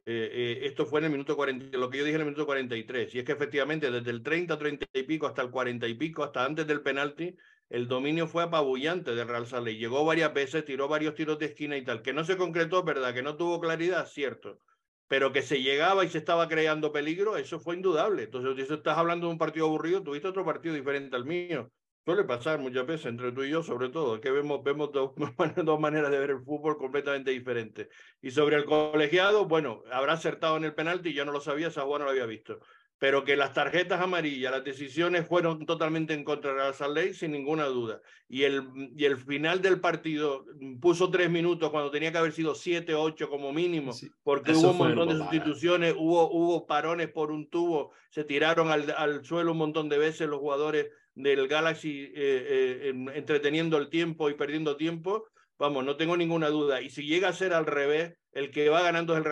eh, 0.06 0.30
eh, 0.34 0.60
esto 0.64 0.86
fue 0.86 1.00
en 1.00 1.06
el 1.06 1.12
minuto 1.12 1.36
40, 1.36 1.78
lo 1.78 1.90
que 1.90 1.98
yo 2.00 2.04
dije 2.04 2.16
en 2.16 2.22
el 2.22 2.28
minuto 2.28 2.46
43, 2.46 3.14
y 3.16 3.20
es 3.20 3.26
que 3.26 3.32
efectivamente 3.32 3.92
desde 3.92 4.12
el 4.12 4.24
30, 4.24 4.58
30 4.58 4.86
y 4.94 5.04
pico 5.04 5.28
hasta 5.28 5.42
el 5.42 5.52
40 5.52 5.88
y 5.88 5.94
pico, 5.96 6.24
hasta 6.24 6.46
antes 6.46 6.68
del 6.68 6.82
penalti, 6.82 7.36
el 7.70 7.88
dominio 7.88 8.28
fue 8.28 8.44
apabullante 8.44 9.16
del 9.16 9.28
Real 9.28 9.48
Sale. 9.48 9.76
Llegó 9.76 10.06
varias 10.06 10.34
veces, 10.34 10.66
tiró 10.66 10.88
varios 10.88 11.16
tiros 11.16 11.40
de 11.40 11.48
esquina 11.48 11.78
y 11.78 11.84
tal, 11.84 12.02
que 12.02 12.14
no 12.14 12.24
se 12.24 12.38
concretó, 12.38 12.84
¿verdad? 12.84 13.14
Que 13.14 13.24
no 13.24 13.38
tuvo 13.38 13.60
claridad, 13.60 14.06
cierto. 14.08 14.62
Pero 15.08 15.32
que 15.32 15.42
se 15.42 15.62
llegaba 15.62 16.04
y 16.06 16.10
se 16.10 16.18
estaba 16.20 16.48
creando 16.48 16.92
peligro, 16.92 17.38
eso 17.38 17.60
fue 17.60 17.76
indudable. 17.76 18.24
Entonces, 18.24 18.68
si 18.68 18.74
estás 18.74 18.98
hablando 18.98 19.28
de 19.28 19.34
un 19.34 19.40
partido 19.40 19.68
aburrido, 19.68 20.04
tuviste 20.04 20.28
otro 20.28 20.46
partido 20.46 20.76
diferente 20.76 21.16
al 21.16 21.26
mío. 21.26 21.72
Suele 22.06 22.24
pasar 22.24 22.60
muchas 22.60 22.86
veces 22.86 23.08
entre 23.08 23.32
tú 23.32 23.44
y 23.44 23.50
yo, 23.50 23.64
sobre 23.64 23.90
todo, 23.90 24.22
que 24.22 24.30
vemos, 24.30 24.64
vemos 24.64 24.92
dos, 24.92 25.14
dos, 25.66 25.80
maneras 25.80 26.12
de 26.12 26.20
ver 26.20 26.30
el 26.30 26.44
fútbol 26.44 26.78
completamente 26.78 27.32
diferentes. 27.32 27.88
Y 28.22 28.30
sobre 28.30 28.58
el 28.58 28.66
colegiado, 28.66 29.46
bueno, 29.46 29.82
habrá 29.92 30.14
acertado 30.14 30.56
en 30.58 30.66
el 30.66 30.76
penalti, 30.76 31.14
yo 31.14 31.26
no 31.26 31.32
lo 31.32 31.42
sabía, 31.42 31.70
esa 31.70 31.82
no 31.82 31.98
lo 31.98 32.10
había 32.12 32.28
visto. 32.28 32.60
Pero 33.00 33.26
que 33.26 33.36
las 33.36 33.54
tarjetas 33.54 34.00
amarillas, 34.02 34.52
las 34.52 34.64
decisiones 34.64 35.28
fueron 35.28 35.66
totalmente 35.66 36.14
en 36.14 36.24
contra 36.24 36.54
de 36.54 36.74
la 36.80 36.88
ley, 36.90 37.14
sin 37.16 37.32
ninguna 37.32 37.66
duda. 37.66 38.00
Y 38.30 38.44
el, 38.44 38.64
y 38.96 39.04
el 39.06 39.18
final 39.18 39.64
del 39.64 39.82
partido 39.82 40.46
puso 40.80 41.10
tres 41.10 41.30
minutos 41.32 41.72
cuando 41.72 41.90
tenía 41.90 42.12
que 42.12 42.20
haber 42.20 42.34
sido 42.34 42.54
siete, 42.54 42.94
ocho 42.94 43.30
como 43.30 43.52
mínimo, 43.52 43.94
porque 44.24 44.52
hubo 44.54 44.72
un 44.72 44.78
montón 44.78 45.10
de 45.10 45.16
sustituciones, 45.16 45.96
hubo, 45.98 46.32
hubo 46.32 46.68
parones 46.68 47.10
por 47.10 47.32
un 47.32 47.50
tubo, 47.50 47.92
se 48.12 48.24
tiraron 48.24 48.70
al, 48.70 48.94
al 48.96 49.26
suelo 49.26 49.54
un 49.54 49.58
montón 49.58 49.90
de 49.90 49.98
veces 49.98 50.30
los 50.30 50.40
jugadores 50.40 50.88
del 51.16 51.48
Galaxy 51.48 52.12
eh, 52.14 52.14
eh, 52.16 52.94
entreteniendo 53.16 53.78
el 53.78 53.90
tiempo 53.90 54.30
y 54.30 54.36
perdiendo 54.36 54.78
tiempo, 54.78 55.28
vamos, 55.58 55.84
no 55.86 55.96
tengo 55.96 56.16
ninguna 56.18 56.50
duda. 56.50 56.82
Y 56.82 56.90
si 56.90 57.08
llega 57.08 57.30
a 57.30 57.34
ser 57.34 57.54
al 57.54 57.66
revés, 57.66 58.14
el 58.34 58.52
que 58.52 58.68
va 58.68 58.82
ganando 58.82 59.14
es 59.14 59.20
el 59.20 59.26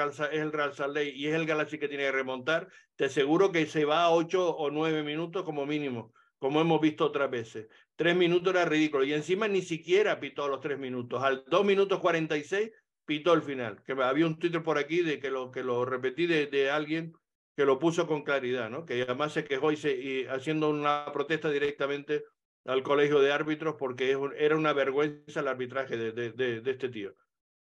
Real, 0.51 0.71
es 0.71 0.75
Salt 0.75 0.95
Lake 0.95 1.13
y 1.13 1.27
es 1.27 1.35
el 1.35 1.45
Galaxy 1.45 1.77
que 1.77 1.89
tiene 1.89 2.05
que 2.05 2.13
remontar, 2.13 2.69
te 2.95 3.05
aseguro 3.05 3.51
que 3.51 3.65
se 3.65 3.83
va 3.83 4.03
a 4.03 4.11
ocho 4.11 4.55
o 4.55 4.71
nueve 4.71 5.03
minutos 5.03 5.43
como 5.43 5.65
mínimo, 5.65 6.13
como 6.39 6.61
hemos 6.61 6.79
visto 6.79 7.05
otras 7.05 7.29
veces. 7.29 7.67
Tres 7.95 8.15
minutos 8.15 8.53
era 8.53 8.65
ridículo 8.65 9.03
y 9.03 9.13
encima 9.13 9.47
ni 9.47 9.61
siquiera 9.61 10.19
pitó 10.19 10.47
los 10.47 10.61
tres 10.61 10.79
minutos. 10.79 11.21
Al 11.21 11.43
dos 11.47 11.65
minutos 11.65 11.99
cuarenta 11.99 12.37
y 12.37 12.43
seis 12.43 12.71
pitó 13.05 13.33
el 13.33 13.41
final. 13.41 13.83
Que 13.85 13.91
había 13.91 14.25
un 14.25 14.39
Twitter 14.39 14.63
por 14.63 14.77
aquí 14.77 15.01
de 15.01 15.19
que 15.19 15.29
lo, 15.29 15.51
que 15.51 15.63
lo 15.63 15.83
repetí 15.83 16.25
de, 16.25 16.47
de 16.47 16.71
alguien 16.71 17.13
que 17.55 17.65
lo 17.65 17.79
puso 17.79 18.07
con 18.07 18.23
claridad, 18.23 18.69
¿no? 18.69 18.85
que 18.85 19.03
además 19.03 19.33
se 19.33 19.43
quejó 19.43 19.71
y, 19.71 20.25
haciendo 20.29 20.69
una 20.69 21.05
protesta 21.13 21.49
directamente 21.49 22.23
al 22.65 22.83
colegio 22.83 23.19
de 23.19 23.31
árbitros 23.31 23.75
porque 23.77 24.17
era 24.37 24.55
una 24.55 24.73
vergüenza 24.73 25.41
el 25.41 25.47
arbitraje 25.47 25.97
de, 25.97 26.31
de, 26.31 26.71
este 26.71 26.89
tío. 26.89 27.13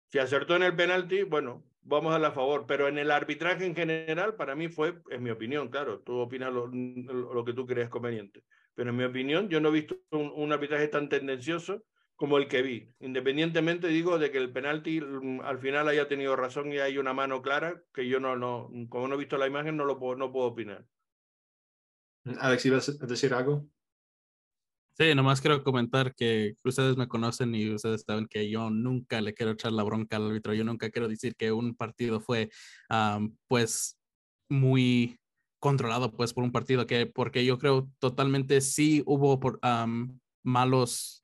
Si 0.07 0.19
acertó 0.19 0.55
en 0.55 0.63
el 0.63 0.75
penalti, 0.75 1.23
bueno, 1.23 1.63
vamos 1.81 2.13
a 2.13 2.19
la 2.19 2.31
favor, 2.31 2.65
pero 2.67 2.87
en 2.87 2.97
el 2.97 3.11
arbitraje 3.11 3.65
en 3.65 3.75
general, 3.75 4.35
para 4.35 4.55
mí 4.55 4.69
fue, 4.69 5.01
en 5.09 5.23
mi 5.23 5.29
opinión, 5.29 5.69
claro, 5.69 5.99
tú 5.99 6.17
opinas 6.19 6.53
lo, 6.53 6.67
lo 6.67 7.43
que 7.43 7.53
tú 7.53 7.65
creas 7.65 7.89
conveniente, 7.89 8.43
pero 8.75 8.91
en 8.91 8.97
mi 8.97 9.03
opinión 9.03 9.49
yo 9.49 9.59
no 9.59 9.69
he 9.69 9.73
visto 9.73 9.97
un 10.11 10.51
arbitraje 10.51 10.87
tan 10.87 11.09
tendencioso 11.09 11.83
como 12.21 12.37
el 12.37 12.47
que 12.47 12.61
vi. 12.61 12.87
Independientemente, 12.99 13.87
digo, 13.87 14.19
de 14.19 14.29
que 14.29 14.37
el 14.37 14.53
penalti 14.53 15.01
mm, 15.01 15.41
al 15.41 15.57
final 15.57 15.87
haya 15.87 16.07
tenido 16.07 16.35
razón 16.35 16.71
y 16.71 16.77
hay 16.77 16.99
una 16.99 17.15
mano 17.15 17.41
clara, 17.41 17.81
que 17.91 18.07
yo 18.07 18.19
no, 18.19 18.35
no 18.35 18.69
como 18.89 19.07
no 19.07 19.15
he 19.15 19.17
visto 19.17 19.39
la 19.39 19.47
imagen, 19.47 19.75
no 19.75 19.85
lo 19.85 19.97
puedo, 19.97 20.15
no 20.15 20.31
puedo 20.31 20.45
opinar. 20.49 20.85
Alex, 22.39 22.63
¿ibas 22.67 22.89
a 22.89 23.07
decir 23.07 23.33
algo? 23.33 23.65
Sí, 24.95 25.15
nomás 25.15 25.41
quiero 25.41 25.63
comentar 25.63 26.13
que 26.13 26.53
ustedes 26.63 26.95
me 26.95 27.07
conocen 27.07 27.55
y 27.55 27.73
ustedes 27.73 28.03
saben 28.05 28.27
que 28.27 28.47
yo 28.51 28.69
nunca 28.69 29.19
le 29.19 29.33
quiero 29.33 29.53
echar 29.53 29.71
la 29.71 29.81
bronca 29.81 30.17
al 30.17 30.27
árbitro. 30.27 30.53
Yo 30.53 30.63
nunca 30.63 30.91
quiero 30.91 31.07
decir 31.07 31.35
que 31.35 31.51
un 31.51 31.73
partido 31.73 32.21
fue, 32.21 32.51
pues, 33.47 33.97
muy 34.47 35.17
controlado, 35.59 36.11
pues, 36.11 36.33
por 36.33 36.43
un 36.43 36.51
partido 36.51 36.85
que, 36.85 37.07
porque 37.07 37.43
yo 37.43 37.57
creo 37.57 37.89
totalmente 37.97 38.61
sí 38.61 39.01
hubo 39.07 39.39
por, 39.39 39.59
malos 40.43 41.21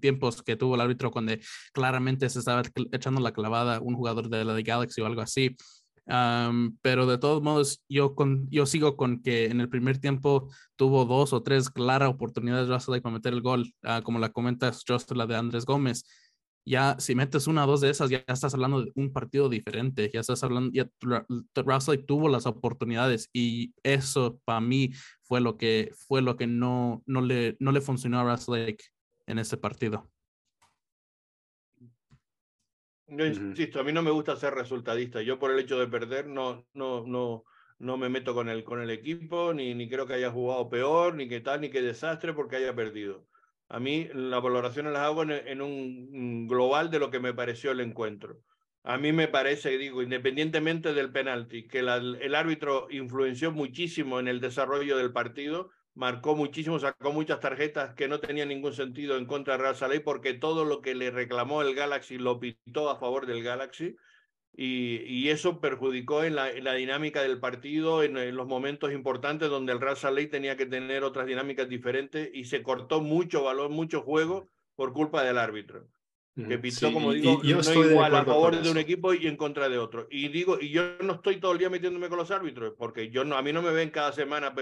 Tiempos 0.00 0.42
que 0.42 0.56
tuvo 0.56 0.74
el 0.74 0.80
árbitro 0.80 1.10
cuando 1.10 1.32
claramente 1.72 2.28
se 2.28 2.38
estaba 2.40 2.62
echando 2.92 3.20
la 3.20 3.32
clavada 3.32 3.80
un 3.80 3.94
jugador 3.94 4.28
de 4.28 4.44
la 4.44 4.54
de 4.54 4.62
Galaxy 4.62 5.00
o 5.00 5.06
algo 5.06 5.20
así. 5.20 5.56
pero 6.82 7.06
de 7.06 7.18
todos 7.18 7.42
modos, 7.42 7.82
yo, 7.88 8.14
con, 8.14 8.48
yo 8.50 8.66
sigo 8.66 8.96
con 8.96 9.22
que 9.22 9.46
en 9.46 9.60
el 9.60 9.68
primer 9.68 9.98
tiempo 9.98 10.48
tuvo 10.76 11.04
dos 11.04 11.32
o 11.32 11.42
tres 11.42 11.70
claras 11.70 12.10
oportunidades 12.10 12.68
Russell 12.68 13.00
de 13.00 13.10
meter 13.10 13.32
el 13.32 13.42
gol, 13.42 13.72
ah, 13.82 14.02
como 14.02 14.18
la 14.18 14.30
comentas, 14.30 14.84
Just 14.86 15.12
la 15.12 15.26
de 15.26 15.36
Andrés 15.36 15.64
Gómez. 15.64 16.04
Ya, 16.64 16.94
si 17.00 17.16
metes 17.16 17.48
una 17.48 17.64
o 17.64 17.66
dos 17.66 17.80
de 17.80 17.90
esas, 17.90 18.08
ya 18.08 18.22
estás 18.28 18.54
hablando 18.54 18.84
de 18.84 18.92
un 18.94 19.12
partido 19.12 19.48
diferente. 19.48 20.10
Ya 20.14 20.20
estás 20.20 20.44
hablando, 20.44 20.70
ya 20.72 20.88
Russell 21.56 22.04
tuvo 22.06 22.28
las 22.28 22.46
oportunidades 22.46 23.28
y 23.32 23.74
eso 23.82 24.38
para 24.44 24.60
mí 24.60 24.92
fue 25.22 25.40
lo 25.40 25.56
que, 25.56 25.92
fue 26.06 26.22
lo 26.22 26.36
que 26.36 26.46
no, 26.46 27.02
no, 27.06 27.20
le, 27.20 27.56
no 27.58 27.72
le 27.72 27.80
funcionó 27.80 28.20
a 28.20 28.30
Russell 28.30 28.76
en 29.26 29.38
ese 29.38 29.56
partido. 29.56 30.10
Yo 33.06 33.26
insisto, 33.26 33.78
a 33.78 33.84
mí 33.84 33.92
no 33.92 34.02
me 34.02 34.10
gusta 34.10 34.36
ser 34.36 34.54
resultadista. 34.54 35.20
Yo 35.20 35.38
por 35.38 35.50
el 35.50 35.58
hecho 35.58 35.78
de 35.78 35.86
perder 35.86 36.26
no, 36.26 36.66
no, 36.72 37.04
no, 37.06 37.44
no 37.78 37.96
me 37.98 38.08
meto 38.08 38.32
con 38.32 38.48
el, 38.48 38.64
con 38.64 38.80
el 38.80 38.90
equipo, 38.90 39.52
ni, 39.52 39.74
ni 39.74 39.88
creo 39.88 40.06
que 40.06 40.14
haya 40.14 40.30
jugado 40.30 40.70
peor, 40.70 41.14
ni 41.14 41.28
que 41.28 41.40
tal, 41.40 41.60
ni 41.60 41.68
que 41.68 41.82
desastre 41.82 42.32
porque 42.32 42.56
haya 42.56 42.74
perdido. 42.74 43.26
A 43.68 43.80
mí 43.80 44.08
las 44.12 44.42
valoraciones 44.42 44.92
las 44.92 45.02
hago 45.02 45.22
en, 45.24 45.62
un 45.62 46.46
global 46.46 46.90
de 46.90 46.98
lo 46.98 47.10
que 47.10 47.20
me 47.20 47.32
pareció 47.32 47.70
el 47.72 47.80
encuentro. 47.80 48.38
A 48.82 48.98
mí 48.98 49.12
me 49.12 49.28
parece, 49.28 49.78
digo, 49.78 50.02
independientemente 50.02 50.92
del 50.92 51.10
penalti, 51.10 51.66
que 51.66 51.78
el 51.78 52.34
árbitro 52.34 52.88
influenció 52.90 53.50
muchísimo 53.50 54.20
en 54.20 54.28
el 54.28 54.40
desarrollo 54.40 54.98
del 54.98 55.12
partido, 55.12 55.70
marcó 55.94 56.36
muchísimo, 56.36 56.78
sacó 56.78 57.12
muchas 57.12 57.40
tarjetas 57.40 57.94
que 57.94 58.08
no 58.08 58.20
tenían 58.20 58.48
ningún 58.48 58.72
sentido 58.72 59.16
en 59.16 59.26
contra 59.26 59.56
de 59.56 59.62
Real 59.62 59.76
Saleh 59.76 60.00
porque 60.00 60.34
todo 60.34 60.64
lo 60.64 60.80
que 60.80 60.94
le 60.94 61.10
reclamó 61.10 61.62
el 61.62 61.74
Galaxy 61.74 62.18
lo 62.18 62.40
pitó 62.40 62.90
a 62.90 62.98
favor 62.98 63.26
del 63.26 63.42
Galaxy 63.42 63.96
y, 64.54 65.28
eso 65.30 65.60
perjudicó 65.60 66.24
en 66.24 66.34
la, 66.34 66.74
dinámica 66.74 67.22
del 67.22 67.40
partido, 67.40 68.02
en, 68.02 68.36
los 68.36 68.46
momentos 68.46 68.92
importantes 68.92 69.48
donde 69.48 69.72
el 69.72 69.80
Real 69.80 69.96
Saleh 69.96 70.26
tenía 70.26 70.56
que 70.56 70.66
tener 70.66 71.04
otras 71.04 71.26
dinámicas 71.26 71.68
diferentes 71.68 72.30
y 72.34 72.44
se 72.44 72.62
cortó 72.62 73.00
mucho 73.00 73.44
valor, 73.44 73.70
mucho 73.70 74.02
juego 74.02 74.48
por 74.74 74.92
culpa 74.92 75.22
del 75.24 75.38
árbitro 75.38 75.88
que 76.34 76.58
pitó, 76.58 76.88
sí, 76.88 76.92
como 76.92 77.12
digo, 77.12 77.42
yo 77.42 77.60
no 77.60 77.84
igual 77.84 78.14
a 78.14 78.24
favor 78.24 78.60
de 78.60 78.70
un 78.70 78.78
equipo 78.78 79.12
y 79.12 79.26
en 79.26 79.36
contra 79.36 79.68
de 79.68 79.78
otro. 79.78 80.06
Y 80.10 80.28
digo, 80.28 80.58
y 80.60 80.70
yo 80.70 80.96
no 81.02 81.14
estoy 81.14 81.40
todo 81.40 81.52
el 81.52 81.58
día 81.58 81.68
metiéndome 81.68 82.08
con 82.08 82.18
los 82.18 82.30
árbitros, 82.30 82.74
porque 82.78 83.10
yo 83.10 83.24
no, 83.24 83.36
a 83.36 83.42
mí 83.42 83.52
no 83.52 83.60
me 83.60 83.70
ven 83.70 83.90
cada 83.90 84.12
semana 84.12 84.54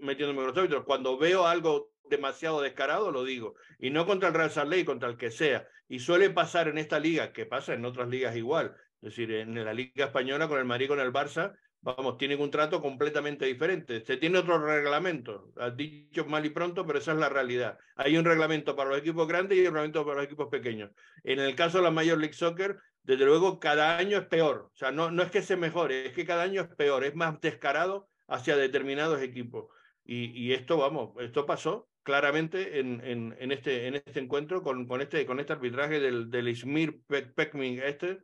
metiéndome 0.00 0.36
con 0.36 0.46
los 0.46 0.56
árbitros. 0.56 0.84
Cuando 0.84 1.18
veo 1.18 1.46
algo 1.46 1.92
demasiado 2.08 2.62
descarado, 2.62 3.10
lo 3.10 3.24
digo. 3.24 3.54
Y 3.78 3.90
no 3.90 4.06
contra 4.06 4.28
el 4.28 4.34
Real 4.34 4.50
Salt 4.50 4.84
contra 4.86 5.08
el 5.08 5.16
que 5.16 5.30
sea. 5.30 5.68
Y 5.88 5.98
suele 5.98 6.30
pasar 6.30 6.68
en 6.68 6.78
esta 6.78 6.98
liga, 6.98 7.32
que 7.32 7.46
pasa 7.46 7.74
en 7.74 7.84
otras 7.84 8.08
ligas 8.08 8.36
igual. 8.36 8.74
Es 9.00 9.10
decir, 9.10 9.30
en 9.30 9.64
la 9.64 9.74
Liga 9.74 10.06
Española 10.06 10.48
con 10.48 10.58
el 10.58 10.64
Madrid, 10.64 10.88
con 10.88 11.00
el 11.00 11.12
Barça, 11.12 11.54
vamos, 11.80 12.18
tienen 12.18 12.40
un 12.40 12.50
trato 12.50 12.80
completamente 12.80 13.46
diferente. 13.46 14.04
Se 14.04 14.16
tiene 14.16 14.38
otro 14.38 14.58
reglamento, 14.58 15.52
has 15.56 15.76
dicho 15.76 16.24
mal 16.26 16.44
y 16.44 16.50
pronto, 16.50 16.86
pero 16.86 16.98
esa 16.98 17.12
es 17.12 17.18
la 17.18 17.28
realidad. 17.28 17.78
Hay 17.96 18.16
un 18.16 18.24
reglamento 18.24 18.74
para 18.76 18.90
los 18.90 18.98
equipos 18.98 19.26
grandes 19.28 19.58
y 19.58 19.60
un 19.60 19.66
reglamento 19.66 20.04
para 20.04 20.16
los 20.16 20.24
equipos 20.24 20.48
pequeños. 20.48 20.90
En 21.24 21.38
el 21.38 21.54
caso 21.54 21.78
de 21.78 21.84
la 21.84 21.90
Major 21.90 22.18
League 22.18 22.34
Soccer, 22.34 22.78
desde 23.02 23.24
luego 23.24 23.58
cada 23.58 23.96
año 23.96 24.18
es 24.18 24.26
peor. 24.26 24.70
O 24.72 24.76
sea, 24.76 24.90
no, 24.90 25.10
no 25.10 25.22
es 25.22 25.30
que 25.30 25.42
se 25.42 25.56
mejore, 25.56 26.06
es 26.06 26.12
que 26.12 26.26
cada 26.26 26.42
año 26.42 26.62
es 26.62 26.68
peor, 26.68 27.04
es 27.04 27.14
más 27.14 27.40
descarado 27.40 28.08
hacia 28.26 28.56
determinados 28.56 29.22
equipos. 29.22 29.66
Y, 30.04 30.30
y 30.38 30.52
esto, 30.52 30.76
vamos, 30.76 31.12
esto 31.20 31.46
pasó 31.46 31.88
claramente 32.02 32.80
en, 32.80 33.02
en, 33.04 33.36
en, 33.38 33.52
este, 33.52 33.86
en 33.86 33.96
este 33.96 34.20
encuentro 34.20 34.62
con, 34.62 34.86
con, 34.86 35.02
este, 35.02 35.26
con 35.26 35.40
este 35.40 35.52
arbitraje 35.52 36.00
del, 36.00 36.30
del 36.30 36.48
Ismir 36.48 37.02
Pekmin 37.06 37.80
este, 37.82 38.20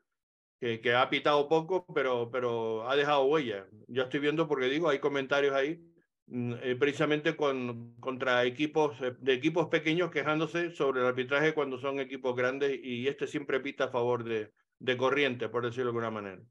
que, 0.82 0.94
ha 0.94 1.10
pitado 1.10 1.48
poco, 1.48 1.84
pero, 1.94 2.30
pero 2.30 2.88
ha 2.88 2.96
dejado 2.96 3.24
huella. 3.24 3.66
Yo 3.86 4.04
estoy 4.04 4.20
viendo 4.20 4.48
porque 4.48 4.66
digo, 4.66 4.88
hay 4.88 4.98
comentarios 4.98 5.54
ahí 5.54 5.84
eh, 6.32 6.76
precisamente 6.78 7.36
con, 7.36 7.96
contra 8.00 8.44
equipos 8.44 8.98
eh, 9.02 9.14
de 9.20 9.34
equipos 9.34 9.68
pequeños 9.68 10.10
quejándose 10.10 10.70
sobre 10.70 11.02
el 11.02 11.06
arbitraje 11.06 11.52
cuando 11.52 11.78
son 11.78 12.00
equipos 12.00 12.34
grandes 12.34 12.80
y 12.82 13.06
este 13.08 13.26
siempre 13.26 13.60
pita 13.60 13.84
a 13.84 13.90
favor 13.90 14.24
de, 14.24 14.52
de 14.78 14.96
corriente, 14.96 15.50
por 15.50 15.64
decirlo 15.64 15.84
de 15.84 15.88
alguna 15.90 16.10
manera. 16.10 16.42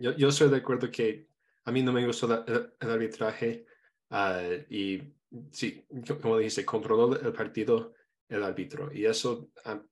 Yo, 0.00 0.16
yo 0.16 0.28
estoy 0.28 0.48
de 0.48 0.56
acuerdo 0.58 0.90
que 0.90 1.28
a 1.64 1.72
mí 1.72 1.82
no 1.82 1.92
me 1.92 2.06
gustó 2.06 2.44
el, 2.46 2.72
arbitraje 2.80 3.66
uh, 4.10 4.72
y 4.72 5.02
sí, 5.50 5.84
como 6.20 6.38
dijiste, 6.38 6.64
controló 6.64 7.20
el 7.20 7.32
partido 7.32 7.94
el 8.30 8.44
árbitro. 8.44 8.90
Y 8.92 9.04
eso, 9.04 9.50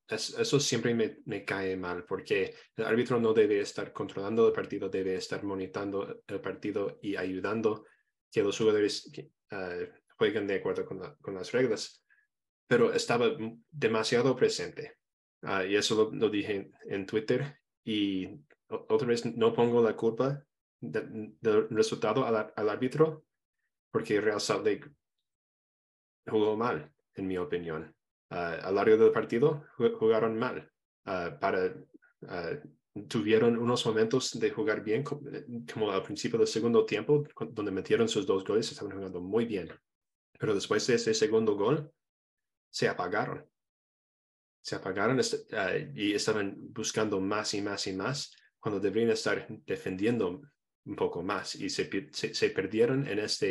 eso 0.08 0.60
siempre 0.60 0.94
me, 0.94 1.44
cae 1.44 1.76
mal, 1.76 2.04
porque 2.04 2.54
el 2.76 2.84
árbitro 2.84 3.20
no 3.20 3.34
debe 3.34 3.60
estar 3.60 3.92
controlando 3.92 4.46
el 4.46 4.52
partido, 4.52 4.88
debe 4.88 5.16
estar 5.16 5.42
monitando 5.42 6.22
el 6.26 6.40
partido 6.40 6.98
y 7.02 7.16
ayudando 7.16 7.84
que 8.30 8.42
los 8.42 8.56
jugadores 8.56 9.10
uh, 9.50 9.84
jueguen 10.16 10.46
de 10.46 10.54
acuerdo 10.56 10.86
con, 10.86 11.16
con, 11.20 11.34
las 11.34 11.50
reglas. 11.50 12.04
Pero 12.68 12.92
estaba 12.92 13.28
demasiado 13.70 14.36
presente. 14.36 14.98
Uh, 15.42 15.64
y 15.68 15.74
eso 15.74 16.10
lo, 16.12 16.30
dije 16.30 16.70
en 16.86 17.06
Twitter. 17.06 17.58
Y 17.84 18.28
otra 18.68 19.08
vez 19.08 19.26
no 19.26 19.52
pongo 19.52 19.82
la 19.82 19.96
culpa 19.96 20.44
del 20.80 21.34
de 21.40 21.62
resultado 21.70 22.24
al, 22.24 22.52
al, 22.54 22.68
árbitro, 22.68 23.24
porque 23.90 24.20
Real 24.20 24.40
Salt 24.40 24.64
Lake 24.64 24.88
jugó 26.26 26.56
mal, 26.56 26.92
en 27.14 27.26
mi 27.26 27.36
opinión 27.38 27.97
a 28.30 28.70
lo 28.70 28.76
largo 28.76 28.96
del 28.96 29.12
partido 29.12 29.64
jugaron 29.76 30.38
mal. 30.38 30.70
Para, 31.04 31.74
uh, 32.22 33.06
tuvieron 33.08 33.56
unos 33.56 33.86
momentos 33.86 34.38
de 34.38 34.50
jugar 34.50 34.82
bien, 34.82 35.02
como 35.02 35.90
al 35.90 36.02
principio 36.02 36.38
del 36.38 36.48
segundo 36.48 36.84
tiempo, 36.84 37.24
donde 37.50 37.70
metieron 37.70 38.08
sus 38.08 38.26
dos 38.26 38.44
goles, 38.44 38.70
estaban 38.70 38.94
jugando 38.94 39.20
muy 39.20 39.44
bien. 39.46 39.70
Pero 40.38 40.54
después 40.54 40.86
de 40.86 40.94
ese 40.94 41.14
segundo 41.14 41.54
gol, 41.54 41.90
se 42.70 42.88
apagaron. 42.88 43.46
Se 44.60 44.74
apagaron 44.74 45.20
y 45.94 46.12
estaban 46.12 46.56
buscando 46.72 47.20
más 47.20 47.54
y 47.54 47.62
más 47.62 47.86
y 47.86 47.92
más, 47.94 48.36
cuando 48.58 48.80
deberían 48.80 49.10
estar 49.12 49.46
defendiendo 49.64 50.42
un 50.84 50.96
poco 50.96 51.22
más. 51.22 51.54
Y 51.54 51.70
se 51.70 52.50
perdieron 52.50 53.06
en 53.06 53.20
esta 53.20 53.46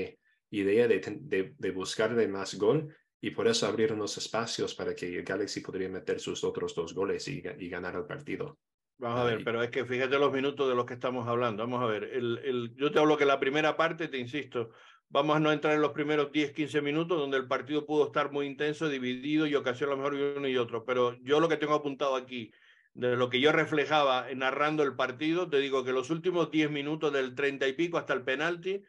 idea 0.52 0.88
de, 0.88 1.00
de, 1.00 1.56
de 1.58 1.72
buscar 1.72 2.16
de 2.16 2.28
más 2.28 2.56
gol 2.56 2.94
y 3.22 3.32
por 3.32 3.48
eso 3.48 3.68
abrieron 3.68 4.00
los 4.00 4.18
espacios 4.18 4.76
para 4.76 4.94
que 4.94 5.22
Galaxy 5.24 5.62
podría 5.62 5.90
meter 5.90 6.20
sus 6.20 6.44
otros 6.44 6.76
dos 6.76 6.94
goles 6.94 7.28
y, 7.28 7.42
y 7.60 7.70
ganar 7.70 7.96
el 7.96 8.06
partido. 8.06 8.60
Vamos 9.00 9.20
a 9.20 9.24
ver, 9.26 9.44
pero 9.44 9.62
es 9.62 9.70
que 9.70 9.86
fíjate 9.86 10.18
los 10.18 10.34
minutos 10.34 10.68
de 10.68 10.76
los 10.76 10.86
que 10.86 10.96
estamos 10.96 11.28
hablando. 11.28 11.64
Vamos 11.64 11.84
a 11.84 11.88
ver, 11.88 12.04
el, 12.06 12.40
el, 12.44 12.76
yo 12.76 12.92
te 12.92 12.98
hablo 13.00 13.18
que 13.18 13.26
la 13.26 13.40
primera 13.40 13.78
parte, 13.78 14.08
te 14.08 14.18
insisto, 14.18 14.72
vamos 15.10 15.36
a 15.36 15.40
no 15.40 15.52
entrar 15.52 15.76
en 15.76 15.82
los 15.82 15.92
primeros 15.92 16.32
10, 16.32 16.52
15 16.52 16.82
minutos 16.82 17.20
donde 17.20 17.38
el 17.38 17.48
partido 17.48 17.86
pudo 17.86 18.08
estar 18.08 18.32
muy 18.32 18.48
intenso, 18.48 18.90
dividido 18.90 19.46
y 19.46 19.54
ocasión 19.56 19.90
a 19.90 19.92
lo 19.92 19.98
mejor 19.98 20.38
uno 20.38 20.48
y 20.48 20.58
otro. 20.58 20.84
Pero 20.84 21.16
yo 21.22 21.40
lo 21.40 21.48
que 21.48 21.58
tengo 21.58 21.76
apuntado 21.76 22.16
aquí, 22.16 22.52
de 22.94 23.16
lo 23.16 23.30
que 23.30 23.40
yo 23.40 23.52
reflejaba 23.52 24.26
narrando 24.36 24.82
el 24.82 24.96
partido, 24.96 25.48
te 25.48 25.60
digo 25.60 25.84
que 25.84 25.92
los 25.92 26.10
últimos 26.10 26.50
10 26.50 26.72
minutos 26.72 27.14
del 27.14 27.36
30 27.36 27.68
y 27.68 27.74
pico 27.74 28.00
hasta 28.00 28.14
el 28.14 28.24
penalti, 28.24 28.82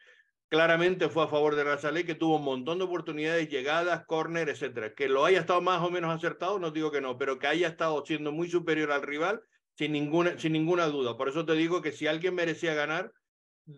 claramente 0.49 1.09
fue 1.09 1.23
a 1.23 1.27
favor 1.27 1.55
de 1.55 1.63
Razalé, 1.63 2.05
que 2.05 2.15
tuvo 2.15 2.37
un 2.37 2.43
montón 2.43 2.79
de 2.79 2.85
oportunidades, 2.85 3.49
llegadas, 3.49 4.05
córner, 4.05 4.49
etcétera. 4.49 4.93
Que 4.93 5.07
lo 5.07 5.23
haya 5.23 5.39
estado 5.39 5.61
más 5.61 5.81
o 5.81 5.91
menos 5.91 6.13
acertado, 6.13 6.59
no 6.59 6.71
digo 6.71 6.91
que 6.91 7.01
no, 7.01 7.17
pero 7.17 7.39
que 7.39 7.47
haya 7.47 7.67
estado 7.67 8.03
siendo 8.05 8.31
muy 8.31 8.49
superior 8.49 8.91
al 8.91 9.03
rival, 9.03 9.41
sin 9.77 9.93
ninguna, 9.93 10.37
sin 10.37 10.53
ninguna 10.53 10.87
duda. 10.87 11.15
Por 11.15 11.29
eso 11.29 11.45
te 11.45 11.53
digo 11.53 11.81
que 11.81 11.91
si 11.91 12.07
alguien 12.07 12.35
merecía 12.35 12.73
ganar, 12.73 13.13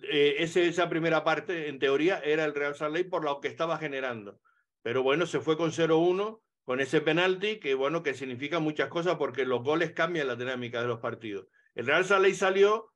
eh, 0.04 0.36
esa 0.40 0.90
primera 0.90 1.24
parte, 1.24 1.68
en 1.68 1.78
teoría, 1.78 2.20
era 2.20 2.46
el 2.46 2.56
Real 2.56 2.76
Salt 2.76 3.10
por 3.10 3.26
lo 3.26 3.42
que 3.42 3.50
estaba 3.50 3.78
generando. 3.78 4.40
Pero 4.82 5.04
bueno, 5.04 5.26
se 5.26 5.42
fue 5.42 5.58
con 5.58 5.72
0-1, 5.72 6.42
con 6.64 6.80
ese 6.80 7.02
penalti, 7.02 7.60
que 7.60 7.76
bueno, 7.76 8.02
que 8.02 8.14
significa 8.14 8.60
muchas 8.60 8.88
cosas 8.88 9.16
porque 9.16 9.46
los 9.46 9.62
goles 9.62 9.92
cambian 9.92 10.28
la 10.28 10.36
dinámica 10.36 10.82
de 10.82 10.88
los 10.88 11.00
partidos. 11.00 11.48
El 11.76 11.86
Real 11.86 12.06
Salt 12.06 12.34
salió 12.34 12.91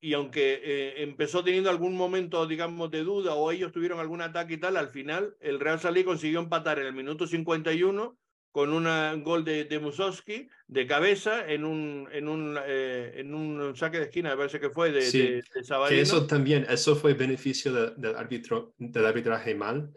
y 0.00 0.14
aunque 0.14 0.60
eh, 0.62 1.02
empezó 1.02 1.42
teniendo 1.42 1.70
algún 1.70 1.96
momento, 1.96 2.46
digamos, 2.46 2.90
de 2.90 3.02
duda 3.02 3.34
o 3.34 3.50
ellos 3.50 3.72
tuvieron 3.72 3.98
algún 3.98 4.22
ataque 4.22 4.54
y 4.54 4.58
tal, 4.58 4.76
al 4.76 4.90
final 4.90 5.36
el 5.40 5.58
Real 5.58 5.80
Salí 5.80 6.04
consiguió 6.04 6.40
empatar 6.40 6.78
en 6.78 6.86
el 6.86 6.92
minuto 6.92 7.26
51 7.26 8.16
con 8.52 8.72
un 8.72 9.22
gol 9.22 9.44
de, 9.44 9.64
de 9.64 9.78
Musowski 9.78 10.48
de 10.66 10.86
cabeza 10.86 11.46
en 11.46 11.64
un, 11.64 12.08
en, 12.12 12.28
un, 12.28 12.58
eh, 12.66 13.12
en 13.16 13.34
un 13.34 13.76
saque 13.76 13.98
de 13.98 14.04
esquina, 14.04 14.30
me 14.30 14.36
parece 14.36 14.58
que 14.58 14.70
fue 14.70 14.90
de, 14.90 15.02
sí, 15.02 15.18
de, 15.18 15.34
de 15.34 15.42
que 15.88 16.00
eso 16.00 16.26
también, 16.26 16.66
eso 16.68 16.96
fue 16.96 17.14
beneficio 17.14 17.72
de, 17.72 17.90
del, 17.96 18.16
árbitro, 18.16 18.74
del 18.78 19.04
arbitraje 19.04 19.54
mal, 19.54 19.92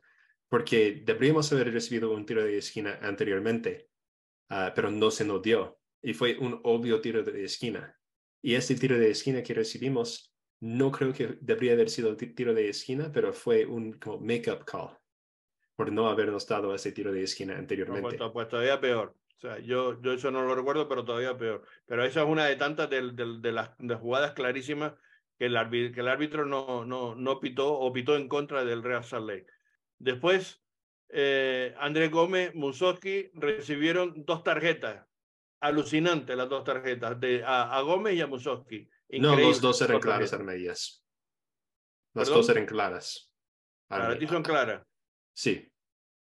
porque 0.49 1.01
deberíamos 1.05 1.51
haber 1.53 1.71
recibido 1.71 2.11
un 2.11 2.25
tiro 2.25 2.43
de 2.43 2.57
esquina 2.57 2.99
anteriormente, 3.01 3.87
uh, 4.49 4.71
pero 4.75 4.91
no 4.91 5.09
se 5.09 5.25
nos 5.25 5.41
dio. 5.41 5.79
Y 6.03 6.13
fue 6.13 6.37
un 6.37 6.59
obvio 6.63 6.99
tiro 6.99 7.23
de 7.23 7.45
esquina. 7.45 7.95
Y 8.41 8.55
este 8.55 8.75
tiro 8.75 8.97
de 8.97 9.11
esquina 9.11 9.43
que 9.43 9.53
recibimos, 9.53 10.33
no 10.59 10.91
creo 10.91 11.13
que 11.13 11.37
debería 11.41 11.73
haber 11.73 11.89
sido 11.89 12.15
tiro 12.15 12.53
de 12.53 12.69
esquina, 12.69 13.11
pero 13.11 13.33
fue 13.33 13.65
un 13.65 13.93
como 13.93 14.19
make-up 14.19 14.65
call 14.65 14.97
por 15.75 15.91
no 15.91 16.07
habernos 16.07 16.47
dado 16.47 16.75
ese 16.75 16.91
tiro 16.91 17.11
de 17.11 17.23
esquina 17.23 17.57
anteriormente. 17.57 18.17
No, 18.17 18.31
pues, 18.31 18.47
todavía 18.47 18.79
peor. 18.79 19.15
O 19.37 19.39
sea, 19.39 19.57
yo, 19.59 19.99
yo 20.01 20.13
eso 20.13 20.29
no 20.29 20.43
lo 20.43 20.53
recuerdo, 20.53 20.87
pero 20.87 21.03
todavía 21.03 21.35
peor. 21.35 21.63
Pero 21.87 22.03
esa 22.03 22.21
es 22.21 22.27
una 22.27 22.45
de 22.45 22.55
tantas 22.55 22.89
de, 22.89 23.11
de, 23.13 23.39
de 23.39 23.51
las 23.51 23.71
de 23.79 23.95
jugadas 23.95 24.33
clarísimas 24.33 24.93
que 25.39 25.47
el, 25.47 25.57
árbitro, 25.57 25.95
que 25.95 26.01
el 26.01 26.07
árbitro 26.07 26.45
no, 26.45 26.85
no, 26.85 27.15
no 27.15 27.39
pitó 27.39 27.73
o 27.73 27.91
pitó 27.91 28.15
en 28.15 28.27
contra 28.27 28.63
del 28.63 28.83
Real 28.83 29.03
Salt 29.03 29.27
Lake. 29.27 29.47
Después, 29.97 30.61
eh, 31.09 31.73
Andrés 31.79 32.11
Gómez, 32.11 32.53
Musowski 32.53 33.31
recibieron 33.33 34.23
dos 34.23 34.43
tarjetas 34.43 35.07
alucinante 35.61 36.35
las 36.35 36.49
dos 36.49 36.63
tarjetas, 36.63 37.19
de, 37.19 37.43
a, 37.43 37.75
a 37.75 37.81
Gómez 37.81 38.15
y 38.15 38.21
a 38.21 38.27
Musowski. 38.27 38.89
No, 39.09 39.35
los 39.35 39.61
dos 39.61 39.81
eran 39.81 39.99
claras, 39.99 40.33
Armedias. 40.33 41.05
Las 42.13 42.27
¿Perdón? 42.27 42.41
dos 42.41 42.49
eran 42.49 42.65
claras. 42.65 43.33
¿Para 43.87 44.17
ti 44.17 44.27
son 44.27 44.43
claras? 44.43 44.83
Sí. 45.33 45.71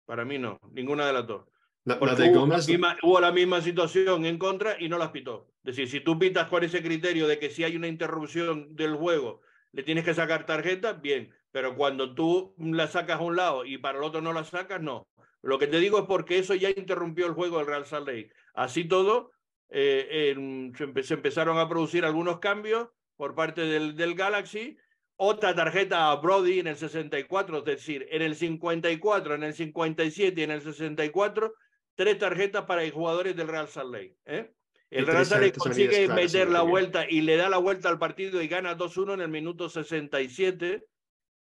Para 0.05 0.23
mí 0.25 0.37
no, 0.37 0.59
ninguna 0.71 1.07
de 1.07 1.13
las 1.13 1.27
dos. 1.27 1.45
La, 1.83 1.97
la 1.99 2.15
de 2.15 2.29
Gómez... 2.29 2.67
Hubo 2.67 2.71
la, 2.71 2.77
misma, 2.77 2.97
hubo 3.03 3.19
la 3.19 3.31
misma 3.31 3.61
situación 3.61 4.25
en 4.25 4.37
contra 4.37 4.79
y 4.79 4.89
no 4.89 4.97
las 4.97 5.09
pitó. 5.09 5.51
Es 5.63 5.75
decir, 5.75 5.89
si 5.89 5.99
tú 5.99 6.17
pitas 6.17 6.47
con 6.49 6.63
ese 6.63 6.81
criterio 6.81 7.27
de 7.27 7.37
que 7.37 7.49
si 7.49 7.63
hay 7.63 7.75
una 7.75 7.87
interrupción 7.87 8.75
del 8.75 8.95
juego, 8.95 9.41
le 9.71 9.83
tienes 9.83 10.05
que 10.05 10.13
sacar 10.13 10.45
tarjeta, 10.45 10.93
bien. 10.93 11.33
Pero 11.51 11.75
cuando 11.75 12.13
tú 12.13 12.55
la 12.57 12.87
sacas 12.87 13.19
a 13.19 13.23
un 13.23 13.35
lado 13.35 13.65
y 13.65 13.77
para 13.77 13.97
el 13.97 14.03
otro 14.03 14.21
no 14.21 14.33
la 14.33 14.43
sacas, 14.43 14.81
no. 14.81 15.07
Lo 15.41 15.59
que 15.59 15.67
te 15.67 15.79
digo 15.79 15.99
es 15.99 16.05
porque 16.05 16.39
eso 16.39 16.55
ya 16.55 16.69
interrumpió 16.69 17.27
el 17.27 17.33
juego 17.33 17.57
del 17.57 17.67
Real 17.67 17.85
Salt 17.85 18.07
Lake. 18.07 18.31
Así 18.55 18.85
todo, 18.85 19.31
eh, 19.69 20.31
en, 20.31 20.73
se, 20.77 20.85
empe 20.85 21.03
se, 21.03 21.13
empezaron 21.13 21.57
a 21.57 21.67
producir 21.67 22.05
algunos 22.05 22.39
cambios 22.39 22.89
por 23.17 23.35
parte 23.35 23.61
del, 23.61 23.95
del, 23.95 24.15
Galaxy, 24.15 24.77
otra 25.17 25.55
tarjeta 25.55 26.11
a 26.11 26.15
Brody 26.15 26.59
en 26.59 26.67
el 26.67 26.75
64, 26.75 27.59
es 27.59 27.65
decir, 27.65 28.07
en 28.09 28.21
el 28.21 28.35
54, 28.35 29.35
en 29.35 29.43
el 29.43 29.53
57 29.53 30.39
y 30.39 30.43
en 30.43 30.51
el 30.51 30.61
64, 30.61 31.53
tres 31.95 32.17
tarjetas 32.17 32.65
para 32.65 32.89
jugadores 32.89 33.35
del 33.35 33.47
Real 33.47 33.67
Salt 33.67 33.91
Lake. 33.91 34.17
¿eh? 34.25 34.51
El 34.89 35.07
Real 35.07 35.25
Salt 35.25 35.43
Lake 35.43 35.57
consigue 35.57 36.07
meter 36.07 36.49
la 36.49 36.61
vuelta 36.61 37.09
y 37.09 37.21
le 37.21 37.37
da 37.37 37.49
la 37.49 37.57
vuelta 37.57 37.89
al 37.89 37.99
partido 37.99 38.41
y 38.41 38.47
gana 38.47 38.77
2-1 38.77 39.15
en 39.15 39.21
el 39.21 39.29
minuto 39.29 39.69
67. 39.69 40.85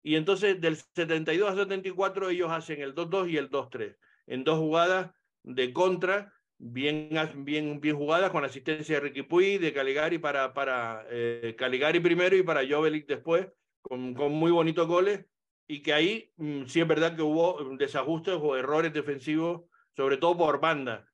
Y 0.03 0.15
entonces 0.15 0.59
del 0.61 0.77
72 0.77 1.51
a 1.51 1.55
74 1.55 2.29
ellos 2.29 2.51
hacen 2.51 2.81
el 2.81 2.93
2-2 2.93 3.29
y 3.29 3.37
el 3.37 3.49
2-3 3.49 3.97
en 4.27 4.43
dos 4.43 4.59
jugadas 4.59 5.11
de 5.43 5.73
contra 5.73 6.33
bien, 6.57 7.09
bien, 7.37 7.79
bien 7.79 7.95
jugadas 7.95 8.31
con 8.31 8.43
asistencia 8.45 8.95
de 8.95 9.01
Ricky 9.01 9.23
Puy, 9.23 9.57
de 9.57 9.73
Caligari 9.73 10.17
para, 10.17 10.53
para 10.53 11.05
eh, 11.09 11.55
Caligari 11.57 11.99
primero 11.99 12.35
y 12.35 12.43
para 12.43 12.67
Jovelik 12.67 13.07
después, 13.07 13.47
con, 13.81 14.13
con 14.13 14.31
muy 14.31 14.51
bonitos 14.51 14.87
goles. 14.87 15.25
Y 15.67 15.81
que 15.81 15.93
ahí 15.93 16.31
mm, 16.37 16.65
sí 16.65 16.79
es 16.79 16.87
verdad 16.87 17.15
que 17.15 17.23
hubo 17.23 17.75
desajustes 17.77 18.35
o 18.39 18.55
errores 18.55 18.93
defensivos, 18.93 19.63
sobre 19.95 20.17
todo 20.17 20.37
por 20.37 20.59
banda 20.59 21.07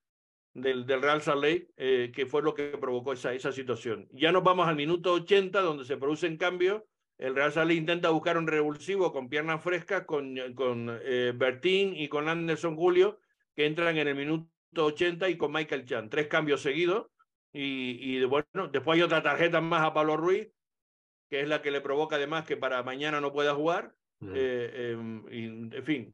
del, 0.54 0.86
del 0.86 1.02
Real 1.02 1.22
Salt 1.22 1.46
eh, 1.78 2.12
que 2.14 2.26
fue 2.26 2.42
lo 2.42 2.54
que 2.54 2.78
provocó 2.78 3.14
esa, 3.14 3.34
esa 3.34 3.52
situación. 3.52 4.08
Ya 4.12 4.32
nos 4.32 4.44
vamos 4.44 4.68
al 4.68 4.76
minuto 4.76 5.14
80, 5.14 5.62
donde 5.62 5.86
se 5.86 5.98
producen 5.98 6.38
cambios. 6.38 6.84
El 7.18 7.36
Real 7.36 7.52
Salt 7.52 7.72
intenta 7.72 8.10
buscar 8.10 8.38
un 8.38 8.48
revulsivo 8.48 9.14
con 9.14 9.30
piernas 9.30 9.64
frescas, 9.64 10.06
con, 10.06 10.36
con 10.56 11.00
eh, 11.04 11.34
Bertín 11.36 11.96
y 11.96 12.08
con 12.08 12.28
Anderson 12.28 12.76
Julio, 12.76 13.20
que 13.56 13.66
entran 13.66 13.98
en 13.98 14.08
el 14.08 14.16
minuto 14.16 14.50
80 14.76 15.30
y 15.30 15.38
con 15.38 15.52
Michael 15.52 15.86
Chan. 15.86 16.10
Tres 16.10 16.28
cambios 16.28 16.62
seguidos. 16.62 17.08
Y, 17.54 17.98
y 18.00 18.24
bueno, 18.26 18.70
después 18.72 18.98
hay 18.98 19.04
otra 19.04 19.22
tarjeta 19.22 19.60
más 19.60 19.84
a 19.84 19.94
Pablo 19.94 20.16
Ruiz, 20.16 20.50
que 21.30 21.42
es 21.42 21.48
la 21.48 21.62
que 21.62 21.72
le 21.72 21.82
provoca 21.82 22.16
además 22.16 22.46
que 22.46 22.58
para 22.58 22.82
mañana 22.84 23.20
no 23.20 23.34
pueda 23.34 23.54
jugar. 23.54 23.94
Eh, 24.34 24.92
em, 24.94 25.72
en 25.72 25.84
fin, 25.84 26.14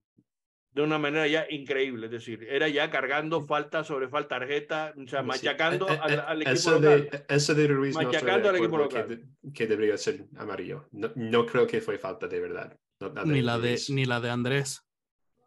de 0.78 0.84
una 0.84 1.00
manera 1.00 1.28
ya 1.28 1.48
increíble, 1.50 2.06
es 2.06 2.12
decir, 2.12 2.46
era 2.48 2.70
ya 2.70 2.90
cargando 2.90 3.44
falta 3.44 3.84
sobre 3.84 4.08
falta, 4.08 4.38
tarjeta, 4.40 4.94
o 4.96 5.08
sea, 5.08 5.24
machacando 5.24 5.88
al, 5.90 6.20
al, 6.20 6.42
equipo 6.44 6.54
eso 6.54 6.80
local. 6.80 7.10
De, 7.10 7.36
eso 7.36 7.56
de 7.56 7.68
Ruiz 7.68 7.96
machacando 7.96 8.44
no 8.44 8.50
al 8.50 8.56
equipo 8.58 8.78
local. 8.78 9.08
Que, 9.08 9.52
que, 9.54 9.68
debería 9.68 9.98
ser 9.98 10.26
amarillo. 10.38 10.88
No, 10.92 11.12
no, 11.16 11.46
creo 11.48 11.66
que 11.66 11.82
fue 11.82 11.98
falta 11.98 12.28
de 12.28 12.40
verdad. 12.40 12.78
No, 13.00 13.10
la 13.10 13.24
de 13.24 13.34
ni, 13.34 13.42
la 13.42 13.58
de, 13.58 13.80
ni 13.90 14.06
la 14.06 14.22
de 14.22 14.30
Andrés. 14.30 14.88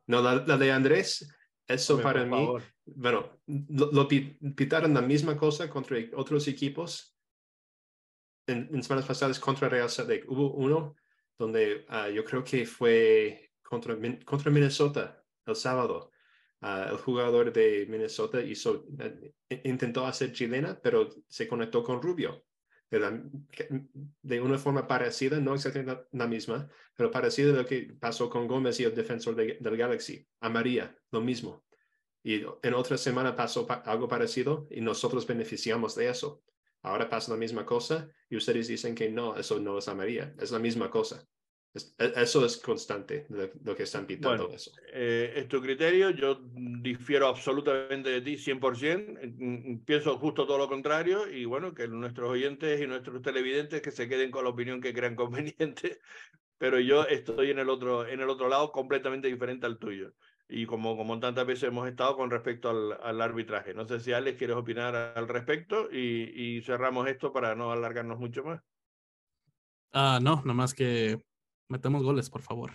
No, 0.09 0.21
la, 0.21 0.45
la 0.45 0.57
de 0.57 0.73
Andrés, 0.73 1.33
eso 1.75 1.95
Hombre, 1.95 2.05
para 2.05 2.25
mí, 2.25 2.31
favor. 2.31 2.62
bueno, 2.85 3.41
lo, 3.47 3.91
lo, 3.93 4.09
pitaron 4.09 4.95
la 4.95 5.03
misma 5.03 5.37
cosa 5.37 5.68
contra 5.71 5.99
otros 6.14 6.49
equipos 6.49 7.16
en, 8.47 8.68
en 8.73 8.83
semanas 8.83 9.07
pasadas 9.07 9.39
contra 9.39 9.68
Real 9.68 9.89
Salt 9.89 10.25
Hubo 10.29 10.53
uno 10.55 10.97
donde 11.41 11.87
uh, 11.89 12.11
yo 12.12 12.23
creo 12.23 12.45
que 12.45 12.66
fue 12.66 13.53
contra, 13.62 13.97
contra 14.25 14.51
Minnesota 14.51 15.25
el 15.47 15.57
sábado. 15.57 16.12
Uh, 16.61 16.91
el 16.91 16.99
jugador 16.99 17.51
de 17.51 17.87
Minnesota 17.89 18.43
hizo, 18.43 18.85
uh, 18.91 19.59
intentó 19.64 20.07
hacer 20.07 20.33
chilena, 20.35 20.79
pero 20.79 21.09
se 21.27 21.49
conectó 21.49 21.83
con 21.83 22.03
Rubio. 22.03 22.45
De, 22.91 23.22
de, 24.22 24.41
una 24.41 24.59
forma 24.59 24.88
parecida, 24.88 25.38
no 25.38 25.55
exactamente 25.55 26.09
la, 26.11 26.26
misma, 26.26 26.68
pero 26.97 27.11
parecida 27.11 27.53
a 27.53 27.62
lo 27.62 27.64
que 27.64 27.95
pasó 28.01 28.28
con 28.28 28.49
Gómez 28.49 28.80
y 28.80 28.84
el 28.84 28.95
defensor 28.95 29.36
de, 29.36 29.59
del 29.61 29.76
Galaxy. 29.76 30.26
A 30.41 30.49
María, 30.49 30.97
lo 31.12 31.20
mismo. 31.20 31.64
Y 32.22 32.43
en 32.62 32.74
otra 32.74 32.99
semana 32.99 33.36
pasó 33.36 33.66
pa 33.66 33.74
algo 33.86 34.09
parecido 34.09 34.66
y 34.70 34.80
nosotros 34.80 35.26
beneficiamos 35.26 35.95
de 35.95 36.11
eso. 36.11 36.43
Ahora 36.82 37.09
pasa 37.09 37.32
la 37.32 37.38
misma 37.38 37.64
cosa 37.64 38.11
y 38.28 38.36
ustedes 38.36 38.68
dicen 38.68 38.95
que 38.95 39.09
no, 39.09 39.36
eso 39.36 39.61
no 39.61 39.78
es 39.78 39.88
a 39.88 39.95
María, 39.95 40.34
es 40.38 40.51
la 40.51 40.59
misma 40.59 40.91
cosa. 40.91 41.26
E, 41.73 42.12
eso 42.16 42.45
es 42.45 42.57
constante, 42.59 43.27
lo 43.29 43.77
que 43.77 43.85
están 43.85 44.07
pitando 44.07 44.45
bueno, 44.45 44.57
eso. 44.57 44.73
Eh, 44.93 45.35
es 45.37 45.49
tu 45.49 45.61
criterio, 45.61 46.11
yo 46.11 46.41
difiero 46.53 47.29
absolutamente 47.29 48.11
de 48.11 48.21
ti 48.23 48.37
100%, 48.37 49.85
pienso 49.85 50.18
justo 50.18 50.47
todo 50.47 50.59
lo 50.59 50.68
contrario 50.68 51.31
y 51.31 51.45
bueno, 51.45 51.73
que 51.73 51.87
nuestros 51.87 52.31
oyentes 52.31 52.81
y 52.81 52.87
nuestros 52.87 53.23
televidentes 53.23 53.83
que 53.83 53.93
se 53.93 54.09
queden 54.09 54.31
con 54.33 54.45
la 54.45 54.51
opinión 54.51 54.81
que 54.81 54.93
crean 54.93 55.14
conveniente, 55.16 56.01
pero 56.59 56.81
yo 56.81 57.07
estoy 57.07 57.51
en 57.51 57.61
el 57.61 57.71
otro, 57.71 58.07
en 58.07 58.21
el 58.21 58.29
otro 58.29 58.49
lado 58.49 58.73
completamente 58.73 59.29
diferente 59.29 59.66
al 59.66 59.79
tuyo. 59.79 60.12
Y 60.53 60.66
como, 60.66 60.97
como 60.97 61.21
tantas 61.21 61.47
veces 61.47 61.68
hemos 61.68 61.89
estado 61.89 62.16
con 62.16 62.29
respecto 62.29 62.71
al, 62.71 62.99
al 63.01 63.21
arbitraje. 63.21 63.73
No 63.73 63.87
sé 63.87 64.01
si 64.01 64.12
Alex 64.12 64.37
quieres 64.37 64.57
opinar 64.57 64.97
al 64.97 65.29
respecto 65.29 65.89
y, 65.93 66.57
y 66.57 66.62
cerramos 66.62 67.07
esto 67.07 67.33
para 67.33 67.55
no 67.55 67.71
alargarnos 67.71 68.18
mucho 68.18 68.43
más. 68.43 68.61
Uh, 69.95 70.21
no, 70.21 70.43
nomás 70.45 70.75
que 70.75 71.23
metemos 71.71 72.03
goles, 72.03 72.29
por 72.29 72.43
favor. 72.43 72.73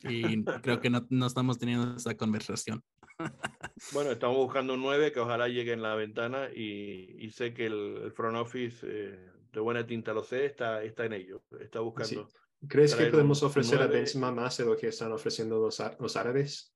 Y 0.00 0.44
creo 0.44 0.80
que 0.80 0.90
no, 0.90 1.06
no 1.10 1.26
estamos 1.26 1.58
teniendo 1.58 1.96
esa 1.96 2.16
conversación. 2.16 2.84
bueno, 3.92 4.12
estamos 4.12 4.36
buscando 4.36 4.74
un 4.74 4.82
9 4.82 5.12
que 5.12 5.20
ojalá 5.20 5.48
llegue 5.48 5.72
en 5.72 5.82
la 5.82 5.94
ventana 5.94 6.48
y, 6.54 7.16
y 7.18 7.30
sé 7.30 7.52
que 7.52 7.66
el, 7.66 8.00
el, 8.04 8.12
front 8.12 8.36
office, 8.36 8.86
eh, 8.88 9.30
de 9.52 9.60
buena 9.60 9.86
tinta 9.86 10.12
lo 10.12 10.22
sé, 10.22 10.46
está, 10.46 10.84
está 10.84 11.04
en 11.04 11.14
ello, 11.14 11.42
está 11.60 11.80
buscando. 11.80 12.28
Sí. 12.28 12.66
¿Crees 12.68 12.94
que 12.94 13.06
podemos 13.06 13.42
ofrecer 13.42 13.80
a 13.80 13.86
Benzema 13.86 14.32
más 14.32 14.56
de 14.56 14.64
lo 14.64 14.76
que 14.76 14.88
están 14.88 15.12
ofreciendo 15.12 15.60
los, 15.60 15.80
los 16.00 16.16
árabes? 16.16 16.74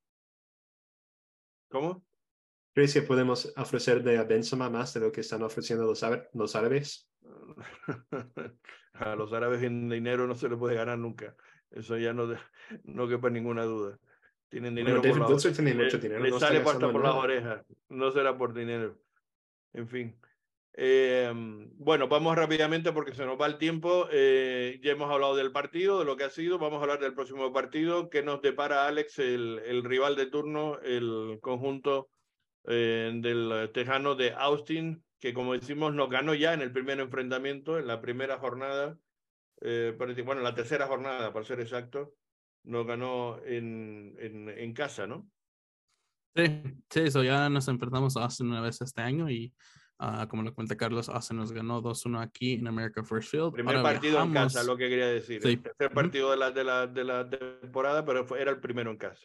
¿Cómo? 1.68 2.04
¿Crees 2.72 2.94
que 2.94 3.02
podemos 3.02 3.52
ofrecer 3.56 4.02
de 4.02 4.16
a 4.18 4.24
Benzema 4.24 4.70
más 4.70 4.94
de 4.94 5.00
lo 5.00 5.12
que 5.12 5.22
están 5.22 5.42
ofreciendo 5.42 5.84
los, 5.84 6.04
los 6.32 6.56
árabes? 6.56 7.08
a 8.94 9.16
los 9.16 9.32
árabes 9.32 9.62
en 9.62 9.88
dinero 9.88 10.26
no 10.26 10.34
se 10.34 10.48
les 10.48 10.58
puede 10.58 10.76
ganar 10.76 10.98
nunca. 10.98 11.34
Eso 11.70 11.96
ya 11.96 12.12
no, 12.12 12.26
no 12.84 13.08
quepa 13.08 13.30
ninguna 13.30 13.64
duda. 13.64 13.98
Tienen 14.48 14.74
dinero 14.74 15.00
bueno, 15.00 15.26
por 15.26 15.30
mucho 15.30 15.50
dinero. 15.50 16.20
Le 16.20 16.30
no 16.30 16.38
sale 16.38 16.60
pasta 16.60 16.92
por 16.92 17.02
las 17.02 17.14
orejas. 17.14 17.64
No 17.88 18.10
será 18.10 18.36
por 18.36 18.52
dinero. 18.52 18.98
En 19.72 19.88
fin. 19.88 20.20
Eh, 20.74 21.32
bueno, 21.76 22.08
vamos 22.08 22.36
rápidamente 22.36 22.92
porque 22.92 23.14
se 23.14 23.24
nos 23.24 23.40
va 23.40 23.46
el 23.46 23.56
tiempo. 23.56 24.08
Eh, 24.10 24.78
ya 24.82 24.92
hemos 24.92 25.10
hablado 25.10 25.36
del 25.36 25.52
partido, 25.52 25.98
de 25.98 26.04
lo 26.04 26.16
que 26.16 26.24
ha 26.24 26.30
sido. 26.30 26.58
Vamos 26.58 26.80
a 26.80 26.82
hablar 26.82 27.00
del 27.00 27.14
próximo 27.14 27.50
partido. 27.50 28.10
que 28.10 28.22
nos 28.22 28.42
depara 28.42 28.86
Alex, 28.86 29.18
el, 29.18 29.62
el 29.64 29.84
rival 29.84 30.16
de 30.16 30.26
turno, 30.26 30.78
el 30.80 31.38
conjunto 31.40 32.10
eh, 32.64 33.10
del 33.14 33.70
Tejano 33.72 34.14
de 34.14 34.32
Austin, 34.32 35.02
que 35.22 35.32
como 35.32 35.52
decimos 35.52 35.94
nos 35.94 36.10
ganó 36.10 36.34
ya 36.34 36.52
en 36.52 36.62
el 36.62 36.72
primer 36.72 36.98
enfrentamiento, 36.98 37.78
en 37.78 37.86
la 37.86 38.00
primera 38.00 38.38
jornada, 38.38 38.98
eh, 39.60 39.94
bueno, 39.96 40.40
en 40.40 40.42
la 40.42 40.56
tercera 40.56 40.88
jornada, 40.88 41.32
para 41.32 41.44
ser 41.44 41.60
exacto, 41.60 42.16
nos 42.64 42.84
ganó 42.84 43.38
en, 43.44 44.16
en, 44.18 44.48
en 44.48 44.74
casa, 44.74 45.06
¿no? 45.06 45.30
Sí, 46.34 46.62
sí, 46.90 47.00
eso 47.02 47.22
ya 47.22 47.48
nos 47.48 47.68
enfrentamos 47.68 48.16
a 48.16 48.24
Austin 48.24 48.48
una 48.48 48.62
vez 48.62 48.80
este 48.80 49.00
año 49.00 49.30
y 49.30 49.54
uh, 50.00 50.26
como 50.26 50.42
lo 50.42 50.52
cuenta 50.56 50.76
Carlos, 50.76 51.08
Austin 51.08 51.36
nos 51.36 51.52
ganó 51.52 51.80
2-1 51.80 52.20
aquí 52.20 52.54
en 52.54 52.66
America 52.66 53.04
First 53.04 53.30
Field. 53.30 53.52
Primer 53.52 53.76
Ahora 53.76 53.90
partido 53.92 54.14
viajamos... 54.14 54.36
en 54.36 54.42
casa, 54.42 54.64
lo 54.64 54.76
que 54.76 54.88
quería 54.88 55.06
decir. 55.06 55.40
Sí. 55.40 55.50
El 55.50 55.62
tercer 55.62 55.92
partido 55.92 56.32
de, 56.32 56.36
la, 56.36 56.50
de, 56.50 56.64
la, 56.64 56.86
de 56.88 57.04
la 57.04 57.30
temporada, 57.30 58.04
pero 58.04 58.26
fue, 58.26 58.42
era 58.42 58.50
el 58.50 58.58
primero 58.58 58.90
en 58.90 58.96
casa. 58.96 59.24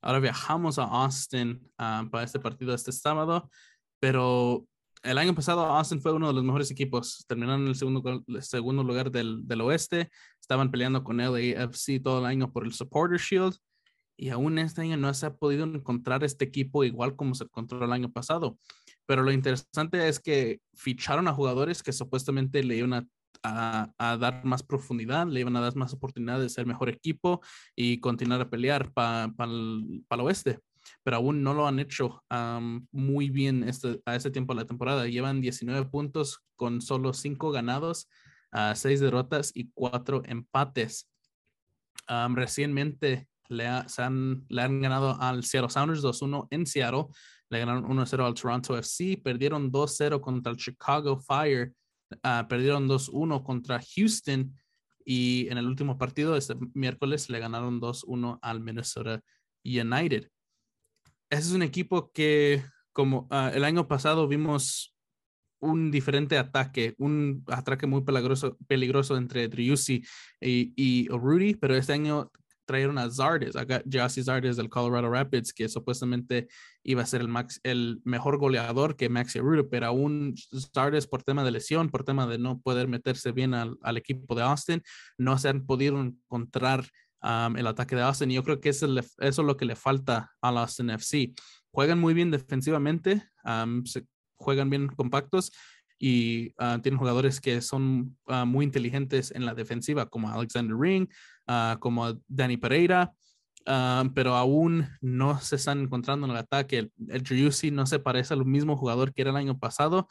Ahora 0.00 0.20
viajamos 0.20 0.78
a 0.78 0.84
Austin 0.84 1.60
uh, 1.80 2.08
para 2.08 2.22
este 2.22 2.38
partido 2.38 2.72
este 2.72 2.92
sábado, 2.92 3.50
pero 3.98 4.68
el 5.02 5.18
año 5.18 5.34
pasado 5.34 5.64
Austin 5.64 6.00
fue 6.00 6.12
uno 6.12 6.28
de 6.28 6.34
los 6.34 6.44
mejores 6.44 6.70
equipos. 6.70 7.24
Terminaron 7.26 7.62
en 7.62 7.68
el 7.68 7.74
segundo, 7.74 8.24
segundo 8.40 8.84
lugar 8.84 9.10
del, 9.10 9.46
del, 9.46 9.60
oeste. 9.60 10.10
Estaban 10.40 10.70
peleando 10.70 11.02
con 11.02 11.16
LAFC 11.16 12.00
todo 12.02 12.20
el 12.20 12.26
año 12.26 12.52
por 12.52 12.64
el 12.64 12.72
Supporter 12.72 13.18
Shield. 13.18 13.56
Y 14.16 14.28
aún 14.28 14.58
este 14.58 14.82
año 14.82 14.96
no 14.96 15.12
se 15.14 15.26
ha 15.26 15.34
podido 15.34 15.64
encontrar 15.64 16.22
este 16.22 16.44
equipo 16.44 16.84
igual 16.84 17.16
como 17.16 17.34
se 17.34 17.44
encontró 17.44 17.84
el 17.84 17.92
año 17.92 18.12
pasado. 18.12 18.58
Pero 19.06 19.22
lo 19.22 19.32
interesante 19.32 20.06
es 20.08 20.20
que 20.20 20.60
ficharon 20.74 21.26
a 21.26 21.34
jugadores 21.34 21.82
que 21.82 21.92
supuestamente 21.92 22.62
le 22.62 22.76
iban 22.76 22.92
a, 22.92 23.06
a, 23.42 23.92
a 23.98 24.16
dar 24.16 24.44
más 24.44 24.62
profundidad, 24.62 25.26
le 25.26 25.40
iban 25.40 25.56
a 25.56 25.60
dar 25.60 25.74
más 25.74 25.92
oportunidad 25.92 26.38
de 26.38 26.48
ser 26.48 26.66
mejor 26.66 26.88
equipo 26.88 27.40
y 27.74 27.98
continuar 27.98 28.40
a 28.42 28.50
pelear 28.50 28.92
para 28.92 29.32
pa 29.32 29.44
pa 30.06 30.14
el 30.14 30.20
oeste 30.20 30.60
pero 31.02 31.16
aún 31.16 31.42
no 31.42 31.54
lo 31.54 31.66
han 31.66 31.78
hecho 31.78 32.22
muy 32.90 33.30
bien 33.30 33.64
este, 33.68 34.00
a 34.06 34.16
este 34.16 34.30
tiempo 34.30 34.54
de 34.54 34.60
la 34.60 34.66
temporada. 34.66 35.06
Llevan 35.06 35.40
19 35.40 35.86
puntos 35.86 36.44
con 36.56 36.80
solo 36.80 37.12
5 37.12 37.50
ganados, 37.50 38.08
uh, 38.52 38.74
6 38.74 39.00
derrotas 39.00 39.52
y 39.54 39.70
4 39.74 40.22
empates. 40.26 41.08
Recientemente 42.34 43.28
le, 43.48 43.66
han, 43.66 44.46
ganado 44.48 45.20
al 45.20 45.44
Seattle 45.44 45.70
Sounders 45.70 46.02
2-1 46.02 46.48
en 46.50 46.66
Seattle, 46.66 47.06
le 47.50 47.58
ganaron 47.58 47.84
1-0 47.84 48.26
al 48.26 48.34
Toronto 48.34 48.76
FC, 48.76 49.20
perdieron 49.22 49.70
2-0 49.70 50.20
contra 50.20 50.52
el 50.52 50.58
Chicago 50.58 51.18
Fire, 51.18 51.72
uh, 52.10 52.46
perdieron 52.48 52.88
2-1 52.88 53.42
contra 53.42 53.80
Houston 53.94 54.54
y 55.04 55.48
en 55.48 55.58
el 55.58 55.66
último 55.66 55.98
partido 55.98 56.36
este 56.36 56.54
miércoles 56.74 57.28
le 57.28 57.40
ganaron 57.40 57.80
2-1 57.80 58.38
al 58.40 58.60
Minnesota 58.60 59.20
United 59.64 60.28
ese 61.32 61.48
es 61.48 61.52
un 61.52 61.62
equipo 61.62 62.12
que, 62.12 62.62
como 62.92 63.26
uh, 63.30 63.48
el 63.54 63.64
año 63.64 63.88
pasado 63.88 64.28
vimos 64.28 64.94
un 65.60 65.90
diferente 65.90 66.36
ataque, 66.36 66.94
un 66.98 67.42
ataque 67.48 67.86
muy 67.86 68.02
peligroso, 68.02 68.58
peligroso 68.66 69.16
entre 69.16 69.48
Driussi 69.48 70.04
y, 70.40 71.08
Rudy, 71.08 71.54
pero 71.54 71.74
este 71.74 71.94
año 71.94 72.30
trajeron 72.66 72.98
a 72.98 73.10
Zardes, 73.10 73.56
a 73.56 73.64
Jesse 73.90 74.24
Zardes 74.24 74.56
del 74.56 74.68
Colorado 74.68 75.08
Rapids, 75.08 75.54
que 75.54 75.70
supuestamente 75.70 76.48
iba 76.82 77.02
a 77.02 77.06
ser 77.06 77.26
el, 77.62 78.00
mejor 78.04 78.36
goleador 78.36 78.94
que 78.96 79.08
Maxi 79.08 79.38
Rudy, 79.38 79.62
pero 79.70 79.86
aún 79.86 80.34
Zardes 80.74 81.06
por 81.06 81.22
tema 81.22 81.44
de 81.44 81.52
lesión, 81.52 81.88
por 81.88 82.04
tema 82.04 82.26
de 82.26 82.36
no 82.36 82.60
poder 82.60 82.88
meterse 82.88 83.32
bien 83.32 83.54
al 83.54 83.96
equipo 83.96 84.34
de 84.34 84.42
Austin, 84.42 84.82
no 85.16 85.38
se 85.38 85.48
han 85.48 85.64
podido 85.64 85.98
encontrar 85.98 86.84
el 87.22 87.66
ataque 87.66 87.96
de 87.96 88.02
Austin 88.02 88.30
y 88.30 88.34
yo 88.34 88.42
creo 88.42 88.60
que 88.60 88.70
eso, 88.70 88.86
eso 88.98 89.12
es 89.18 89.38
lo 89.38 89.56
que 89.56 89.64
le 89.64 89.76
falta 89.76 90.32
a 90.40 90.48
Austin 90.48 90.90
FC. 90.90 91.32
Juegan 91.70 91.98
muy 91.98 92.14
bien 92.14 92.30
defensivamente, 92.30 93.22
juegan 94.36 94.70
bien 94.70 94.88
compactos, 94.88 95.52
y 96.02 96.48
uh, 96.58 96.80
tienen 96.82 96.98
jugadores 96.98 97.40
que 97.40 97.60
son 97.60 98.18
uh, 98.26 98.44
muy 98.44 98.64
inteligentes 98.64 99.30
en 99.30 99.46
la 99.46 99.54
defensiva, 99.54 100.06
como 100.06 100.28
Alexander 100.28 100.76
Ring, 100.76 101.08
uh, 101.46 101.78
como 101.78 102.20
Danny 102.26 102.56
Pereira, 102.56 103.12
pero 104.12 104.34
aún 104.34 104.88
no 105.00 105.40
se 105.40 105.54
están 105.54 105.82
encontrando 105.82 106.26
en 106.26 106.32
el 106.32 106.38
ataque. 106.38 106.78
El, 106.78 106.92
el 107.08 107.72
no 107.72 107.86
se 107.86 108.00
parece 108.00 108.34
al 108.34 108.44
mismo 108.44 108.76
jugador 108.76 109.14
que 109.14 109.22
era 109.22 109.30
el 109.30 109.36
año 109.36 109.56
pasado. 109.56 110.08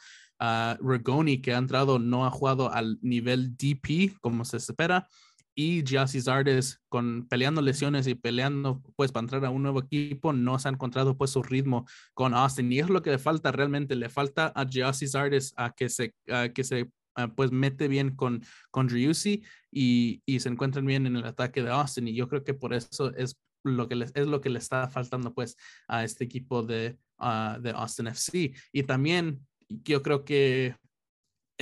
Regoni, 0.80 1.42
que 1.42 1.52
ha 1.52 1.58
entrado, 1.58 1.98
no 1.98 2.24
ha 2.24 2.30
jugado 2.30 2.72
al 2.72 2.98
nivel 3.02 3.54
DP 3.54 4.18
como 4.22 4.46
se 4.46 4.56
espera 4.56 5.06
y 5.54 5.82
Giassi 5.84 6.20
Zardes 6.20 6.80
con 6.88 7.26
peleando 7.28 7.60
lesiones 7.60 8.06
y 8.06 8.14
peleando 8.14 8.82
pues 8.96 9.12
para 9.12 9.24
entrar 9.24 9.44
a 9.44 9.50
un 9.50 9.62
nuevo 9.62 9.80
equipo 9.80 10.32
no 10.32 10.58
se 10.58 10.68
ha 10.68 10.72
encontrado 10.72 11.16
pues 11.16 11.30
su 11.30 11.42
ritmo 11.42 11.86
con 12.14 12.34
Austin 12.34 12.72
y 12.72 12.78
es 12.78 12.88
lo 12.88 13.02
que 13.02 13.10
le 13.10 13.18
falta 13.18 13.52
realmente 13.52 13.96
le 13.96 14.08
falta 14.08 14.52
a 14.54 14.64
Giassi 14.64 15.06
Zardes 15.06 15.52
a 15.56 15.72
que 15.72 15.88
se 15.88 16.14
que 16.54 16.64
se 16.64 16.90
pues 17.34 17.52
mete 17.52 17.88
bien 17.88 18.16
con 18.16 18.42
con 18.70 18.86
Driussi 18.86 19.42
y, 19.70 20.22
y 20.24 20.40
se 20.40 20.48
encuentran 20.48 20.86
bien 20.86 21.06
en 21.06 21.16
el 21.16 21.24
ataque 21.24 21.62
de 21.62 21.70
Austin 21.70 22.08
y 22.08 22.14
yo 22.14 22.28
creo 22.28 22.44
que 22.44 22.54
por 22.54 22.72
eso 22.72 23.14
es 23.16 23.36
lo 23.64 23.88
que 23.88 23.96
les, 23.96 24.12
es 24.14 24.26
lo 24.26 24.40
que 24.40 24.50
le 24.50 24.58
está 24.58 24.88
faltando 24.88 25.34
pues 25.34 25.56
a 25.86 26.04
este 26.04 26.24
equipo 26.24 26.62
de, 26.62 26.98
uh, 27.18 27.60
de 27.60 27.70
Austin 27.70 28.08
FC 28.08 28.52
y 28.72 28.82
también 28.82 29.46
yo 29.68 30.02
creo 30.02 30.24
que 30.24 30.76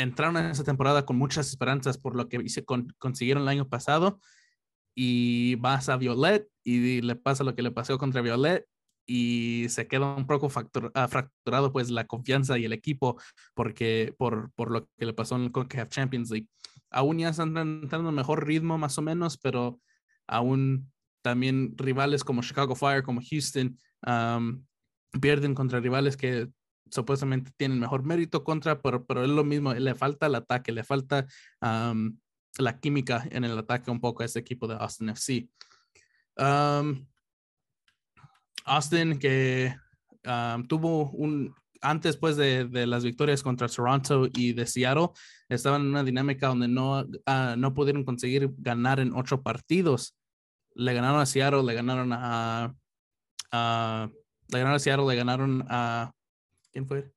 entraron 0.03 0.37
en 0.37 0.47
esa 0.47 0.65
temporada 0.65 1.05
con 1.05 1.17
muchas 1.17 1.49
esperanzas 1.49 1.99
por 1.99 2.17
lo 2.17 2.29
que 2.29 2.41
hice 2.45 2.65
consiguieron 2.65 3.43
el 3.45 3.49
año 3.49 3.69
pasado 3.69 4.21
y 4.95 5.55
vas 5.57 5.89
a 5.89 5.97
Violet 5.97 6.49
y 6.65 7.01
le 7.01 7.17
pasa 7.17 7.45
lo 7.45 7.55
que 7.55 7.63
le 7.63 7.71
pasó 7.71 7.99
contra 7.99 8.23
Violet 8.23 8.67
y 9.07 9.67
se 9.69 9.89
queda 9.89 10.15
un 10.15 10.27
poco 10.27 10.51
ah, 10.95 11.09
fracturado 11.09 11.73
pues 11.73 11.91
la 11.91 12.07
confianza 12.07 12.59
y 12.59 12.65
el 12.65 12.73
equipo 12.73 13.21
porque 13.55 14.15
por, 14.17 14.53
por 14.53 14.71
lo 14.71 14.87
que 14.97 15.07
le 15.07 15.13
pasó 15.13 15.37
en 15.37 15.43
el 15.43 15.53
CONCACAF 15.53 15.89
Champions 15.89 16.31
League. 16.31 16.49
Aún 16.91 17.19
ya 17.19 17.31
están 17.31 17.57
entrando 17.57 18.11
en 18.11 18.15
mejor 18.15 18.47
ritmo 18.47 18.79
más 18.79 18.99
o 18.99 19.03
menos, 19.03 19.37
pero 19.37 19.81
aún 20.29 20.93
también 21.23 21.75
rivales 21.77 22.25
como 22.25 22.43
Chicago 22.43 22.77
Fire, 22.77 23.03
como 23.03 23.21
Houston, 23.21 23.77
pierden 25.21 25.55
contra 25.55 25.81
rivales 25.81 26.17
que 26.17 26.49
supuestamente 26.91 27.51
tienen 27.57 27.79
mejor 27.79 28.05
mérito 28.05 28.45
contra, 28.45 28.81
pero, 28.81 29.05
pero 29.05 29.23
es 29.23 29.31
lo 29.31 29.45
mismo, 29.45 29.73
le 29.73 29.95
falta 29.95 30.27
el 30.27 30.35
ataque, 30.35 30.73
le 30.73 30.85
falta 30.85 31.27
la 31.61 32.81
química 32.81 33.27
en 33.31 33.45
el 33.45 33.59
ataque 33.59 33.91
un 33.91 34.01
poco 34.01 34.23
a 34.23 34.27
ese 34.27 34.39
equipo 34.39 34.67
de 34.67 34.75
Austin 34.75 35.11
FC. 35.11 35.49
Austin 38.65 39.19
que 39.19 39.75
tuvo 40.69 41.11
un, 41.11 41.55
antes 41.81 42.17
pues 42.17 42.37
de, 42.37 42.67
de, 42.67 42.87
las 42.87 43.05
victorias 43.05 43.43
contra 43.43 43.69
Toronto 43.69 44.29
y 44.35 44.53
de 44.53 44.67
Seattle, 44.67 45.11
estaban 45.49 45.83
en 45.83 45.89
una 45.89 46.05
dinámica 46.05 46.49
donde 46.49 46.69
no, 46.69 47.07
ah, 47.27 47.55
no 47.57 47.75
pudieron 47.75 48.05
conseguir 48.05 48.51
ganar 48.59 49.01
en 49.01 49.13
ocho 49.15 49.43
partidos. 49.43 50.17
Le 50.75 50.95
ganaron 50.95 51.21
a 51.21 51.27
Seattle, 51.27 51.63
le 51.65 51.75
ganaron 51.75 52.13
a 52.13 52.75
le 53.53 54.59
ganaron 54.59 54.77
a 54.77 54.79
Seattle, 54.79 55.07
le 55.07 55.17
ganaron 55.17 55.65
a 55.69 56.13
¿Quién 56.73 56.87
fue? 56.87 57.11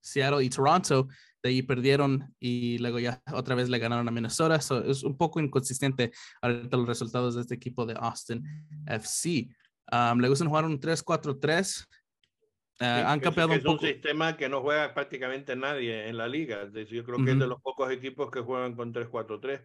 Seattle 0.00 0.44
y 0.44 0.50
Toronto. 0.50 1.08
De 1.42 1.50
ahí 1.50 1.62
perdieron 1.62 2.34
y 2.38 2.78
luego 2.78 2.98
ya 2.98 3.22
otra 3.32 3.54
vez 3.54 3.68
le 3.68 3.78
ganaron 3.78 4.08
a 4.08 4.10
Minnesota. 4.10 4.56
es 4.56 5.02
un 5.02 5.16
poco 5.16 5.40
inconsistente 5.40 6.10
ahorita 6.40 6.76
los 6.76 6.88
resultados 6.88 7.34
de 7.34 7.42
este 7.42 7.54
equipo 7.54 7.84
de 7.84 7.94
Austin 7.98 8.42
FC. 8.86 9.48
Um, 9.92 10.20
le 10.20 10.28
gustan 10.28 10.48
jugar 10.48 10.64
un 10.64 10.80
3-4-3. 10.80 11.86
Uh, 12.80 12.84
han 12.84 13.20
cambiado 13.20 13.52
un, 13.52 13.60
poco. 13.60 13.72
un 13.72 13.88
sistema 13.88 14.36
que 14.36 14.48
no 14.48 14.62
juega 14.62 14.94
prácticamente 14.94 15.54
nadie 15.54 16.08
en 16.08 16.16
la 16.16 16.26
liga. 16.26 16.68
yo 16.72 17.04
creo 17.04 17.24
que 17.24 17.32
es 17.32 17.38
de 17.38 17.46
los 17.46 17.60
pocos 17.60 17.90
equipos 17.90 18.30
que 18.30 18.40
juegan 18.40 18.74
con 18.74 18.92
3-4-3 18.92 19.64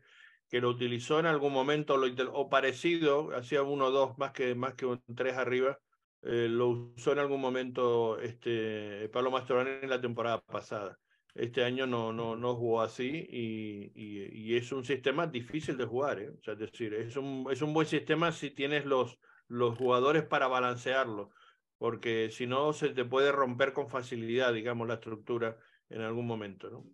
que 0.49 0.61
lo 0.61 0.69
utilizó 0.69 1.19
en 1.19 1.27
algún 1.27 1.53
momento 1.53 1.95
lo, 1.95 2.33
o 2.33 2.49
parecido, 2.49 3.29
hacía 3.35 3.61
uno 3.61 3.85
o 3.85 3.91
dos 3.91 4.17
más 4.17 4.31
que, 4.31 4.55
más 4.55 4.73
que 4.73 4.85
un 4.85 5.01
3 5.15 5.37
arriba, 5.37 5.77
eh, 6.21 6.47
lo 6.49 6.91
usó 6.95 7.13
en 7.13 7.19
algún 7.19 7.39
momento 7.41 8.19
este, 8.19 9.07
Pablo 9.09 9.31
Mastroani 9.31 9.71
en 9.81 9.89
la 9.89 10.01
temporada 10.01 10.41
pasada. 10.41 10.97
Este 11.35 11.63
año 11.63 11.85
no, 11.87 12.11
no, 12.11 12.35
no 12.35 12.55
jugó 12.55 12.81
así 12.81 13.25
y, 13.29 13.91
y, 13.95 14.55
es 14.57 14.71
un 14.71 14.83
sistema 14.83 15.27
difícil 15.27 15.77
de 15.77 15.85
jugar. 15.85 16.19
¿eh? 16.19 16.31
Es 16.43 16.57
decir, 16.57 16.93
es 16.93 17.15
un, 17.15 17.47
es 17.49 17.61
un 17.61 17.73
buen 17.73 17.87
sistema 17.87 18.31
si 18.31 18.51
tienes 18.51 18.85
los, 18.85 19.19
los 19.47 19.77
jugadores 19.77 20.23
para 20.23 20.47
balancearlo, 20.47 21.29
porque 21.77 22.29
si 22.31 22.47
no 22.47 22.73
se 22.73 22.89
te 22.89 23.05
puede 23.05 23.31
romper 23.31 23.73
con 23.73 23.89
facilidad, 23.89 24.53
digamos, 24.53 24.87
la 24.87 24.95
estructura 24.95 25.57
en 25.89 26.01
algún 26.01 26.27
momento. 26.27 26.69
¿no? 26.69 26.85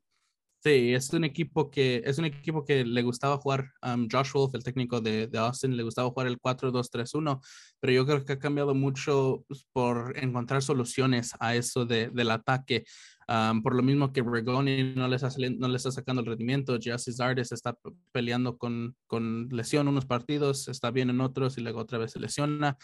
Sí, 0.65 0.95
es 0.95 1.13
un 1.13 1.23
equipo 1.23 1.69
que 1.69 2.01
es 2.03 2.17
un 2.17 2.25
equipo 2.25 2.65
que 2.65 2.83
le 2.83 3.03
gustaba 3.03 3.37
jugar 3.37 3.71
um, 3.83 4.07
Josh 4.11 4.31
Wolf, 4.33 4.55
el 4.55 4.63
técnico 4.63 4.99
de, 4.99 5.29
Austin, 5.37 5.77
le 5.77 5.83
gustaba 5.83 6.09
jugar 6.09 6.25
el 6.25 6.39
4-2-3-1, 6.39 7.39
pero 7.79 7.93
yo 7.93 8.03
creo 8.03 8.25
que 8.25 8.33
ha 8.33 8.39
cambiado 8.39 8.73
mucho 8.73 9.45
pues, 9.47 9.67
por 9.71 10.17
encontrar 10.17 10.63
soluciones 10.63 11.33
a 11.39 11.55
eso 11.55 11.85
de, 11.85 12.09
del 12.09 12.31
ataque. 12.31 12.83
Um, 13.27 13.61
por 13.61 13.75
lo 13.75 13.83
mismo 13.83 14.11
que 14.11 14.23
Regoni 14.23 14.95
no 14.95 15.07
les 15.07 15.21
está, 15.21 15.39
no 15.55 15.75
está 15.75 15.91
sacando 15.91 16.23
el 16.23 16.27
rendimiento, 16.29 16.79
Jesse 16.81 17.15
Zardes 17.15 17.51
está 17.51 17.77
peleando 18.11 18.57
con, 18.57 18.95
con 19.05 19.47
lesión 19.49 19.87
unos 19.87 20.07
partidos, 20.07 20.67
está 20.67 20.89
bien 20.89 21.11
en 21.11 21.21
otros 21.21 21.59
y 21.59 21.61
luego 21.61 21.79
otra 21.79 21.99
vez 21.99 22.13
se 22.13 22.19
lesiona. 22.19 22.75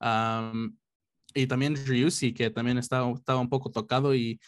Um, 0.00 0.74
y 1.34 1.46
también 1.46 1.76
Ryusi, 1.76 2.32
que 2.32 2.48
también 2.48 2.78
estaba, 2.78 3.10
estaba 3.12 3.40
un 3.40 3.50
poco 3.50 3.70
tocado 3.70 4.14
y 4.14 4.40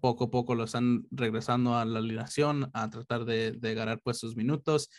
poco 0.00 0.24
a 0.24 0.30
poco 0.30 0.54
lo 0.54 0.64
están 0.64 1.06
regresando 1.10 1.74
a 1.74 1.84
la 1.84 1.98
alineación 1.98 2.70
a 2.74 2.90
tratar 2.90 3.24
de, 3.24 3.52
de 3.52 3.74
ganar 3.74 4.00
pues 4.02 4.18
sus 4.18 4.36
minutos. 4.36 4.90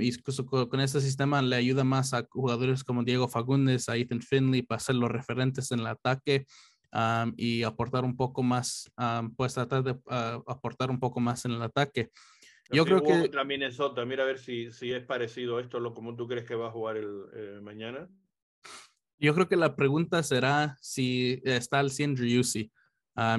y 0.00 0.12
con, 0.44 0.80
este 0.80 1.00
sistema 1.00 1.42
le 1.42 1.56
ayuda 1.56 1.84
más 1.84 2.14
a 2.14 2.26
jugadores 2.28 2.84
como 2.84 3.04
Diego 3.04 3.28
Fagundes, 3.28 3.88
a 3.88 3.96
Ethan 3.96 4.20
Finley 4.20 4.62
para 4.62 4.80
ser 4.80 4.96
los 4.96 5.10
referentes 5.10 5.70
en 5.72 5.80
el 5.80 5.86
ataque 5.86 6.46
y 7.36 7.62
aportar 7.62 8.04
un 8.04 8.16
poco 8.16 8.42
más, 8.42 8.90
pues 9.36 9.54
tratar 9.54 9.82
de 9.82 9.98
ah, 10.08 10.40
aportar 10.46 10.90
un 10.90 11.00
poco 11.00 11.20
más 11.20 11.44
en 11.44 11.52
el 11.52 11.62
ataque. 11.62 12.10
Yo 12.70 12.84
creo 12.84 13.02
que... 13.02 13.30
La 13.32 13.44
Minnesota, 13.44 14.04
mira 14.04 14.24
a 14.24 14.26
ver 14.26 14.38
si, 14.38 14.72
si 14.72 14.92
es 14.92 15.04
parecido 15.04 15.60
esto, 15.60 15.78
lo 15.78 15.94
como 15.94 16.16
tú 16.16 16.26
crees 16.26 16.44
que 16.44 16.56
va 16.56 16.68
a 16.68 16.72
jugar 16.72 16.96
el 16.96 17.24
eh, 17.32 17.60
mañana. 17.62 18.08
Yo 19.18 19.34
creo 19.34 19.48
que 19.48 19.56
la 19.56 19.76
pregunta 19.76 20.22
será 20.22 20.76
si 20.80 21.40
está 21.44 21.78
al 21.78 21.90
100 21.90 22.16
Driussi 22.16 22.72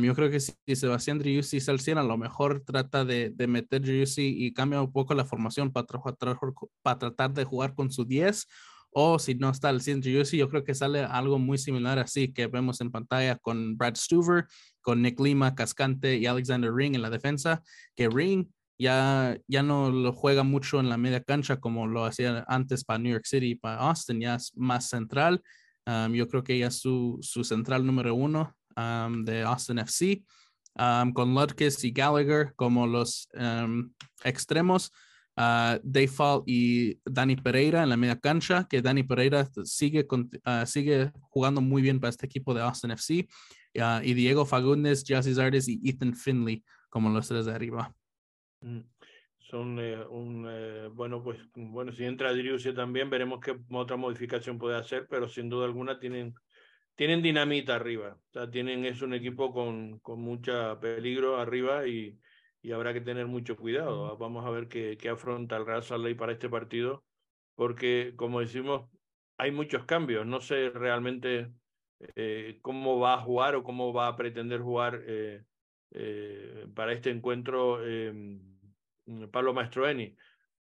yo 0.02 0.16
creo 0.16 0.32
que 0.32 0.40
si, 0.40 0.54
Sebastián 0.76 1.20
Driussi 1.20 1.58
está 1.58 1.72
al 1.72 1.80
100, 1.80 2.00
a 2.00 2.04
lo 2.04 2.18
mejor 2.18 2.64
trata 2.66 3.06
de, 3.06 3.30
de 3.30 3.48
meter 3.48 3.82
Driussi 3.82 4.36
y 4.38 4.54
cambia 4.54 4.82
un 4.82 4.92
poco 4.92 5.14
la 5.14 5.26
formación 5.26 5.72
para, 5.72 5.88
para 6.82 6.98
tratar 6.98 7.34
de 7.34 7.44
jugar 7.44 7.76
con 7.76 7.92
su 7.92 8.06
10. 8.06 8.48
O 8.92 9.20
si 9.20 9.36
no 9.36 9.52
está 9.52 9.70
al 9.70 9.82
100 9.82 10.02
Driussi, 10.02 10.38
yo 10.38 10.50
creo 10.50 10.64
que 10.64 10.74
sale 10.74 11.04
algo 11.04 11.38
muy 11.38 11.60
similar 11.60 12.00
así 12.00 12.34
que 12.34 12.48
vemos 12.48 12.82
en 12.82 12.92
pantalla 12.92 13.36
con 13.38 13.78
Brad 13.78 13.96
Stuver, 13.96 14.48
con 14.82 15.02
Nick 15.04 15.20
Lima, 15.20 15.54
Cascante 15.54 16.18
y 16.18 16.26
Alexander 16.26 16.74
Ring 16.74 16.96
en 16.96 17.04
la 17.04 17.12
defensa, 17.12 17.62
que 17.96 18.10
Ring 18.10 18.48
ya, 18.80 19.38
ya 19.48 19.62
no 19.62 19.92
lo 19.92 20.14
juega 20.14 20.44
mucho 20.44 20.80
en 20.80 20.90
la 20.90 20.98
media 20.98 21.22
cancha 21.24 21.60
como 21.60 21.86
lo 21.86 22.06
hacía 22.06 22.44
antes 22.48 22.84
para 22.84 23.00
New 23.00 23.12
York 23.12 23.26
City 23.26 23.52
y 23.52 23.56
para 23.56 23.78
Austin, 23.78 24.22
ya 24.22 24.36
es 24.36 24.52
más 24.56 24.90
central. 24.90 25.44
yo 25.86 26.28
creo 26.28 26.44
que 26.44 26.58
ya 26.58 26.68
es 26.68 26.80
su, 26.80 27.20
su 27.22 27.44
central 27.44 27.86
número 27.86 28.16
uno 28.16 28.57
Um, 28.78 29.26
de 29.26 29.42
Austin 29.42 29.80
FC, 29.80 30.24
um, 30.76 31.12
con 31.12 31.34
Ludkis 31.34 31.84
y 31.84 31.90
Gallagher 31.90 32.54
como 32.56 32.86
los 32.86 33.28
um, 33.34 33.92
extremos. 34.24 34.92
Uh, 35.36 35.80
y 36.46 37.00
Dani 37.04 37.36
Pereira 37.38 37.82
en 37.82 37.90
la 37.90 37.98
media 37.98 38.20
cancha, 38.20 38.68
que 38.70 38.84
Dani 38.84 39.02
Pereira 39.02 39.48
sigue, 39.64 40.06
uh, 40.12 40.66
sigue 40.68 41.12
jugando 41.22 41.60
muy 41.60 41.82
bien 41.82 42.00
para 42.00 42.10
este 42.10 42.28
equipo 42.28 42.54
de 42.54 42.62
Austin 42.62 42.92
FC, 42.92 43.28
uh, 43.78 44.04
y 44.04 44.14
Diego 44.14 44.46
Fagundes, 44.46 45.04
Jesse 45.04 45.36
Zardes 45.36 45.68
y 45.68 45.80
Ethan 45.84 46.14
Finley 46.14 46.64
como 46.90 47.10
los 47.10 47.28
tres 47.28 47.48
de 47.48 47.56
arriba. 47.56 47.92
Mm, 48.62 48.82
son 49.40 49.80
eh, 49.80 50.06
un, 50.08 50.46
eh, 50.48 50.90
bueno, 50.94 51.24
pues 51.24 51.40
bueno, 51.56 51.92
si 51.92 52.06
entra 52.06 52.32
Driussi 52.32 52.74
también, 52.74 53.10
veremos 53.10 53.40
qué 53.40 53.58
otra 53.72 53.98
modificación 53.98 54.60
puede 54.60 54.78
hacer, 54.78 55.08
pero 55.10 55.28
sin 55.28 55.50
duda 55.50 55.66
alguna 55.66 56.00
tienen 56.00 56.36
tienen 56.98 57.22
dinamita 57.22 57.76
arriba. 57.76 58.20
O 58.30 58.34
sea, 58.34 58.50
tienen, 58.50 58.84
es 58.84 59.02
un 59.02 59.14
equipo 59.14 59.54
con, 59.54 60.00
con 60.00 60.20
mucho 60.20 60.80
peligro 60.82 61.38
arriba 61.38 61.88
y, 61.88 62.20
y 62.62 62.72
habrá 62.72 62.92
que 62.92 63.02
tener 63.02 63.28
mucho 63.28 63.56
cuidado. 63.56 64.18
Vamos 64.18 64.46
a 64.46 64.50
ver 64.50 64.68
qué, 64.68 64.98
qué 65.00 65.10
afronta 65.10 65.56
el 65.58 65.66
Real 65.66 65.84
Salt 65.84 66.04
Lake 66.04 66.16
para 66.16 66.34
este 66.34 66.50
partido, 66.50 67.06
porque 67.56 68.14
como 68.16 68.40
decimos, 68.40 68.90
hay 69.38 69.52
muchos 69.52 69.86
cambios. 69.86 70.26
No 70.26 70.42
sé 70.42 70.72
realmente 70.72 71.52
eh, 72.16 72.58
cómo 72.64 73.00
va 73.00 73.14
a 73.14 73.22
jugar 73.22 73.56
o 73.56 73.64
cómo 73.64 73.94
va 73.94 74.08
a 74.08 74.16
pretender 74.16 74.62
jugar 74.62 75.04
eh, 75.06 75.44
eh, 75.92 76.66
para 76.76 76.94
este 76.94 77.12
encuentro 77.12 77.86
em, 77.88 78.42
Pablo 79.32 79.54
Mastroeni. 79.54 80.16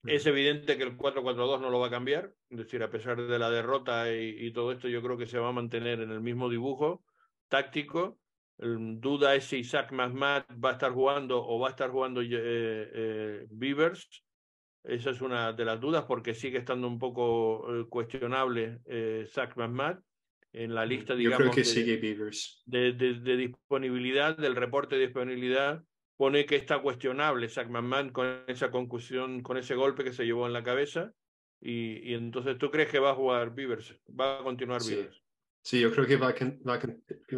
Es 0.04 0.26
evidente 0.26 0.78
que 0.78 0.84
el 0.84 0.96
4-4-2 0.96 1.60
no 1.60 1.70
lo 1.70 1.80
va 1.80 1.88
a 1.88 1.90
cambiar, 1.90 2.32
es 2.50 2.58
decir, 2.58 2.82
a 2.82 2.90
pesar 2.90 3.20
de 3.20 3.38
la 3.38 3.50
derrota 3.50 4.12
y, 4.12 4.52
todo 4.52 4.72
esto, 4.72 4.88
yo 4.88 5.02
creo 5.02 5.16
que 5.16 5.26
se 5.26 5.38
va 5.38 5.48
a 5.48 5.52
mantener 5.52 6.00
en 6.00 6.10
el 6.10 6.20
mismo 6.20 6.48
dibujo 6.48 7.04
táctico. 7.48 8.18
duda 8.58 9.34
es 9.34 9.44
si 9.44 9.58
Isaac 9.58 9.92
Mahmat 9.92 10.46
va 10.62 10.70
a 10.70 10.72
estar 10.72 10.92
jugando 10.92 11.44
o 11.44 11.58
va 11.58 11.68
a 11.68 11.70
estar 11.70 11.90
jugando 11.90 12.20
eh, 12.24 13.46
Beavers. 13.50 14.24
Esa 14.82 15.10
es 15.10 15.20
una 15.20 15.52
de 15.52 15.64
las 15.64 15.80
dudas 15.80 16.04
porque 16.04 16.34
sigue 16.34 16.58
estando 16.58 16.88
un 16.88 16.98
poco 16.98 17.86
cuestionable 17.88 18.80
eh, 18.86 19.24
Zach 19.28 19.56
Mahmat 19.56 20.00
en 20.52 20.74
la 20.74 20.84
lista, 20.84 21.14
digamos, 21.14 21.38
Yo 21.38 21.50
creo 21.52 21.54
que 21.54 21.64
sigue 21.64 21.96
Beavers. 21.98 22.62
De, 22.66 22.92
de, 22.92 23.36
disponibilidad, 23.36 24.36
del 24.36 24.56
reporte 24.56 24.96
de 24.96 25.02
disponibilidad, 25.02 25.82
pone 26.16 26.44
que 26.44 26.56
está 26.56 26.80
cuestionable 26.80 27.48
Zach 27.48 27.68
McMahon 27.68 28.10
con 28.10 28.42
esa 28.46 28.70
concusión, 28.70 29.42
con 29.42 29.56
ese 29.56 29.74
golpe 29.74 30.04
que 30.04 30.12
se 30.12 30.24
llevó 30.24 30.46
en 30.46 30.52
la 30.52 30.64
cabeza. 30.64 31.12
Y, 31.60 32.10
y 32.10 32.14
entonces, 32.14 32.58
¿tú 32.58 32.70
crees 32.70 32.90
que 32.90 32.98
va 32.98 33.10
a 33.10 33.14
jugar 33.14 33.54
Beavers? 33.54 33.94
¿Va 34.08 34.40
a 34.40 34.42
continuar 34.42 34.82
Beavers? 34.82 35.22
Sí, 35.62 35.80
yo 35.80 35.92
creo 35.92 36.06
que 36.06 36.16
va 36.16 36.28
a, 36.28 36.32
va, 36.32 36.80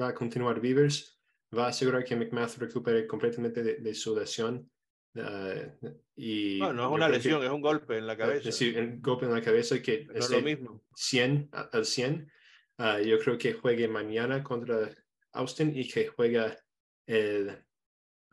va 0.00 0.08
a 0.08 0.14
continuar 0.14 0.60
Beavers. 0.60 1.20
Va 1.56 1.66
a 1.66 1.68
asegurar 1.68 2.04
que 2.04 2.16
McMath 2.16 2.56
recupere 2.58 3.06
completamente 3.06 3.62
de, 3.62 3.94
su 3.94 4.16
lesión. 4.16 4.70
Uh, 5.14 5.90
y 6.16 6.58
no, 6.58 6.72
no 6.72 6.86
es 6.86 6.92
una 6.92 7.08
lesión, 7.08 7.42
es 7.42 7.50
un 7.50 7.60
golpe 7.60 7.98
en 7.98 8.06
la 8.06 8.16
cabeza. 8.16 8.38
Es 8.38 8.44
decir, 8.58 8.78
un 8.78 9.02
golpe 9.02 9.26
en 9.26 9.32
la 9.32 9.42
cabeza 9.42 9.82
que 9.82 10.06
es 10.14 10.30
lo 10.30 10.40
mismo. 10.40 10.82
100 10.94 11.50
al 11.52 11.84
100 11.84 12.32
Ah, 12.78 13.00
yo 13.00 13.18
creo 13.20 13.38
que 13.38 13.52
juegue 13.52 13.86
mañana 13.86 14.42
contra 14.42 14.90
Austin 15.32 15.72
y 15.76 15.86
que 15.86 16.08
juega 16.08 16.58
el 17.06 17.64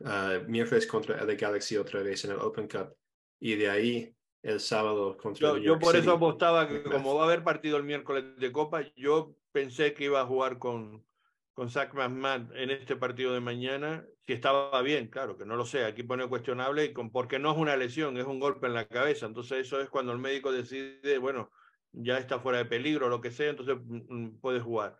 uh, 0.00 0.48
miércoles 0.48 0.88
contra 0.88 1.20
el 1.20 1.36
Galaxy 1.36 1.76
otra 1.76 2.02
vez 2.02 2.24
en 2.24 2.32
el 2.32 2.38
Open 2.38 2.66
Cup. 2.66 2.96
Y 3.38 3.54
de 3.54 3.70
ahí 3.70 4.16
el 4.42 4.60
sábado 4.60 5.16
contra 5.16 5.48
Yo, 5.48 5.56
yo 5.58 5.78
por 5.78 5.96
eso 5.96 6.12
apostaba 6.12 6.68
que 6.68 6.82
como 6.82 7.14
va 7.14 7.22
a 7.22 7.26
haber 7.26 7.44
partido 7.44 7.76
el 7.76 7.84
miércoles 7.84 8.24
de 8.38 8.52
Copa, 8.52 8.82
yo 8.96 9.34
pensé 9.52 9.94
que 9.94 10.04
iba 10.04 10.20
a 10.20 10.26
jugar 10.26 10.58
con, 10.58 11.04
con 11.52 11.70
Zach 11.70 11.92
McMahon 11.94 12.50
en 12.54 12.70
este 12.70 12.96
partido 12.96 13.34
de 13.34 13.40
mañana, 13.40 14.06
si 14.26 14.32
estaba 14.32 14.80
bien, 14.82 15.08
claro, 15.08 15.36
que 15.36 15.44
no 15.44 15.56
lo 15.56 15.66
sé, 15.66 15.84
aquí 15.84 16.02
pone 16.02 16.28
cuestionable, 16.28 16.84
y 16.86 16.92
con, 16.92 17.10
porque 17.10 17.38
no 17.38 17.50
es 17.52 17.58
una 17.58 17.76
lesión, 17.76 18.16
es 18.16 18.26
un 18.26 18.40
golpe 18.40 18.66
en 18.66 18.74
la 18.74 18.86
cabeza, 18.86 19.26
entonces 19.26 19.66
eso 19.66 19.80
es 19.80 19.90
cuando 19.90 20.12
el 20.12 20.18
médico 20.18 20.52
decide, 20.52 21.18
bueno, 21.18 21.50
ya 21.92 22.18
está 22.18 22.38
fuera 22.38 22.58
de 22.58 22.64
peligro, 22.64 23.08
lo 23.08 23.20
que 23.20 23.30
sea, 23.30 23.50
entonces 23.50 23.76
mm, 23.84 24.14
mm, 24.14 24.40
puede 24.40 24.60
jugar. 24.60 24.96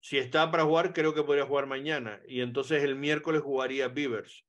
Si 0.00 0.18
está 0.18 0.50
para 0.50 0.64
jugar, 0.64 0.92
creo 0.92 1.14
que 1.14 1.22
podría 1.22 1.46
jugar 1.46 1.66
mañana. 1.66 2.20
Y 2.26 2.40
entonces 2.40 2.82
el 2.82 2.96
miércoles 2.96 3.40
jugaría 3.42 3.88
Beavers. 3.88 4.44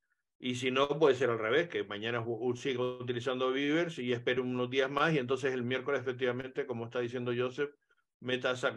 Y 0.46 0.56
si 0.56 0.72
no, 0.72 0.90
puede 1.00 1.16
ser 1.16 1.30
al 1.30 1.40
revés, 1.40 1.70
que 1.70 1.86
mañana 1.86 2.22
siga 2.56 2.84
utilizando 2.84 3.54
Beavers 3.54 3.98
y 3.98 4.12
espere 4.12 4.42
unos 4.42 4.70
días 4.70 4.92
más. 4.92 5.14
Y 5.14 5.18
entonces 5.18 5.54
el 5.54 5.64
miércoles, 5.64 6.02
efectivamente, 6.02 6.68
como 6.68 6.84
está 6.84 7.00
diciendo 7.00 7.32
Joseph, 7.34 7.74
meta 8.20 8.50
a 8.50 8.58
Zach 8.58 8.76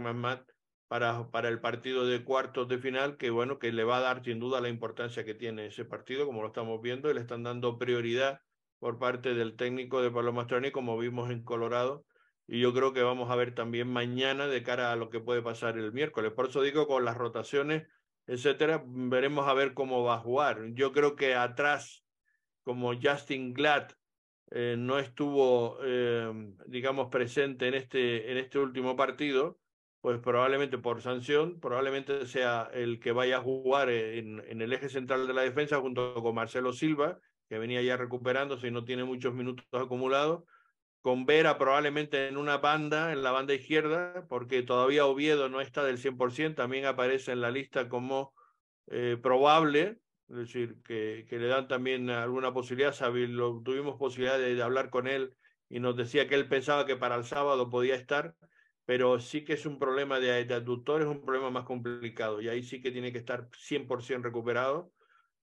para, 0.87 1.29
para 1.33 1.49
el 1.49 1.59
partido 1.61 2.07
de 2.07 2.23
cuartos 2.23 2.69
de 2.69 2.79
final, 2.79 3.17
que 3.17 3.31
bueno, 3.31 3.59
que 3.59 3.73
le 3.73 3.83
va 3.83 3.97
a 3.97 4.01
dar 4.01 4.23
sin 4.25 4.39
duda 4.39 4.61
la 4.61 4.69
importancia 4.69 5.25
que 5.25 5.35
tiene 5.35 5.67
ese 5.67 5.85
partido, 5.85 6.25
como 6.25 6.41
lo 6.41 6.47
estamos 6.47 6.81
viendo, 6.81 7.11
y 7.11 7.14
le 7.14 7.21
están 7.21 7.43
dando 7.43 7.79
prioridad 7.79 8.43
por 8.79 9.01
parte 9.01 9.35
del 9.35 9.57
técnico 9.57 10.03
de 10.03 10.12
Pablo 10.12 10.33
Mastroni, 10.33 10.71
como 10.71 10.97
vimos 10.97 11.33
en 11.33 11.43
Colorado, 11.43 12.05
y 12.47 12.61
yo 12.61 12.73
creo 12.73 12.93
que 12.93 13.03
vamos 13.03 13.29
a 13.29 13.35
ver 13.35 13.57
también 13.57 13.89
mañana 13.89 14.47
de 14.47 14.62
cara 14.62 14.93
a 14.93 14.97
lo 14.97 15.11
que 15.11 15.19
puede 15.19 15.43
pasar 15.43 15.77
el 15.79 15.93
miércoles. 15.93 16.31
Por 16.31 16.47
eso 16.47 16.62
digo, 16.62 16.87
con 16.87 17.05
las 17.05 17.17
rotaciones, 17.17 17.89
etcétera, 18.27 18.83
veremos 18.87 19.49
a 19.49 19.55
ver 19.55 19.74
cómo 19.74 20.03
va 20.03 20.14
a 20.14 20.20
jugar. 20.20 20.72
Yo 20.72 20.93
creo 20.93 21.16
que 21.16 21.35
atrás, 21.35 22.05
como 22.62 22.93
Justin 23.01 23.55
Glad 23.55 23.91
eh, 24.51 24.77
no 24.79 24.99
estuvo, 24.99 25.79
eh, 25.85 26.33
digamos, 26.66 27.09
presente 27.09 27.68
en 27.68 27.74
este, 27.74 28.31
en 28.31 28.39
este 28.39 28.59
último 28.59 28.97
partido, 28.97 29.59
pues 30.01 30.20
probablemente 30.20 30.79
por 30.79 31.03
sanción, 31.03 31.59
probablemente 31.59 32.27
sea 32.27 32.70
el 32.72 33.01
que 33.01 33.12
vaya 33.12 33.39
a 33.39 33.43
jugar 33.43 33.91
en, 33.91 34.43
en 34.47 34.62
el 34.62 34.72
eje 34.72 34.89
central 34.89 35.27
de 35.27 35.35
la 35.35 35.43
defensa 35.43 35.81
junto 35.81 36.14
con 36.14 36.35
Marcelo 36.35 36.72
Silva, 36.72 37.18
que 37.49 37.59
venía 37.59 37.83
ya 37.83 37.97
recuperándose 37.97 38.68
y 38.68 38.70
no 38.70 38.85
tiene 38.85 39.05
muchos 39.05 39.35
minutos 39.35 39.66
acumulados 39.72 40.45
con 41.03 41.27
Vera 41.27 41.59
probablemente 41.59 42.29
en 42.29 42.37
una 42.37 42.59
banda, 42.59 43.13
en 43.13 43.23
la 43.23 43.31
banda 43.31 43.55
izquierda, 43.55 44.27
porque 44.29 44.63
todavía 44.63 45.07
Oviedo 45.07 45.49
no 45.49 45.61
está 45.61 45.85
del 45.85 45.99
100%, 45.99 46.55
también 46.55 46.85
aparece 46.85 47.33
en 47.33 47.41
la 47.41 47.51
lista 47.51 47.89
como 47.89 48.35
eh, 48.89 49.17
probable, 49.23 49.99
es 50.29 50.37
decir, 50.37 50.77
que, 50.83 51.27
le 51.31 51.47
dan 51.47 51.69
también 51.69 52.11
alguna 52.11 52.53
posibilidad. 52.53 52.95
lo, 53.13 53.63
tuvimos 53.63 53.97
posibilidad 53.97 54.39
de, 54.39 54.61
hablar 54.63 54.91
con 54.91 55.07
él 55.07 55.35
y 55.69 55.81
nos 55.81 55.97
decía 55.97 56.29
que 56.29 56.35
él 56.35 56.49
pensaba 56.49 56.87
que 56.87 56.97
para 56.97 57.17
el 57.17 57.25
sábado 57.25 57.71
podía 57.71 57.95
estar, 57.95 58.35
pero 58.85 59.21
sí 59.21 59.45
que 59.45 59.55
es 59.55 59.67
un 59.67 59.79
problema 59.79 60.19
de, 60.21 60.45
de 60.45 60.57
es 60.57 61.07
un 61.07 61.25
problema 61.25 61.51
más 61.51 61.65
complicado 61.65 62.41
y 62.41 62.49
ahí 62.49 62.63
sí 62.63 62.81
que 62.81 62.91
tiene 62.91 63.13
que 63.13 63.19
estar 63.19 63.49
100% 63.51 64.23
recuperado 64.23 64.93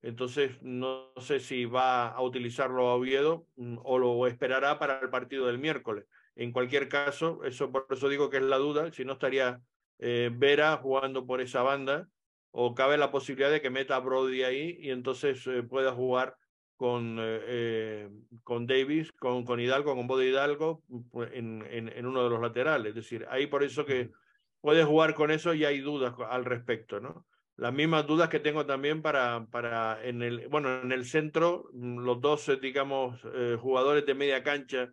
entonces, 0.03 0.61
no 0.61 1.13
sé 1.17 1.39
si 1.39 1.63
va 1.63 2.09
a 2.09 2.21
utilizarlo 2.21 2.89
a 2.89 2.95
Oviedo 2.95 3.47
mm, 3.55 3.77
o 3.83 3.97
lo 3.97 4.27
esperará 4.27 4.77
para 4.77 4.99
el 4.99 5.09
partido 5.09 5.47
del 5.47 5.59
miércoles. 5.59 6.05
En 6.35 6.51
cualquier 6.51 6.89
caso, 6.89 7.43
eso 7.45 7.71
por 7.71 7.87
eso 7.89 8.09
digo 8.09 8.29
que 8.29 8.37
es 8.37 8.43
la 8.43 8.57
duda, 8.57 8.91
si 8.91 9.05
no 9.05 9.13
estaría 9.13 9.61
eh, 9.99 10.29
Vera 10.33 10.75
jugando 10.77 11.25
por 11.25 11.39
esa 11.39 11.61
banda 11.61 12.09
o 12.51 12.75
cabe 12.75 12.97
la 12.97 13.11
posibilidad 13.11 13.49
de 13.49 13.61
que 13.61 13.69
meta 13.69 13.95
a 13.95 13.99
Brody 13.99 14.43
ahí 14.43 14.77
y 14.79 14.91
entonces 14.91 15.47
eh, 15.47 15.63
pueda 15.63 15.93
jugar 15.93 16.35
con, 16.75 17.17
eh, 17.19 18.09
con 18.43 18.67
Davis, 18.67 19.09
con, 19.13 19.45
con 19.45 19.61
Hidalgo, 19.61 19.95
con 19.95 20.05
Bode 20.05 20.27
Hidalgo 20.27 20.83
pues, 21.11 21.31
en, 21.33 21.65
en, 21.69 21.87
en, 21.87 22.05
uno 22.05 22.25
de 22.25 22.29
los 22.29 22.41
laterales. 22.41 22.89
Es 22.89 22.95
decir, 22.95 23.25
ahí 23.29 23.47
por 23.47 23.63
eso 23.63 23.85
que 23.85 24.11
puede 24.59 24.83
jugar 24.83 25.13
con 25.15 25.31
eso 25.31 25.53
y 25.53 25.63
hay 25.63 25.79
dudas 25.79 26.13
al 26.29 26.43
respecto, 26.43 26.99
¿no? 26.99 27.25
Las 27.55 27.73
mismas 27.73 28.07
dudas 28.07 28.29
que 28.29 28.39
tengo 28.39 28.65
también 28.65 29.01
para, 29.01 29.45
para 29.47 30.03
en 30.03 30.21
el, 30.21 30.47
bueno, 30.47 30.81
en 30.81 30.91
el 30.91 31.05
centro, 31.05 31.69
mm, 31.73 31.99
los 31.99 32.19
dos, 32.21 32.49
eh, 32.49 32.57
digamos, 32.57 33.21
eh, 33.33 33.57
jugadores 33.59 34.05
de 34.05 34.15
media 34.15 34.43
cancha 34.43 34.91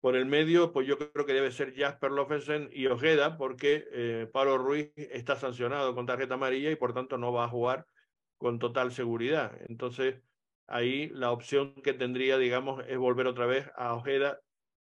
por 0.00 0.16
el 0.16 0.24
medio, 0.24 0.72
pues 0.72 0.86
yo 0.86 0.96
creo 0.98 1.26
que 1.26 1.34
debe 1.34 1.52
ser 1.52 1.74
Jasper 1.76 2.10
Lofensen 2.10 2.70
y 2.72 2.86
Ojeda, 2.86 3.36
porque 3.36 3.84
eh, 3.92 4.28
Pablo 4.32 4.56
Ruiz 4.56 4.92
está 4.96 5.36
sancionado 5.36 5.94
con 5.94 6.06
tarjeta 6.06 6.34
amarilla 6.34 6.70
y 6.70 6.76
por 6.76 6.94
tanto 6.94 7.18
no 7.18 7.32
va 7.32 7.44
a 7.44 7.48
jugar 7.48 7.86
con 8.38 8.58
total 8.58 8.92
seguridad. 8.92 9.52
Entonces, 9.68 10.22
ahí 10.66 11.10
la 11.10 11.32
opción 11.32 11.74
que 11.82 11.92
tendría, 11.92 12.38
digamos, 12.38 12.82
es 12.88 12.96
volver 12.96 13.26
otra 13.26 13.44
vez 13.44 13.70
a 13.76 13.94
Ojeda 13.94 14.40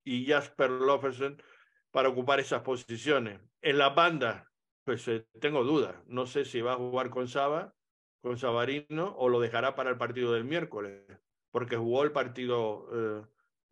y 0.05 0.27
Jasper 0.27 0.71
Lofensen 0.71 1.43
para 1.91 2.09
ocupar 2.09 2.39
esas 2.39 2.63
posiciones. 2.63 3.41
En 3.61 3.79
la 3.79 3.91
banda, 3.91 4.52
pues 4.85 5.07
eh, 5.09 5.27
tengo 5.41 5.65
dudas. 5.65 5.97
No 6.07 6.27
sé 6.27 6.45
si 6.45 6.61
va 6.61 6.73
a 6.73 6.77
jugar 6.77 7.11
con 7.11 7.29
Saba, 7.29 7.75
con 8.21 8.39
Sabarino, 8.39 9.15
o 9.17 9.29
lo 9.29 9.41
dejará 9.41 9.75
para 9.75 9.91
el 9.91 9.99
partido 9.99 10.33
del 10.33 10.45
miércoles, 10.45 11.03
porque 11.51 11.77
jugó 11.77 12.03
el 12.03 12.13
partido, 12.13 12.89
eh, 12.93 13.23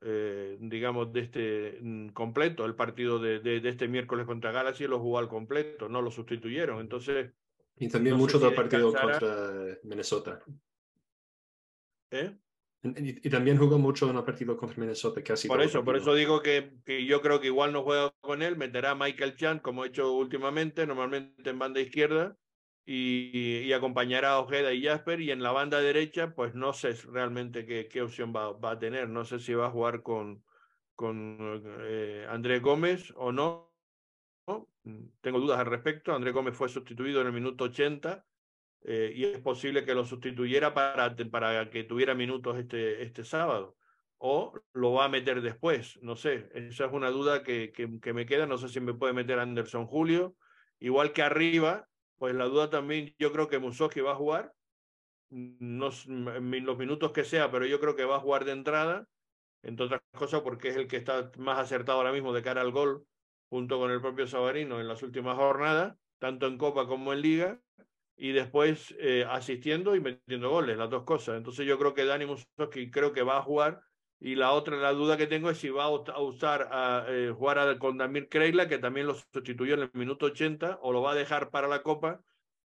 eh, 0.03 0.59
digamos, 0.61 1.13
de 1.13 1.21
este 1.21 1.79
mm, 1.81 2.09
completo, 2.11 2.65
el 2.65 2.75
partido 2.75 3.19
de, 3.19 3.41
de, 3.41 3.69
este 3.69 3.89
miércoles 3.89 4.27
contra 4.27 4.53
Galaxy 4.53 4.87
lo 4.87 4.99
jugó 4.99 5.19
al 5.19 5.29
completo, 5.29 5.89
no 5.89 6.03
lo 6.03 6.11
sustituyeron. 6.11 6.81
Entonces. 6.81 7.33
Y 7.77 7.89
también 7.89 8.17
mucho 8.17 8.39
del 8.39 8.55
partido 8.55 8.93
contra 8.93 9.79
Minnesota. 9.85 10.41
¿Eh? 12.11 12.37
Y, 12.83 13.29
también 13.29 13.59
jugó 13.59 13.79
mucho 13.79 14.09
en 14.09 14.17
el 14.17 14.25
partido 14.25 14.57
contra 14.57 14.79
Minnesota, 14.79 15.23
casi. 15.23 15.49
Por 15.49 15.61
eso, 15.61 15.85
por 15.85 15.97
eso 15.97 16.15
digo 16.15 16.41
que, 16.41 16.79
que, 16.87 17.05
yo 17.05 17.21
creo 17.21 17.39
que 17.39 17.49
igual 17.49 17.75
no 17.75 17.83
juega 17.83 18.11
con 18.23 18.43
él, 18.43 18.57
meterá 18.57 18.93
a 18.93 18.95
Michael 18.95 19.37
Chan, 19.37 19.59
como 19.59 19.85
he 19.85 19.89
hecho 19.89 20.15
últimamente, 20.15 20.87
normalmente 20.87 21.51
en 21.51 21.59
banda 21.59 21.81
izquierda, 21.81 22.39
y, 22.87 23.59
y, 23.59 23.73
acompañará 23.75 24.31
a 24.31 24.41
Ojeda 24.41 24.73
y 24.73 24.83
Jasper, 24.83 25.21
y 25.21 25.31
en 25.31 25.43
la 25.43 25.53
banda 25.53 25.81
derecha, 25.81 26.35
pues 26.35 26.55
no 26.55 26.73
sé 26.73 26.95
realmente 27.13 27.67
qué, 27.67 27.87
qué 27.87 28.01
opción 28.01 28.33
va, 28.35 28.53
va, 28.53 28.73
a 28.73 28.79
tener. 28.79 29.11
No 29.11 29.27
sé 29.27 29.41
si 29.41 29.53
va 29.53 29.67
a 29.67 29.71
jugar 29.71 30.03
con, 30.03 30.43
con 30.95 31.63
eh, 31.83 32.27
Andrés 32.31 32.63
Gómez 32.63 33.13
o 33.17 33.31
no. 33.31 33.71
Tengo 35.21 35.39
dudas 35.39 35.61
al 35.61 35.67
respecto. 35.67 36.15
Andrés 36.15 36.33
Gómez 36.33 36.57
fue 36.57 36.71
sustituido 36.71 37.21
en 37.21 37.27
el 37.27 37.33
minuto 37.35 37.65
80 37.65 38.25
eh, 38.83 39.13
y 39.15 39.25
es 39.25 39.39
posible 39.41 39.85
que 39.85 39.95
lo 39.95 40.05
sustituyera 40.05 40.75
para, 40.75 41.15
para 41.31 41.71
que 41.71 41.85
tuviera 41.85 42.15
minutos 42.15 42.59
este, 42.59 43.03
este 43.03 43.25
sábado. 43.25 43.77
O 44.19 44.53
lo 44.75 44.93
va 44.93 45.07
a 45.07 45.09
meter 45.09 45.41
después, 45.41 45.99
no 46.03 46.15
sé. 46.15 46.49
Esa 46.55 46.87
es 46.87 46.93
una 46.93 47.11
duda 47.11 47.43
que, 47.43 47.73
que, 47.73 48.13
me 48.13 48.27
queda. 48.27 48.47
No 48.47 48.59
sé 48.59 48.69
si 48.69 48.79
me 48.81 48.93
puede 48.93 49.15
meter 49.15 49.39
Anderson 49.39 49.87
Julio, 49.87 50.37
Igual 50.81 51.13
que 51.13 51.23
arriba, 51.23 51.87
pues 52.17 52.35
la 52.35 52.47
duda 52.47 52.71
también, 52.71 53.15
yo 53.19 53.33
creo 53.33 53.49
que 53.49 53.59
Musoki 53.59 54.01
va 54.01 54.13
a 54.13 54.17
jugar, 54.17 54.55
no, 55.29 55.91
los 56.07 56.79
minutos 56.79 57.13
que 57.13 57.25
sea, 57.25 57.51
pero 57.51 57.67
yo 57.67 57.79
creo 57.81 57.95
que 57.95 58.07
va 58.07 58.17
a 58.17 58.21
jugar 58.21 58.47
de 58.47 58.53
entrada, 58.53 59.07
entre 59.63 59.87
otras 59.87 60.01
cosas 60.17 60.41
porque 60.41 60.69
es 60.69 60.77
el 60.77 60.89
que 60.89 60.97
está 60.97 61.31
más 61.37 61.59
acertado 61.59 61.99
ahora 61.99 62.13
mismo 62.13 62.33
de 62.33 62.43
cara 62.43 62.63
al 62.63 62.73
gol, 62.73 63.05
junto 63.51 63.79
con 63.79 63.91
el 63.91 64.01
propio 64.01 64.27
Sabarino 64.27 64.81
en 64.81 64.89
las 64.89 65.03
últimas 65.03 65.37
jornadas, 65.37 65.97
tanto 66.19 66.47
en 66.47 66.57
Copa 66.57 66.87
como 66.87 67.13
en 67.13 67.21
Liga, 67.21 67.61
y 68.23 68.33
después 68.33 68.95
eh, 68.99 69.25
asistiendo 69.27 69.97
y 69.97 70.01
metiendo 70.01 70.51
goles, 70.51 70.77
las 70.77 70.91
dos 70.91 71.05
cosas. 71.05 71.39
Entonces 71.39 71.67
yo 71.67 71.79
creo 71.79 71.95
que 71.95 72.05
Dani 72.05 72.27
Musoki 72.27 72.91
creo 72.91 73.15
que 73.15 73.23
va 73.23 73.39
a 73.39 73.43
jugar, 73.43 73.81
y 74.21 74.35
la 74.35 74.53
otra, 74.53 74.77
la 74.77 74.93
duda 74.93 75.17
que 75.17 75.27
tengo 75.27 75.49
es 75.49 75.57
si 75.57 75.71
va 75.71 75.85
a 75.85 76.21
usar 76.21 76.69
a 76.71 77.07
eh, 77.09 77.33
jugar 77.35 77.79
con 77.79 77.97
Damir 77.97 78.29
Kreila, 78.29 78.69
que 78.69 78.77
también 78.77 79.07
lo 79.07 79.15
sustituyó 79.15 79.73
en 79.73 79.81
el 79.81 79.91
minuto 79.95 80.27
80, 80.27 80.81
o 80.83 80.93
lo 80.93 81.01
va 81.01 81.13
a 81.13 81.15
dejar 81.15 81.51
para 81.51 81.67
la 81.67 81.83
Copa 81.83 82.23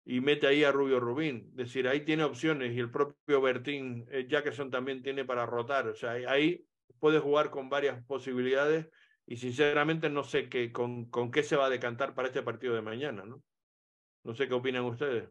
y 0.05 0.21
mete 0.21 0.49
ahí 0.49 0.65
a 0.65 0.73
Rubio 0.73 0.99
Rubín. 0.99 1.51
Es 1.51 1.69
decir, 1.69 1.87
ahí 1.87 2.01
tiene 2.01 2.25
opciones 2.25 2.75
y 2.75 2.81
el 2.81 2.91
propio 2.91 3.41
Bertín 3.41 4.05
eh, 4.11 4.27
Jackson 4.29 4.73
también 4.73 5.01
tiene 5.01 5.25
para 5.25 5.47
rotar. 5.47 5.87
O 5.87 5.95
sea, 5.95 6.11
ahí 6.29 6.67
puede 6.99 7.21
jugar 7.21 7.51
con 7.51 7.69
varias 7.69 8.05
posibilidades 8.07 8.89
y 9.25 9.37
sinceramente 9.37 10.11
no 10.11 10.25
sé 10.25 10.49
qué, 10.49 10.73
con, 10.73 11.09
con 11.09 11.31
qué 11.31 11.45
se 11.45 11.55
va 11.55 11.67
a 11.67 11.71
decantar 11.71 12.15
para 12.17 12.27
este 12.27 12.43
partido 12.43 12.75
de 12.75 12.83
mañana, 12.83 13.25
¿no? 13.25 13.45
No 14.27 14.35
sé 14.35 14.49
qué 14.49 14.55
opinan 14.55 14.85
ustedes. 14.85 15.29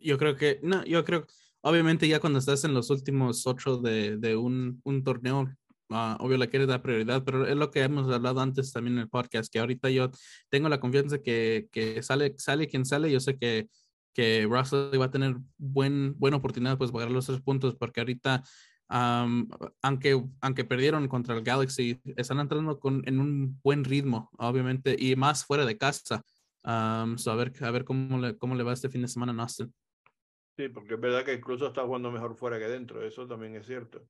Yo 0.00 0.16
creo 0.16 0.36
que, 0.36 0.60
no, 0.62 0.84
yo 0.84 1.04
creo, 1.04 1.26
obviamente 1.60 2.06
ya 2.06 2.20
cuando 2.20 2.38
estás 2.38 2.62
en 2.62 2.72
los 2.72 2.88
últimos 2.88 3.44
ocho 3.48 3.78
de, 3.78 4.16
de 4.16 4.36
un, 4.36 4.80
un 4.84 5.02
torneo, 5.02 5.40
uh, 5.88 6.14
obvio 6.20 6.38
le 6.38 6.48
quieres 6.48 6.68
dar 6.68 6.82
prioridad, 6.82 7.24
pero 7.24 7.48
es 7.48 7.56
lo 7.56 7.72
que 7.72 7.80
hemos 7.80 8.08
hablado 8.08 8.40
antes 8.40 8.72
también 8.72 8.94
en 8.94 9.02
el 9.02 9.08
podcast, 9.08 9.52
que 9.52 9.58
ahorita 9.58 9.90
yo 9.90 10.12
tengo 10.50 10.68
la 10.68 10.78
confianza 10.78 11.20
que, 11.20 11.68
que 11.72 12.00
sale, 12.04 12.36
sale 12.38 12.68
quien 12.68 12.84
sale, 12.84 13.10
yo 13.10 13.18
sé 13.18 13.36
que, 13.36 13.68
que 14.14 14.46
Russell 14.48 15.00
va 15.00 15.06
a 15.06 15.10
tener 15.10 15.36
buen, 15.58 16.16
buena 16.16 16.36
oportunidad 16.36 16.78
pues 16.78 16.92
pagar 16.92 17.10
los 17.10 17.26
tres 17.26 17.40
puntos, 17.40 17.74
porque 17.74 18.02
ahorita, 18.02 18.44
um, 18.88 19.48
aunque, 19.82 20.22
aunque 20.40 20.64
perdieron 20.64 21.08
contra 21.08 21.34
el 21.34 21.42
Galaxy, 21.42 22.00
están 22.16 22.38
entrando 22.38 22.78
con, 22.78 23.02
en 23.06 23.18
un 23.18 23.60
buen 23.64 23.82
ritmo, 23.82 24.30
obviamente, 24.38 24.94
y 24.96 25.16
más 25.16 25.44
fuera 25.44 25.66
de 25.66 25.76
casa. 25.76 26.22
Um, 26.62 27.16
a 27.26 27.34
ver, 27.36 27.52
a 27.62 27.70
ver 27.70 27.84
cómo, 27.84 28.18
le, 28.18 28.36
cómo 28.36 28.54
le 28.54 28.62
va 28.62 28.72
este 28.72 28.90
fin 28.90 29.02
de 29.02 29.08
semana 29.08 29.32
en 29.32 29.40
Austin. 29.40 29.74
Sí, 30.58 30.68
porque 30.68 30.94
es 30.94 31.00
verdad 31.00 31.24
que 31.24 31.32
incluso 31.32 31.68
está 31.68 31.84
jugando 31.84 32.10
mejor 32.10 32.36
fuera 32.36 32.58
que 32.58 32.68
dentro, 32.68 33.02
eso 33.02 33.26
también 33.26 33.54
es 33.56 33.66
cierto. 33.66 34.04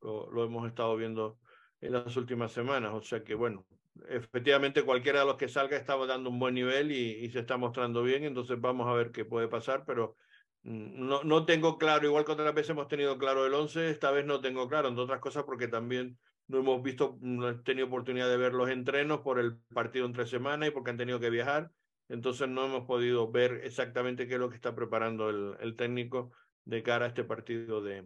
Lo, 0.00 0.30
lo, 0.30 0.44
hemos 0.44 0.68
estado 0.68 0.96
viendo 0.96 1.38
en 1.80 1.92
las 1.92 2.16
últimas 2.16 2.52
semanas, 2.52 2.92
o 2.94 3.02
sea 3.02 3.24
que 3.24 3.34
bueno, 3.34 3.66
efectivamente 4.08 4.84
cualquiera 4.84 5.20
de 5.20 5.26
los 5.26 5.36
que 5.36 5.48
salga 5.48 5.76
está 5.76 5.96
dando 6.06 6.30
un 6.30 6.38
buen 6.38 6.54
nivel 6.54 6.92
y, 6.92 7.24
y 7.24 7.30
se 7.30 7.40
está 7.40 7.56
mostrando 7.56 8.04
bien, 8.04 8.22
entonces 8.22 8.60
vamos 8.60 8.86
a 8.86 8.92
ver 8.92 9.10
qué 9.10 9.24
puede 9.24 9.48
pasar, 9.48 9.82
pero 9.84 10.14
mm, 10.62 11.08
no, 11.08 11.24
no 11.24 11.44
tengo 11.44 11.78
claro, 11.78 12.06
igual 12.06 12.24
que 12.24 12.32
otras 12.32 12.54
veces 12.54 12.70
hemos 12.70 12.86
tenido 12.86 13.18
claro 13.18 13.44
el 13.44 13.54
11, 13.54 13.90
esta 13.90 14.12
vez 14.12 14.24
no 14.24 14.40
tengo 14.40 14.68
claro, 14.68 14.86
entre 14.86 15.02
otras 15.02 15.18
cosas 15.18 15.42
porque 15.42 15.66
también 15.66 16.16
no 16.46 16.58
hemos 16.58 16.80
visto, 16.80 17.18
no 17.20 17.48
he 17.48 17.54
tenido 17.56 17.88
oportunidad 17.88 18.28
de 18.28 18.36
ver 18.36 18.54
los 18.54 18.70
entrenos 18.70 19.20
por 19.22 19.40
el 19.40 19.58
partido 19.74 20.06
entre 20.06 20.28
semana 20.28 20.68
y 20.68 20.70
porque 20.70 20.90
han 20.90 20.96
tenido 20.96 21.18
que 21.18 21.30
viajar 21.30 21.72
entonces 22.08 22.48
no 22.48 22.64
hemos 22.66 22.86
podido 22.86 23.30
ver 23.30 23.60
exactamente 23.64 24.26
qué 24.26 24.34
es 24.34 24.40
lo 24.40 24.48
que 24.48 24.56
está 24.56 24.74
preparando 24.74 25.28
el, 25.30 25.76
técnico 25.76 26.32
de 26.64 26.82
cara 26.82 27.06
a 27.06 27.08
este 27.08 27.24
partido 27.24 27.82
de, 27.82 28.04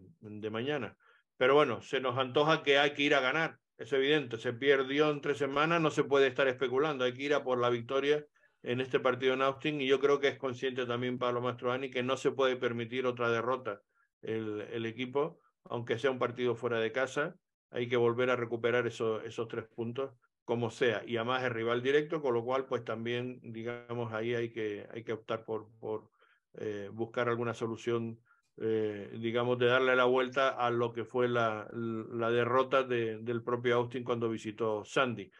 mañana. 0.51 0.97
Pero 1.37 1.55
bueno, 1.55 1.81
se 1.83 2.01
nos 2.01 2.19
antoja 2.19 2.63
que 2.63 2.79
hay 2.79 2.95
que 2.95 3.03
ir 3.03 3.15
a 3.15 3.21
ganar, 3.21 3.59
es 3.79 3.93
evidente, 3.93 4.39
se 4.39 4.53
perdió 4.53 5.11
en 5.11 5.21
tres 5.21 5.39
semanas, 5.39 5.81
no 5.81 5.91
se 5.91 6.05
puede 6.05 6.27
estar 6.27 6.47
especulando, 6.49 7.05
hay 7.05 7.15
que 7.15 7.23
ir 7.23 7.35
a 7.35 7.43
por 7.43 7.59
la 7.59 7.71
victoria 7.71 8.25
en 8.63 8.81
este 8.81 9.01
partido 9.01 9.35
en 9.35 9.43
Austin 9.43 9.81
y 9.81 9.87
yo 9.87 9.99
creo 9.99 10.21
que 10.21 10.29
es 10.29 10.39
consciente 10.39 10.87
también 10.87 11.19
Pablo 11.19 11.41
Mastroani 11.41 11.91
que 11.91 12.03
no 12.03 12.17
se 12.17 12.31
puede 12.31 12.57
permitir 12.57 13.07
otra 13.07 13.29
derrota 13.29 13.81
el, 14.23 14.87
equipo, 14.87 15.41
aunque 15.65 15.99
sea 15.99 16.13
un 16.13 16.19
partido 16.19 16.55
fuera 16.55 16.79
de 16.79 16.93
casa, 16.93 17.35
hay 17.71 17.89
que 17.89 17.97
volver 17.97 18.31
a 18.31 18.37
recuperar 18.37 18.87
eso, 18.87 19.21
esos 19.23 19.49
tres 19.49 19.65
puntos 19.75 20.13
como 20.45 20.71
sea, 20.71 21.03
y 21.07 21.17
además 21.17 21.45
es 21.45 21.53
rival 21.53 21.83
directo, 21.83 22.21
con 22.21 22.35
lo 22.35 22.45
cual 22.45 22.67
pues 22.67 22.85
también, 22.85 23.41
digamos, 23.43 24.13
ahí 24.13 24.35
hay 24.35 24.51
que, 24.51 24.87
hay 24.93 25.05
que 25.05 25.13
optar 25.13 25.45
por, 25.45 25.69
por 25.79 26.11
eh, 26.55 26.91
buscar 26.93 27.29
alguna 27.29 27.55
solución, 27.55 28.21
eh, 28.57 29.11
digamos, 29.19 29.59
de 29.59 29.67
darle 29.67 29.97
la 29.97 30.05
vuelta 30.05 30.51
a 30.51 30.71
lo 30.71 30.93
que 30.93 31.05
fue 31.05 31.29
la, 31.29 31.69
la 31.73 32.31
derrota 32.31 32.83
de, 32.83 33.19
del 33.19 33.43
propio 33.43 33.77
Austin 33.77 34.05
cuando 34.05 34.29
visitó 34.29 34.85
Sandy. 34.85 35.31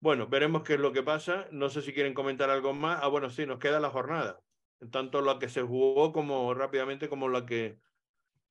Bueno, 0.00 0.28
veremos 0.28 0.62
qué 0.62 0.74
es 0.74 0.80
lo 0.80 0.92
que 0.92 1.02
pasa. 1.02 1.48
No 1.50 1.70
sé 1.70 1.80
si 1.80 1.94
quieren 1.94 2.12
comentar 2.12 2.50
algo 2.50 2.74
más. 2.74 3.00
Ah, 3.02 3.08
bueno, 3.08 3.30
sí, 3.30 3.46
nos 3.46 3.58
queda 3.58 3.80
la 3.80 3.88
jornada. 3.88 4.38
Tanto 4.90 5.22
la 5.22 5.38
que 5.38 5.48
se 5.48 5.62
jugó 5.62 6.12
como 6.12 6.52
rápidamente 6.52 7.08
como 7.08 7.28
la 7.28 7.46
que, 7.46 7.78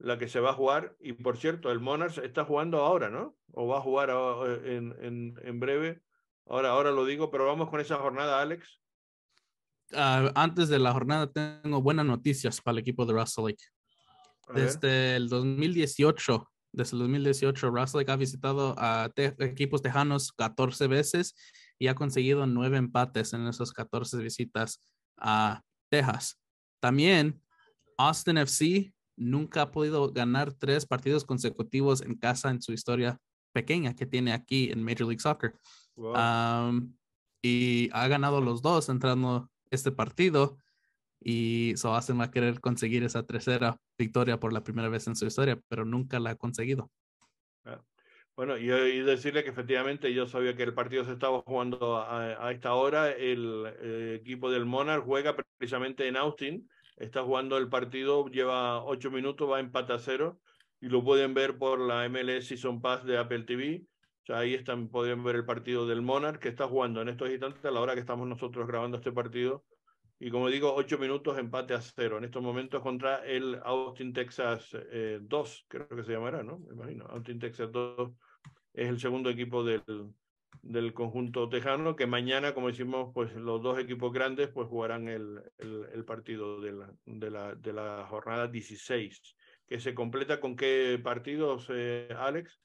la 0.04 0.18
que 0.18 0.28
se 0.28 0.42
va 0.42 0.52
a 0.52 0.54
jugar. 0.54 0.96
Y 1.00 1.14
por 1.14 1.38
cierto, 1.38 1.72
el 1.72 1.80
Monarchs 1.80 2.18
está 2.18 2.44
jugando 2.44 2.80
ahora, 2.80 3.10
¿no? 3.10 3.38
O 3.54 3.68
va 3.68 3.78
a 3.78 3.82
jugar 3.82 4.10
en, 4.66 4.94
en, 5.02 5.40
en 5.42 5.60
breve. 5.60 6.02
Ahora, 6.46 6.72
ahora 6.72 6.92
lo 6.92 7.06
digo, 7.06 7.32
pero 7.32 7.46
vamos 7.46 7.70
con 7.70 7.80
esa 7.80 7.96
jornada, 7.96 8.42
Alex. 8.42 8.82
Uh, 9.94 10.30
antes 10.36 10.68
de 10.68 10.80
la 10.80 10.92
jornada 10.92 11.32
tengo 11.32 11.82
buenas 11.82 12.06
noticias 12.06 12.60
para 12.60 12.74
el 12.74 12.80
equipo 12.80 13.06
de 13.06 13.14
Russell 13.14 13.46
Lake. 13.46 13.64
Desde 14.54 15.16
el 15.16 15.30
2018, 15.30 16.52
desde 16.74 16.96
el 16.98 17.04
2018, 17.04 17.70
Russell 17.70 18.00
Lake 18.00 18.12
ha 18.12 18.18
visitado 18.18 18.76
a 18.78 19.10
te 19.16 19.34
equipos 19.40 19.82
tejanos 19.82 20.34
14 20.34 20.88
veces 20.88 21.34
y 21.80 21.88
ha 21.88 21.96
conseguido 21.96 22.46
nueve 22.46 22.76
empates 22.76 23.32
en 23.32 23.48
esas 23.48 23.72
14 23.72 24.18
visitas 24.18 24.82
a 25.18 25.62
Texas. 25.90 26.42
También 26.82 27.42
Austin 27.98 28.38
FC 28.38 28.94
nunca 29.16 29.64
ha 29.64 29.72
podido 29.72 30.12
ganar 30.12 30.54
tres 30.54 30.86
partidos 30.86 31.26
consecutivos 31.26 32.02
en 32.02 32.16
casa 32.16 32.50
en 32.50 32.62
su 32.62 32.74
historia 32.74 33.20
pequeña 33.54 33.96
que 33.96 34.06
tiene 34.06 34.34
aquí 34.34 34.72
en 34.72 34.84
Major 34.84 35.08
League 35.08 35.20
Soccer. 35.20 35.54
Wow. 35.96 36.16
Um, 36.16 36.96
y 37.42 37.90
ha 37.94 38.08
ganado 38.08 38.42
los 38.42 38.62
dos 38.62 38.90
entrando 38.90 39.50
este 39.70 39.92
partido 39.92 40.58
y 41.20 41.74
so 41.78 41.96
Austin 41.96 42.20
va 42.20 42.26
a 42.26 42.32
querer 42.32 42.60
conseguir 42.60 43.04
esa 43.04 43.26
tercera 43.26 43.78
victoria 43.98 44.40
por 44.40 44.52
la 44.54 44.64
primera 44.64 44.90
vez 44.90 45.08
en 45.08 45.16
su 45.16 45.26
historia, 45.26 45.60
pero 45.70 45.86
nunca 45.86 46.20
la 46.20 46.32
ha 46.32 46.36
conseguido. 46.36 46.92
Ah, 47.66 47.82
bueno, 48.36 48.58
y, 48.58 48.72
y, 48.72 49.02
decirle 49.02 49.44
que 49.44 49.52
efectivamente 49.52 50.14
yo 50.14 50.28
sabía 50.28 50.56
que 50.56 50.64
el 50.64 50.74
partido 50.74 51.06
se 51.06 51.14
estaba 51.14 51.42
jugando 51.42 51.98
a, 51.98 52.46
a 52.46 52.52
esta 52.52 52.74
hora. 52.74 53.12
El 53.12 53.74
eh, 53.80 54.20
equipo 54.22 54.52
del 54.52 54.66
Monarch 54.66 55.06
juega 55.06 55.36
precisamente 55.58 56.08
en 56.08 56.18
Austin 56.18 56.70
está 57.04 57.24
jugando 57.24 57.58
el 57.58 57.70
partido, 57.70 58.28
lleva 58.28 58.84
ocho 58.84 59.12
minutos, 59.12 59.50
va 59.50 59.60
empate 59.60 59.94
a 59.94 60.00
cero 60.00 60.40
y 60.80 60.88
lo 60.88 61.04
pueden 61.04 61.34
ver 61.34 61.58
por 61.58 61.80
la 61.80 62.08
MLS 62.10 62.48
Season 62.48 62.82
Pass 62.82 63.06
de 63.06 63.18
Apple 63.18 63.44
TV. 63.44 63.86
O 63.86 64.26
sea, 64.26 64.40
ahí 64.40 64.54
están, 64.54 64.90
pueden 64.90 65.24
ver 65.24 65.36
el 65.36 65.46
partido 65.46 65.86
del 65.86 66.02
Monarch 66.02 66.40
que 66.40 66.50
está 66.50 66.68
jugando 66.68 67.02
en 67.02 67.10
estos 67.10 67.30
instantes 67.30 67.64
a 67.66 67.72
la 67.72 67.82
hora 67.82 67.94
que 67.94 68.00
estamos 68.00 68.28
nosotros 68.28 68.68
grabando 68.68 68.98
este 68.98 69.12
partido. 69.12 69.66
Y 70.20 70.32
como 70.32 70.48
digo, 70.48 70.74
ocho 70.74 70.98
minutos 70.98 71.38
empate 71.38 71.74
a 71.74 71.82
cero. 71.82 72.18
En 72.18 72.24
estos 72.24 72.42
momentos 72.42 72.82
contra 72.82 73.26
el 73.26 73.60
Austin 73.64 74.14
Texas 74.14 74.70
2, 74.72 74.82
eh, 74.92 75.66
creo 75.68 75.88
que 75.90 76.04
se 76.04 76.14
llamará, 76.14 76.44
¿no? 76.44 76.60
Me 76.60 76.74
imagino. 76.74 77.06
Austin 77.08 77.40
Texas 77.40 77.70
2 77.72 78.12
es 78.74 78.88
el 78.88 79.00
segundo 79.00 79.30
equipo 79.30 79.64
del, 79.64 79.84
del 80.62 80.94
conjunto 80.94 81.50
tejano, 81.50 81.96
que 81.96 82.08
mañana, 82.08 82.54
como 82.54 82.68
decimos, 82.68 83.12
pues 83.14 83.34
los 83.36 83.62
dos 83.62 83.80
equipos 83.80 84.14
grandes 84.14 84.50
pues 84.50 84.68
jugarán 84.68 85.08
el, 85.08 85.42
el, 85.58 85.86
el 85.94 86.06
partido 86.06 86.62
de 86.62 86.72
la, 86.74 86.94
de, 87.06 87.32
la, 87.32 87.56
de 87.56 87.74
la 87.74 88.06
jornada 88.10 88.48
16, 88.48 89.36
que 89.68 89.80
se 89.80 89.94
completa 89.94 90.40
con 90.40 90.56
qué 90.56 91.00
partidos, 91.04 91.68
eh, 91.70 92.10
Alex? 92.18 92.60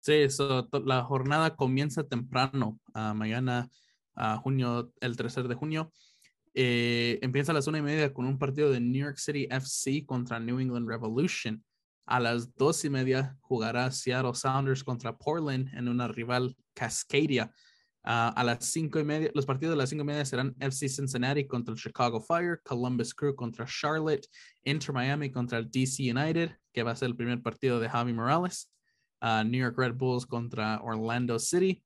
Sí, 0.00 0.28
so, 0.30 0.68
la 0.84 1.02
jornada 1.02 1.56
comienza 1.56 2.06
temprano, 2.06 2.78
uh, 2.94 3.14
mañana, 3.14 3.68
uh, 4.16 4.36
junio, 4.38 4.92
el 5.00 5.16
3 5.16 5.48
de 5.48 5.54
junio. 5.54 5.92
Eh, 6.54 7.18
empieza 7.22 7.52
a 7.52 7.54
las 7.54 7.66
una 7.66 7.78
y 7.78 7.82
media 7.82 8.12
con 8.14 8.24
un 8.24 8.38
partido 8.38 8.70
de 8.70 8.80
New 8.80 9.04
York 9.04 9.18
City 9.18 9.46
FC 9.50 10.06
contra 10.06 10.38
New 10.38 10.58
England 10.60 10.88
Revolution. 10.88 11.62
A 12.06 12.20
las 12.20 12.54
dos 12.54 12.84
y 12.84 12.90
media 12.90 13.36
jugará 13.40 13.90
Seattle 13.90 14.34
Sounders 14.34 14.84
contra 14.84 15.18
Portland 15.18 15.68
en 15.74 15.88
una 15.88 16.08
rival 16.08 16.56
Cascadia. 16.76 17.50
Uh, 18.04 18.30
a 18.36 18.44
las 18.44 18.64
cinco 18.66 19.00
y 19.00 19.04
media, 19.04 19.32
los 19.34 19.44
partidos 19.44 19.72
de 19.72 19.78
las 19.78 19.90
cinco 19.90 20.02
y 20.04 20.06
media 20.06 20.24
serán 20.24 20.54
FC 20.60 20.88
Cincinnati 20.88 21.44
contra 21.44 21.74
el 21.74 21.80
Chicago 21.80 22.20
Fire, 22.20 22.60
Columbus 22.62 23.12
Crew 23.12 23.34
contra 23.34 23.66
Charlotte, 23.66 24.28
Inter 24.62 24.92
Miami 24.92 25.32
contra 25.32 25.58
el 25.58 25.68
DC 25.68 26.08
United, 26.08 26.56
que 26.72 26.84
va 26.84 26.92
a 26.92 26.96
ser 26.96 27.08
el 27.08 27.16
primer 27.16 27.42
partido 27.42 27.80
de 27.80 27.88
Javi 27.88 28.12
Morales, 28.12 28.70
uh, 29.22 29.42
New 29.42 29.60
York 29.60 29.76
Red 29.76 29.94
Bulls 29.94 30.24
contra 30.24 30.80
Orlando 30.82 31.36
City, 31.40 31.82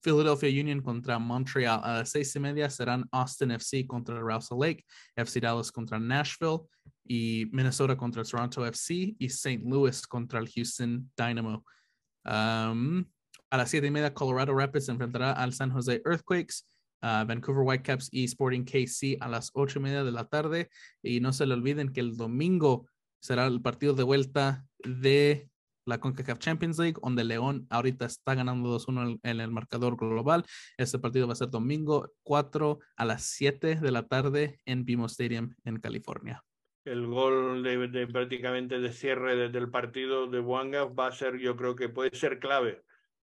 Philadelphia 0.00 0.48
Union 0.48 0.80
contra 0.80 1.18
Montreal. 1.18 1.80
A 1.82 1.98
las 1.98 2.10
seis 2.10 2.36
y 2.36 2.38
media 2.38 2.70
serán 2.70 3.04
Austin 3.10 3.50
FC 3.50 3.84
contra 3.84 4.20
Russell 4.20 4.60
Lake, 4.60 4.84
FC 5.16 5.40
Dallas 5.40 5.72
contra 5.72 5.98
Nashville 5.98 6.68
y 7.04 7.46
Minnesota 7.50 7.96
contra 7.96 8.22
Toronto 8.22 8.64
FC 8.64 9.16
y 9.18 9.26
St. 9.26 9.64
Louis 9.64 10.06
contra 10.06 10.38
el 10.38 10.48
Houston 10.48 11.10
Dynamo. 11.16 11.64
Um, 12.24 13.04
a 13.50 13.56
las 13.56 13.70
siete 13.70 13.86
y 13.86 13.90
media, 13.90 14.14
Colorado 14.14 14.54
Rapids 14.54 14.88
enfrentará 14.88 15.32
al 15.32 15.52
San 15.52 15.70
Jose 15.70 16.02
Earthquakes. 16.04 16.64
Vancouver 17.02 17.62
Whitecaps 17.64 18.08
y 18.10 18.24
Sporting 18.24 18.64
KC 18.64 19.18
a 19.20 19.28
las 19.28 19.50
ocho 19.54 19.78
y 19.78 19.82
media 19.82 20.02
de 20.02 20.10
la 20.10 20.24
tarde. 20.24 20.68
Y 21.02 21.20
no 21.20 21.32
se 21.32 21.46
le 21.46 21.54
olviden 21.54 21.92
que 21.92 22.00
el 22.00 22.16
domingo 22.16 22.88
será 23.20 23.46
el 23.46 23.60
partido 23.62 23.94
de 23.94 24.02
vuelta 24.02 24.66
de 24.78 25.48
la 25.84 25.98
CONCACAF 25.98 26.38
Champions 26.38 26.78
League, 26.78 26.98
donde 27.00 27.22
León 27.22 27.66
ahorita 27.70 28.06
está 28.06 28.34
ganando 28.34 28.76
2-1 28.76 29.20
en 29.22 29.40
el 29.40 29.50
marcador 29.52 29.96
global. 29.96 30.44
Este 30.76 30.98
partido 30.98 31.28
va 31.28 31.34
a 31.34 31.36
ser 31.36 31.50
domingo 31.50 32.10
4 32.24 32.80
a 32.96 33.04
las 33.04 33.22
7 33.22 33.76
de 33.76 33.90
la 33.92 34.08
tarde 34.08 34.60
en 34.64 34.84
BMO 34.84 35.06
Stadium 35.06 35.54
en 35.64 35.78
California. 35.78 36.42
El 36.84 37.06
gol 37.06 37.62
de, 37.62 38.06
prácticamente 38.06 38.80
de 38.80 38.92
cierre 38.92 39.48
del 39.48 39.70
partido 39.70 40.26
de 40.26 40.40
Wanga 40.40 40.84
va 40.84 41.08
a 41.08 41.12
ser, 41.12 41.38
yo 41.38 41.56
creo 41.56 41.76
que 41.76 41.88
puede 41.88 42.16
ser 42.16 42.38
clave. 42.38 42.82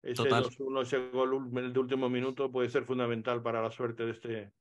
Ese 0.06 0.22
2-1, 0.22 0.82
ese 0.82 1.08
gol 1.10 1.50
de 1.72 1.80
último 1.80 2.08
minuto 2.08 2.50
puede 2.52 2.68
ser 2.68 2.84
fundamental 2.84 3.42
para 3.42 3.60
la 3.60 3.72
suerte 3.72 4.04
de 4.04 4.12
este, 4.12 4.52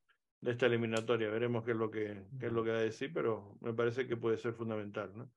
de 0.41 0.51
esta 0.51 0.65
eliminatoria. 0.65 1.29
Veremos 1.29 1.63
qué 1.63 1.71
es 1.71 1.77
lo 1.77 1.91
que, 1.91 2.23
qué 2.39 2.47
es 2.47 2.51
lo 2.51 2.63
que 2.63 2.71
va 2.71 2.77
a 2.77 2.81
decir, 2.81 3.11
pero 3.13 3.57
me 3.61 3.73
parece 3.73 4.07
que 4.07 4.17
puede 4.17 4.37
ser 4.37 4.53
fundamental. 4.53 5.11
¿no? 5.15 5.29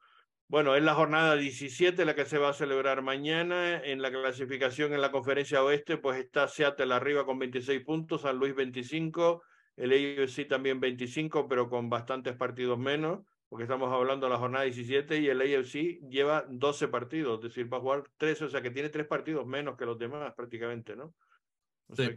Bueno, 0.48 0.74
es 0.74 0.82
la 0.82 0.94
jornada 0.94 1.36
17 1.36 2.06
la 2.06 2.14
que 2.14 2.24
se 2.24 2.38
va 2.38 2.48
a 2.48 2.54
celebrar 2.54 3.02
mañana. 3.02 3.82
En 3.84 4.00
la 4.00 4.10
clasificación 4.10 4.94
en 4.94 5.02
la 5.02 5.10
conferencia 5.10 5.62
oeste, 5.62 5.98
pues 5.98 6.18
está 6.18 6.48
Seattle 6.48 6.94
arriba 6.94 7.26
con 7.26 7.38
26 7.38 7.84
puntos, 7.84 8.22
San 8.22 8.38
Luis 8.38 8.54
25, 8.54 9.42
el 9.76 9.92
AFC 9.92 10.48
también 10.48 10.80
25, 10.80 11.46
pero 11.48 11.68
con 11.68 11.90
bastantes 11.90 12.34
partidos 12.34 12.78
menos, 12.78 13.20
porque 13.48 13.64
estamos 13.64 13.92
hablando 13.92 14.26
de 14.26 14.32
la 14.32 14.38
jornada 14.38 14.64
17 14.64 15.20
y 15.20 15.28
el 15.28 15.40
AFC 15.40 16.00
lleva 16.08 16.44
12 16.48 16.88
partidos, 16.88 17.38
es 17.38 17.48
decir, 17.48 17.72
va 17.72 17.78
a 17.78 17.80
jugar 17.80 18.04
13, 18.16 18.44
o 18.44 18.48
sea 18.48 18.60
que 18.60 18.70
tiene 18.70 18.90
tres 18.90 19.06
partidos 19.06 19.46
menos 19.46 19.76
que 19.76 19.86
los 19.86 19.98
demás 19.98 20.34
prácticamente, 20.34 20.96
¿no? 20.96 21.14
sí. 21.96 22.10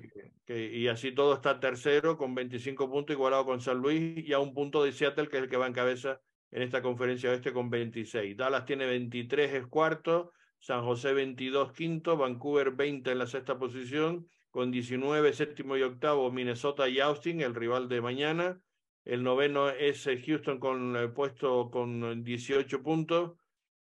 y 0.47 0.87
así 0.87 1.13
todo 1.13 1.33
está 1.33 1.59
tercero 1.59 2.17
con 2.17 2.35
25 2.35 2.89
puntos 2.89 3.13
igualado 3.13 3.45
con 3.45 3.61
San 3.61 3.77
Luis 3.77 4.27
y 4.27 4.33
a 4.33 4.39
un 4.39 4.53
punto 4.53 4.83
de 4.83 4.91
Seattle, 4.91 5.29
que 5.29 5.37
es 5.37 5.43
el 5.43 5.49
que 5.49 5.57
va 5.57 5.67
en 5.67 5.73
cabeza 5.73 6.19
en 6.51 6.61
esta 6.61 6.81
conferencia 6.81 7.29
oeste 7.29 7.53
con 7.53 7.69
26. 7.69 8.35
Dallas 8.35 8.65
tiene 8.65 8.85
23, 8.85 9.53
es 9.53 9.67
cuarto. 9.67 10.31
San 10.59 10.83
José 10.83 11.13
22, 11.13 11.71
quinto. 11.71 12.17
Vancouver 12.17 12.71
20 12.71 13.11
en 13.11 13.17
la 13.17 13.25
sexta 13.25 13.57
posición. 13.57 14.27
Con 14.49 14.69
19, 14.69 15.31
séptimo 15.31 15.77
y 15.77 15.81
octavo, 15.81 16.29
Minnesota 16.29 16.89
y 16.89 16.99
Austin, 16.99 17.39
el 17.39 17.55
rival 17.55 17.87
de 17.87 18.01
mañana. 18.01 18.61
El 19.03 19.23
noveno 19.23 19.69
es 19.69 20.05
eh, 20.07 20.21
Houston 20.25 20.59
con 20.59 20.95
el 20.95 21.11
puesto 21.11 21.69
con 21.71 22.23
18 22.23 22.83
puntos. 22.83 23.33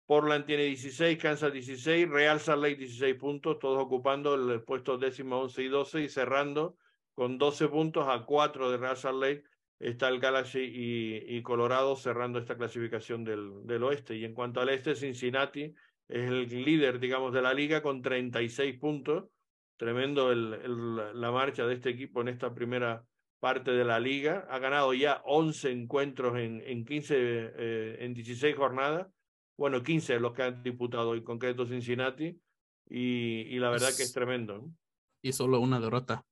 Portland 0.06 0.44
tiene 0.44 0.64
16, 0.64 1.18
Kansas 1.18 1.52
16, 1.52 2.08
Real 2.08 2.40
Salt 2.40 2.62
Lake 2.62 2.76
16 2.76 3.14
puntos, 3.14 3.58
todos 3.58 3.80
ocupando 3.80 4.34
el 4.34 4.62
puesto 4.62 4.98
décimo, 4.98 5.40
11 5.42 5.62
y 5.62 5.68
12 5.68 6.02
y 6.02 6.08
cerrando 6.08 6.76
con 7.14 7.38
12 7.38 7.68
puntos 7.68 8.08
a 8.08 8.24
4 8.24 8.70
de 8.70 8.76
Real 8.76 8.96
Salt 8.96 9.22
Lake 9.22 9.44
está 9.80 10.08
el 10.08 10.20
Galaxy 10.20 10.60
y, 10.60 11.42
Colorado 11.42 11.96
cerrando 11.96 12.38
esta 12.38 12.56
clasificación 12.56 13.24
del, 13.24 13.66
del, 13.66 13.82
oeste. 13.82 14.14
Y 14.16 14.24
en 14.24 14.34
cuanto 14.34 14.60
al 14.60 14.68
este, 14.68 14.94
Cincinnati 14.94 15.74
es 16.06 16.28
el 16.28 16.46
líder, 16.64 17.00
digamos, 17.00 17.32
de 17.32 17.42
la 17.42 17.54
liga 17.54 17.82
con 17.82 18.02
36 18.02 18.78
puntos. 18.78 19.24
Tremendo 19.76 20.30
el, 20.30 20.96
la 21.18 21.30
marcha 21.30 21.66
de 21.66 21.74
este 21.74 21.90
equipo 21.90 22.20
en 22.20 22.28
esta 22.28 22.54
primera 22.54 23.02
parte 23.40 23.72
de 23.72 23.84
la 23.84 23.98
liga. 23.98 24.46
Ha 24.50 24.58
ganado 24.58 24.94
ya 24.94 25.22
11 25.24 25.72
encuentros 25.72 26.38
en, 26.38 26.62
en 26.64 26.84
15, 26.84 27.14
eh, 27.16 27.96
en 28.00 28.14
16 28.14 28.54
jornadas. 28.54 29.08
Bueno, 29.56 29.82
15 29.82 30.20
los 30.20 30.32
que 30.32 30.42
han 30.42 30.62
disputado 30.62 31.14
en 31.14 31.24
concreto 31.24 31.66
Cincinnati. 31.66 32.38
Y, 32.88 33.46
y 33.48 33.58
la 33.58 33.70
verdad 33.70 33.90
que 33.96 34.02
es 34.02 34.12
tremendo. 34.12 34.70
Y 35.22 35.32
solo 35.32 35.60
una 35.60 35.80
derrota. 35.80 36.24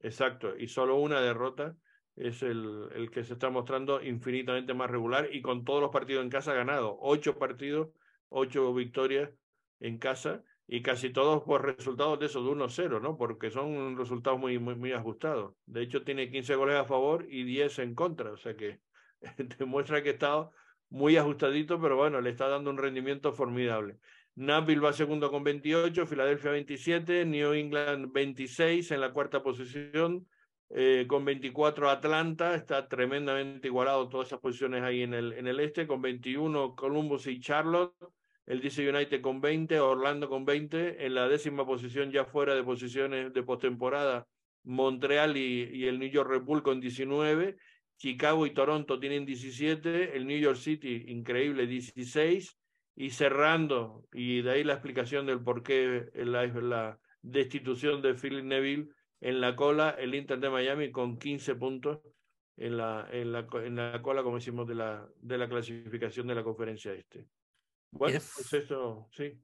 Exacto, 0.00 0.56
y 0.58 0.66
solo 0.66 0.96
una 0.96 1.20
derrota 1.20 1.76
es 2.16 2.42
el, 2.42 2.88
el, 2.94 3.10
que 3.10 3.24
se 3.24 3.34
está 3.34 3.50
mostrando 3.50 4.02
infinitamente 4.02 4.74
más 4.74 4.90
regular 4.90 5.28
y 5.32 5.40
con 5.42 5.64
todos 5.64 5.80
los 5.80 5.90
partidos 5.90 6.24
en 6.24 6.30
casa 6.30 6.54
ganado. 6.54 6.98
Ocho 7.00 7.38
partidos, 7.38 7.90
ocho 8.28 8.74
victorias 8.74 9.30
en 9.80 9.98
casa 9.98 10.42
y 10.74 10.80
casi 10.80 11.10
todos 11.10 11.42
por 11.42 11.66
resultados 11.66 12.18
de 12.18 12.24
esos 12.24 12.46
de 12.46 12.50
1-0, 12.50 12.98
¿no? 12.98 13.18
Porque 13.18 13.50
son 13.50 13.94
resultados 13.94 14.40
muy, 14.40 14.58
muy, 14.58 14.74
muy 14.74 14.92
ajustados. 14.92 15.52
De 15.66 15.82
hecho, 15.82 16.02
tiene 16.02 16.30
15 16.30 16.54
goles 16.54 16.76
a 16.76 16.86
favor 16.86 17.26
y 17.28 17.44
10 17.44 17.80
en 17.80 17.94
contra, 17.94 18.32
o 18.32 18.38
sea 18.38 18.56
que 18.56 18.80
demuestra 19.58 20.02
que 20.02 20.08
está 20.08 20.48
muy 20.88 21.18
ajustadito, 21.18 21.78
pero 21.78 21.98
bueno, 21.98 22.22
le 22.22 22.30
está 22.30 22.48
dando 22.48 22.70
un 22.70 22.78
rendimiento 22.78 23.34
formidable. 23.34 23.98
Nashville 24.34 24.80
va 24.80 24.94
segundo 24.94 25.30
con 25.30 25.44
28, 25.44 26.06
Filadelfia 26.06 26.52
27, 26.52 27.26
New 27.26 27.52
England 27.52 28.10
26 28.10 28.92
en 28.92 29.00
la 29.02 29.12
cuarta 29.12 29.42
posición, 29.42 30.26
eh, 30.70 31.04
con 31.06 31.26
24 31.26 31.90
Atlanta, 31.90 32.54
está 32.54 32.88
tremendamente 32.88 33.68
igualado 33.68 34.08
todas 34.08 34.28
esas 34.28 34.40
posiciones 34.40 34.82
ahí 34.82 35.02
en 35.02 35.12
el, 35.12 35.34
en 35.34 35.48
el 35.48 35.60
este, 35.60 35.86
con 35.86 36.00
21 36.00 36.74
Columbus 36.74 37.26
y 37.26 37.40
Charlotte, 37.40 37.92
el 38.46 38.60
DC 38.60 38.88
United 38.88 39.20
con 39.20 39.40
20, 39.40 39.78
Orlando 39.80 40.28
con 40.28 40.44
20, 40.44 41.04
en 41.04 41.14
la 41.14 41.28
décima 41.28 41.64
posición 41.64 42.10
ya 42.10 42.24
fuera 42.24 42.54
de 42.54 42.64
posiciones 42.64 43.32
de 43.32 43.42
postemporada, 43.42 44.26
Montreal 44.64 45.36
y, 45.36 45.86
el 45.86 45.98
New 45.98 46.08
York 46.08 46.30
Red 46.30 46.42
Bull 46.42 46.62
con 46.62 46.80
19, 46.80 47.56
Chicago 47.96 48.46
y 48.46 48.50
Toronto 48.50 48.98
tienen 48.98 49.24
17, 49.24 50.16
el 50.16 50.26
New 50.26 50.38
York 50.38 50.56
City, 50.56 51.04
increíble, 51.08 51.66
16, 51.66 52.58
y 52.94 53.10
cerrando, 53.10 54.04
y 54.12 54.42
de 54.42 54.50
ahí 54.50 54.64
la 54.64 54.74
explicación 54.74 55.26
del 55.26 55.42
por 55.42 55.62
qué 55.62 56.10
la, 56.14 56.46
la 56.46 56.98
destitución 57.22 58.02
de 58.02 58.14
Philip 58.14 58.44
Neville, 58.44 58.88
en 59.20 59.40
la 59.40 59.54
cola 59.54 59.90
el 59.90 60.14
Inter 60.14 60.40
de 60.40 60.50
Miami 60.50 60.90
con 60.90 61.16
15 61.16 61.54
puntos 61.54 62.00
en 62.56 62.76
la, 62.76 63.08
en 63.10 63.32
la, 63.32 63.46
en 63.54 63.76
la 63.76 64.02
cola, 64.02 64.22
como 64.22 64.36
decimos, 64.36 64.66
de 64.66 64.74
la, 64.74 65.08
de 65.20 65.38
la 65.38 65.48
clasificación 65.48 66.26
de 66.26 66.34
la 66.34 66.44
conferencia 66.44 66.92
este. 66.92 67.26
Bueno, 67.92 68.18
pues 68.34 68.52
eso, 68.52 69.08
sí. 69.12 69.38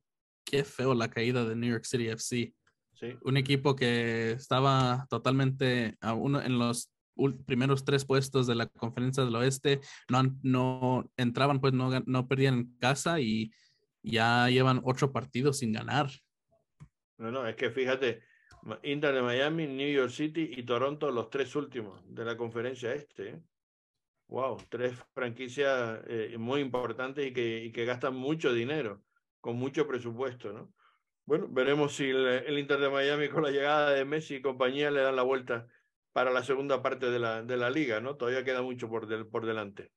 Qué 0.44 0.64
feo 0.64 0.94
la 0.94 1.08
caída 1.08 1.44
de 1.44 1.54
New 1.54 1.70
York 1.70 1.84
City 1.84 2.08
FC. 2.08 2.54
Sí. 2.94 3.16
Un 3.22 3.36
equipo 3.36 3.76
que 3.76 4.32
estaba 4.32 5.06
totalmente 5.08 5.96
a 6.00 6.14
uno 6.14 6.42
en 6.42 6.58
los 6.58 6.90
primeros 7.46 7.84
tres 7.84 8.04
puestos 8.04 8.46
de 8.46 8.54
la 8.54 8.66
conferencia 8.66 9.24
del 9.24 9.36
oeste, 9.36 9.80
no, 10.08 10.22
no 10.42 11.10
entraban, 11.16 11.60
pues 11.60 11.72
no, 11.72 11.90
no 12.06 12.28
perdían 12.28 12.54
en 12.54 12.78
casa 12.78 13.20
y 13.20 13.52
ya 14.02 14.48
llevan 14.48 14.80
ocho 14.84 15.12
partidos 15.12 15.58
sin 15.58 15.72
ganar. 15.72 16.10
No, 17.18 17.30
no, 17.30 17.46
es 17.46 17.56
que 17.56 17.70
fíjate, 17.70 18.22
Inter 18.84 19.14
de 19.14 19.22
Miami, 19.22 19.66
New 19.66 19.90
York 19.90 20.10
City 20.10 20.50
y 20.56 20.62
Toronto, 20.62 21.10
los 21.10 21.30
tres 21.30 21.54
últimos 21.56 22.02
de 22.06 22.24
la 22.24 22.36
conferencia 22.36 22.94
este. 22.94 23.42
Wow, 24.28 24.58
tres 24.68 24.94
franquicias 25.14 26.00
eh, 26.06 26.36
muy 26.38 26.60
importantes 26.60 27.26
y 27.26 27.32
que, 27.32 27.64
y 27.64 27.72
que 27.72 27.86
gastan 27.86 28.14
mucho 28.14 28.52
dinero, 28.52 29.02
con 29.40 29.56
mucho 29.56 29.86
presupuesto, 29.86 30.52
¿no? 30.52 30.72
Bueno, 31.24 31.46
veremos 31.50 31.94
si 31.94 32.10
el, 32.10 32.58
Inter 32.58 32.78
de 32.78 32.90
Miami 32.90 33.28
con 33.28 33.42
la 33.42 33.50
llegada 33.50 33.90
de 33.90 34.04
Messi 34.04 34.36
y 34.36 34.42
compañía 34.42 34.90
le 34.90 35.00
dan 35.00 35.16
la 35.16 35.22
vuelta 35.22 35.66
para 36.12 36.30
la 36.30 36.42
segunda 36.42 36.82
parte 36.82 37.10
de 37.10 37.18
la, 37.18 37.42
de 37.42 37.56
la 37.56 37.70
liga, 37.70 38.00
¿no? 38.00 38.16
Todavía 38.16 38.44
queda 38.44 38.62
mucho 38.62 38.88
por, 38.88 39.06
del, 39.06 39.26
por 39.26 39.46
delante. 39.46 39.92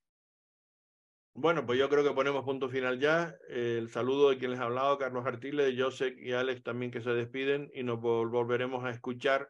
Bueno, 1.34 1.66
pues 1.66 1.80
yo 1.80 1.90
creo 1.90 2.04
que 2.04 2.14
ponemos 2.14 2.44
punto 2.44 2.70
final 2.70 3.00
ya. 3.00 3.36
el 3.50 3.90
saludo 3.90 4.30
de 4.30 4.38
quien 4.38 4.52
les 4.52 4.60
ha 4.60 4.64
hablado, 4.64 4.98
Carlos 4.98 5.26
Artiles, 5.26 5.74
José 5.82 6.16
y 6.18 6.34
Alex 6.34 6.64
también 6.64 6.92
que 6.92 7.02
se 7.02 7.12
despiden 7.12 7.70
y 7.74 7.84
nos 7.84 8.00
volveremos 8.02 8.84
a 8.84 8.92
escuchar 8.92 9.50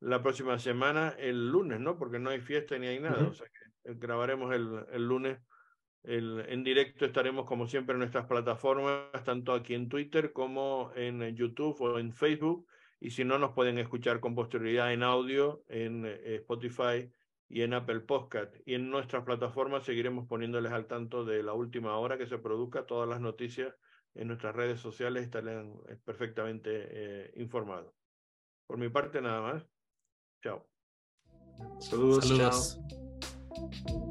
la 0.00 0.22
próxima 0.22 0.58
semana, 0.58 1.14
el 1.18 1.48
lunes, 1.48 1.80
¿no? 1.80 1.98
Porque 1.98 2.18
no 2.18 2.30
hay 2.30 2.40
fiesta 2.40 2.78
ni 2.78 2.86
hay 2.86 3.00
nada. 3.00 3.26
O 3.26 3.32
sea 3.32 3.46
grabaremos 3.96 4.54
el, 4.54 4.84
el 4.92 5.06
lunes. 5.06 5.38
El, 6.02 6.44
en 6.48 6.62
directo 6.62 7.04
estaremos 7.04 7.46
como 7.46 7.66
siempre 7.66 7.94
en 7.94 7.98
nuestras 7.98 8.26
plataformas, 8.26 9.24
tanto 9.24 9.52
aquí 9.52 9.74
en 9.74 9.88
Twitter 9.88 10.32
como 10.32 10.92
en 10.94 11.34
YouTube 11.34 11.80
o 11.80 11.98
en 11.98 12.12
Facebook. 12.12 12.66
Y 13.00 13.10
si 13.10 13.24
no, 13.24 13.38
nos 13.38 13.52
pueden 13.52 13.78
escuchar 13.78 14.20
con 14.20 14.34
posterioridad 14.34 14.92
en 14.92 15.02
audio 15.02 15.62
en 15.68 16.06
eh, 16.06 16.36
Spotify 16.36 17.10
y 17.48 17.62
en 17.62 17.74
Apple 17.74 18.00
Podcast. 18.00 18.54
Y 18.64 18.74
en 18.74 18.90
nuestras 18.90 19.24
plataformas 19.24 19.84
seguiremos 19.84 20.26
poniéndoles 20.26 20.72
al 20.72 20.86
tanto 20.86 21.24
de 21.24 21.42
la 21.42 21.52
última 21.52 21.96
hora 21.98 22.18
que 22.18 22.26
se 22.26 22.38
produzca. 22.38 22.86
Todas 22.86 23.08
las 23.08 23.20
noticias 23.20 23.74
en 24.14 24.28
nuestras 24.28 24.56
redes 24.56 24.80
sociales 24.80 25.24
estarán 25.24 25.74
eh, 25.88 25.96
perfectamente 26.04 26.70
eh, 26.72 27.32
informados. 27.36 27.92
Por 28.66 28.78
mi 28.78 28.88
parte, 28.88 29.20
nada 29.20 29.40
más. 29.40 29.66
Chao. 30.42 30.66
Saludos. 31.80 32.26
Saludos. 32.26 32.78
Chao. 32.88 33.35
Thank 33.56 33.74
you. 33.88 34.05